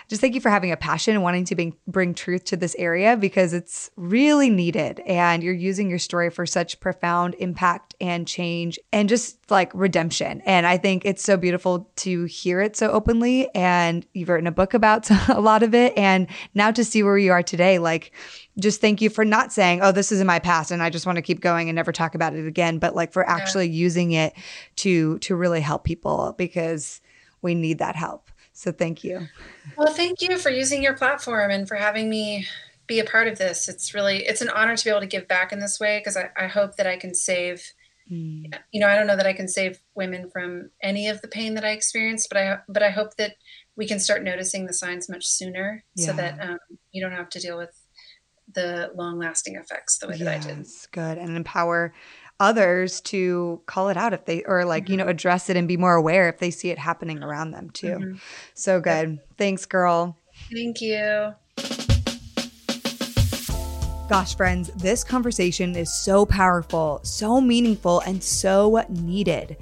just 0.07 0.21
thank 0.21 0.35
you 0.35 0.41
for 0.41 0.49
having 0.49 0.71
a 0.71 0.77
passion 0.77 1.15
and 1.15 1.23
wanting 1.23 1.43
to 1.45 1.55
bring, 1.55 1.75
bring 1.85 2.13
truth 2.13 2.45
to 2.45 2.55
this 2.55 2.75
area 2.79 3.17
because 3.17 3.53
it's 3.53 3.91
really 3.97 4.49
needed. 4.49 5.01
And 5.01 5.43
you're 5.43 5.53
using 5.53 5.89
your 5.89 5.99
story 5.99 6.29
for 6.29 6.45
such 6.45 6.79
profound 6.79 7.35
impact 7.39 7.93
and 7.99 8.25
change 8.25 8.79
and 8.93 9.09
just 9.09 9.51
like 9.51 9.69
redemption. 9.73 10.41
And 10.45 10.65
I 10.65 10.77
think 10.77 11.03
it's 11.03 11.23
so 11.23 11.35
beautiful 11.35 11.91
to 11.97 12.23
hear 12.23 12.61
it 12.61 12.77
so 12.77 12.89
openly. 12.91 13.53
And 13.53 14.05
you've 14.13 14.29
written 14.29 14.47
a 14.47 14.51
book 14.51 14.73
about 14.73 15.09
a 15.29 15.41
lot 15.41 15.61
of 15.61 15.75
it. 15.75 15.97
And 15.97 16.27
now 16.53 16.71
to 16.71 16.85
see 16.85 17.03
where 17.03 17.17
you 17.17 17.33
are 17.33 17.43
today, 17.43 17.77
like, 17.77 18.13
just 18.59 18.79
thank 18.79 19.01
you 19.01 19.09
for 19.09 19.25
not 19.25 19.51
saying, 19.51 19.81
oh, 19.81 19.91
this 19.91 20.11
is 20.11 20.21
in 20.21 20.27
my 20.27 20.39
past 20.39 20.71
and 20.71 20.81
I 20.81 20.89
just 20.89 21.05
want 21.05 21.17
to 21.17 21.21
keep 21.21 21.41
going 21.41 21.67
and 21.69 21.75
never 21.75 21.91
talk 21.91 22.15
about 22.15 22.33
it 22.33 22.47
again, 22.47 22.79
but 22.79 22.95
like 22.95 23.11
for 23.11 23.27
actually 23.27 23.67
yeah. 23.67 23.73
using 23.73 24.11
it 24.13 24.33
to 24.77 25.19
to 25.19 25.35
really 25.35 25.61
help 25.61 25.83
people 25.83 26.33
because 26.37 27.01
we 27.41 27.53
need 27.53 27.79
that 27.79 27.95
help. 27.95 28.31
So 28.57 28.71
thank 28.71 29.03
you. 29.03 29.27
Well, 29.77 29.93
thank 29.93 30.19
you 30.19 30.39
for 30.39 30.49
using 30.49 30.81
your 30.81 30.95
platform 30.95 31.51
and 31.51 31.67
for 31.67 31.75
having 31.75 32.09
me 32.09 32.47
be 32.87 32.97
a 32.97 33.03
part 33.03 33.27
of 33.27 33.37
this. 33.37 33.69
It's 33.69 33.93
really 33.93 34.25
it's 34.25 34.41
an 34.41 34.49
honor 34.49 34.75
to 34.75 34.83
be 34.83 34.89
able 34.89 35.01
to 35.01 35.05
give 35.05 35.27
back 35.27 35.51
in 35.53 35.59
this 35.59 35.79
way 35.79 35.99
because 35.99 36.17
I, 36.17 36.31
I 36.35 36.47
hope 36.47 36.75
that 36.77 36.87
I 36.87 36.97
can 36.97 37.13
save 37.13 37.61
mm. 38.11 38.51
you 38.71 38.79
know, 38.79 38.87
I 38.87 38.95
don't 38.95 39.05
know 39.05 39.15
that 39.15 39.27
I 39.27 39.33
can 39.33 39.47
save 39.47 39.79
women 39.93 40.31
from 40.31 40.71
any 40.81 41.07
of 41.07 41.21
the 41.21 41.27
pain 41.27 41.53
that 41.53 41.63
I 41.63 41.69
experienced, 41.69 42.29
but 42.31 42.37
I 42.39 42.57
but 42.67 42.81
I 42.81 42.89
hope 42.89 43.15
that 43.17 43.35
we 43.75 43.85
can 43.85 43.99
start 43.99 44.23
noticing 44.23 44.65
the 44.65 44.73
signs 44.73 45.07
much 45.07 45.27
sooner, 45.27 45.83
yeah. 45.93 46.07
so 46.07 46.13
that 46.13 46.41
um, 46.41 46.57
you 46.91 46.99
don't 46.99 47.11
have 47.11 47.29
to 47.29 47.39
deal 47.39 47.59
with 47.59 47.79
the 48.55 48.89
long 48.95 49.19
lasting 49.19 49.55
effects 49.55 49.99
the 49.99 50.07
way 50.07 50.17
that 50.17 50.23
yes, 50.23 50.45
I 50.45 50.49
did. 50.49 50.67
Good 50.93 51.17
and 51.19 51.37
empower 51.37 51.93
others 52.39 53.01
to 53.01 53.61
call 53.65 53.89
it 53.89 53.97
out 53.97 54.13
if 54.13 54.25
they 54.25 54.43
or 54.43 54.65
like 54.65 54.83
mm-hmm. 54.83 54.91
you 54.93 54.97
know 54.97 55.07
address 55.07 55.49
it 55.49 55.57
and 55.57 55.67
be 55.67 55.77
more 55.77 55.95
aware 55.95 56.29
if 56.29 56.39
they 56.39 56.51
see 56.51 56.69
it 56.69 56.77
happening 56.77 57.23
around 57.23 57.51
them 57.51 57.69
too. 57.71 57.87
Mm-hmm. 57.87 58.15
So 58.53 58.79
good. 58.79 59.09
Yep. 59.09 59.27
Thanks, 59.37 59.65
girl. 59.65 60.17
Thank 60.51 60.81
you. 60.81 61.33
Gosh, 64.09 64.37
friends, 64.37 64.69
this 64.77 65.03
conversation 65.03 65.75
is 65.75 65.93
so 65.93 66.25
powerful, 66.25 67.01
so 67.03 67.41
meaningful, 67.41 67.99
and 68.01 68.23
so 68.23 68.85
needed. 68.87 69.57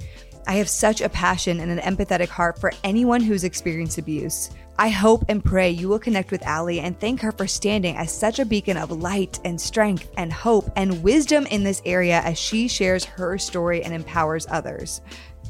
I 0.46 0.54
have 0.54 0.68
such 0.68 1.00
a 1.00 1.08
passion 1.08 1.58
and 1.58 1.72
an 1.72 1.78
empathetic 1.78 2.28
heart 2.28 2.60
for 2.60 2.72
anyone 2.84 3.20
who's 3.20 3.42
experienced 3.42 3.98
abuse. 3.98 4.50
I 4.78 4.90
hope 4.90 5.24
and 5.30 5.42
pray 5.42 5.70
you 5.70 5.88
will 5.88 5.98
connect 5.98 6.30
with 6.30 6.42
Ally 6.42 6.74
and 6.74 6.98
thank 7.00 7.22
her 7.22 7.32
for 7.32 7.46
standing 7.46 7.96
as 7.96 8.12
such 8.12 8.38
a 8.38 8.44
beacon 8.44 8.76
of 8.76 8.90
light 8.90 9.40
and 9.42 9.58
strength 9.58 10.10
and 10.18 10.30
hope 10.30 10.70
and 10.76 11.02
wisdom 11.02 11.46
in 11.46 11.62
this 11.62 11.80
area 11.86 12.20
as 12.20 12.36
she 12.36 12.68
shares 12.68 13.04
her 13.04 13.38
story 13.38 13.82
and 13.82 13.94
empowers 13.94 14.46
others. 14.50 15.00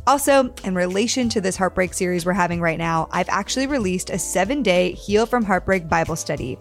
Also, 0.07 0.55
in 0.63 0.77
relation 0.77 1.29
to 1.29 1.41
this 1.41 1.57
heartbreak 1.57 1.93
series 1.93 2.25
we're 2.25 2.33
having 2.33 2.61
right 2.61 2.79
now, 2.79 3.09
I've 3.11 3.29
actually 3.29 3.67
released 3.67 4.11
a 4.11 4.19
seven 4.21 4.63
day 4.63 4.93
Heal 4.93 5.27
from 5.27 5.45
Heartbreak 5.45 5.89
Bible 5.89 6.15
study. 6.15 6.57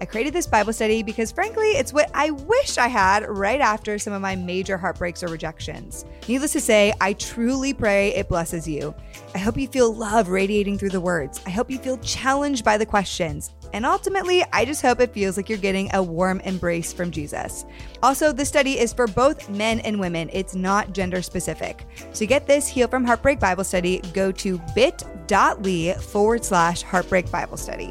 I 0.00 0.04
created 0.04 0.34
this 0.34 0.46
Bible 0.46 0.72
study 0.72 1.02
because, 1.02 1.32
frankly, 1.32 1.68
it's 1.70 1.92
what 1.92 2.10
I 2.12 2.30
wish 2.30 2.76
I 2.76 2.88
had 2.88 3.26
right 3.28 3.60
after 3.60 3.98
some 3.98 4.12
of 4.12 4.20
my 4.20 4.36
major 4.36 4.76
heartbreaks 4.76 5.22
or 5.22 5.28
rejections. 5.28 6.04
Needless 6.28 6.52
to 6.52 6.60
say, 6.60 6.92
I 7.00 7.14
truly 7.14 7.72
pray 7.72 8.14
it 8.14 8.28
blesses 8.28 8.68
you. 8.68 8.94
I 9.34 9.38
hope 9.38 9.56
you 9.56 9.66
feel 9.68 9.94
love 9.94 10.28
radiating 10.28 10.76
through 10.76 10.90
the 10.90 11.00
words. 11.00 11.40
I 11.46 11.50
hope 11.50 11.70
you 11.70 11.78
feel 11.78 11.96
challenged 11.98 12.64
by 12.64 12.76
the 12.76 12.84
questions. 12.84 13.54
And 13.72 13.86
ultimately, 13.86 14.44
I 14.52 14.64
just 14.64 14.82
hope 14.82 15.00
it 15.00 15.12
feels 15.12 15.36
like 15.36 15.48
you're 15.48 15.58
getting 15.58 15.90
a 15.94 16.02
warm 16.02 16.40
embrace 16.40 16.92
from 16.92 17.10
Jesus. 17.10 17.64
Also, 18.02 18.32
the 18.32 18.44
study 18.44 18.78
is 18.78 18.92
for 18.92 19.06
both 19.06 19.48
men 19.48 19.80
and 19.80 19.98
women, 19.98 20.28
it's 20.32 20.54
not 20.54 20.92
gender 20.92 21.22
specific. 21.22 21.86
To 22.14 22.26
get 22.26 22.46
this 22.46 22.68
Heal 22.68 22.88
from 22.88 23.04
Heartbreak 23.04 23.40
Bible 23.40 23.64
study, 23.64 24.00
go 24.12 24.30
to 24.32 24.60
bit.ly 24.74 25.94
forward 25.94 26.44
slash 26.44 26.82
heartbreak 26.82 27.30
Bible 27.30 27.56
study. 27.56 27.90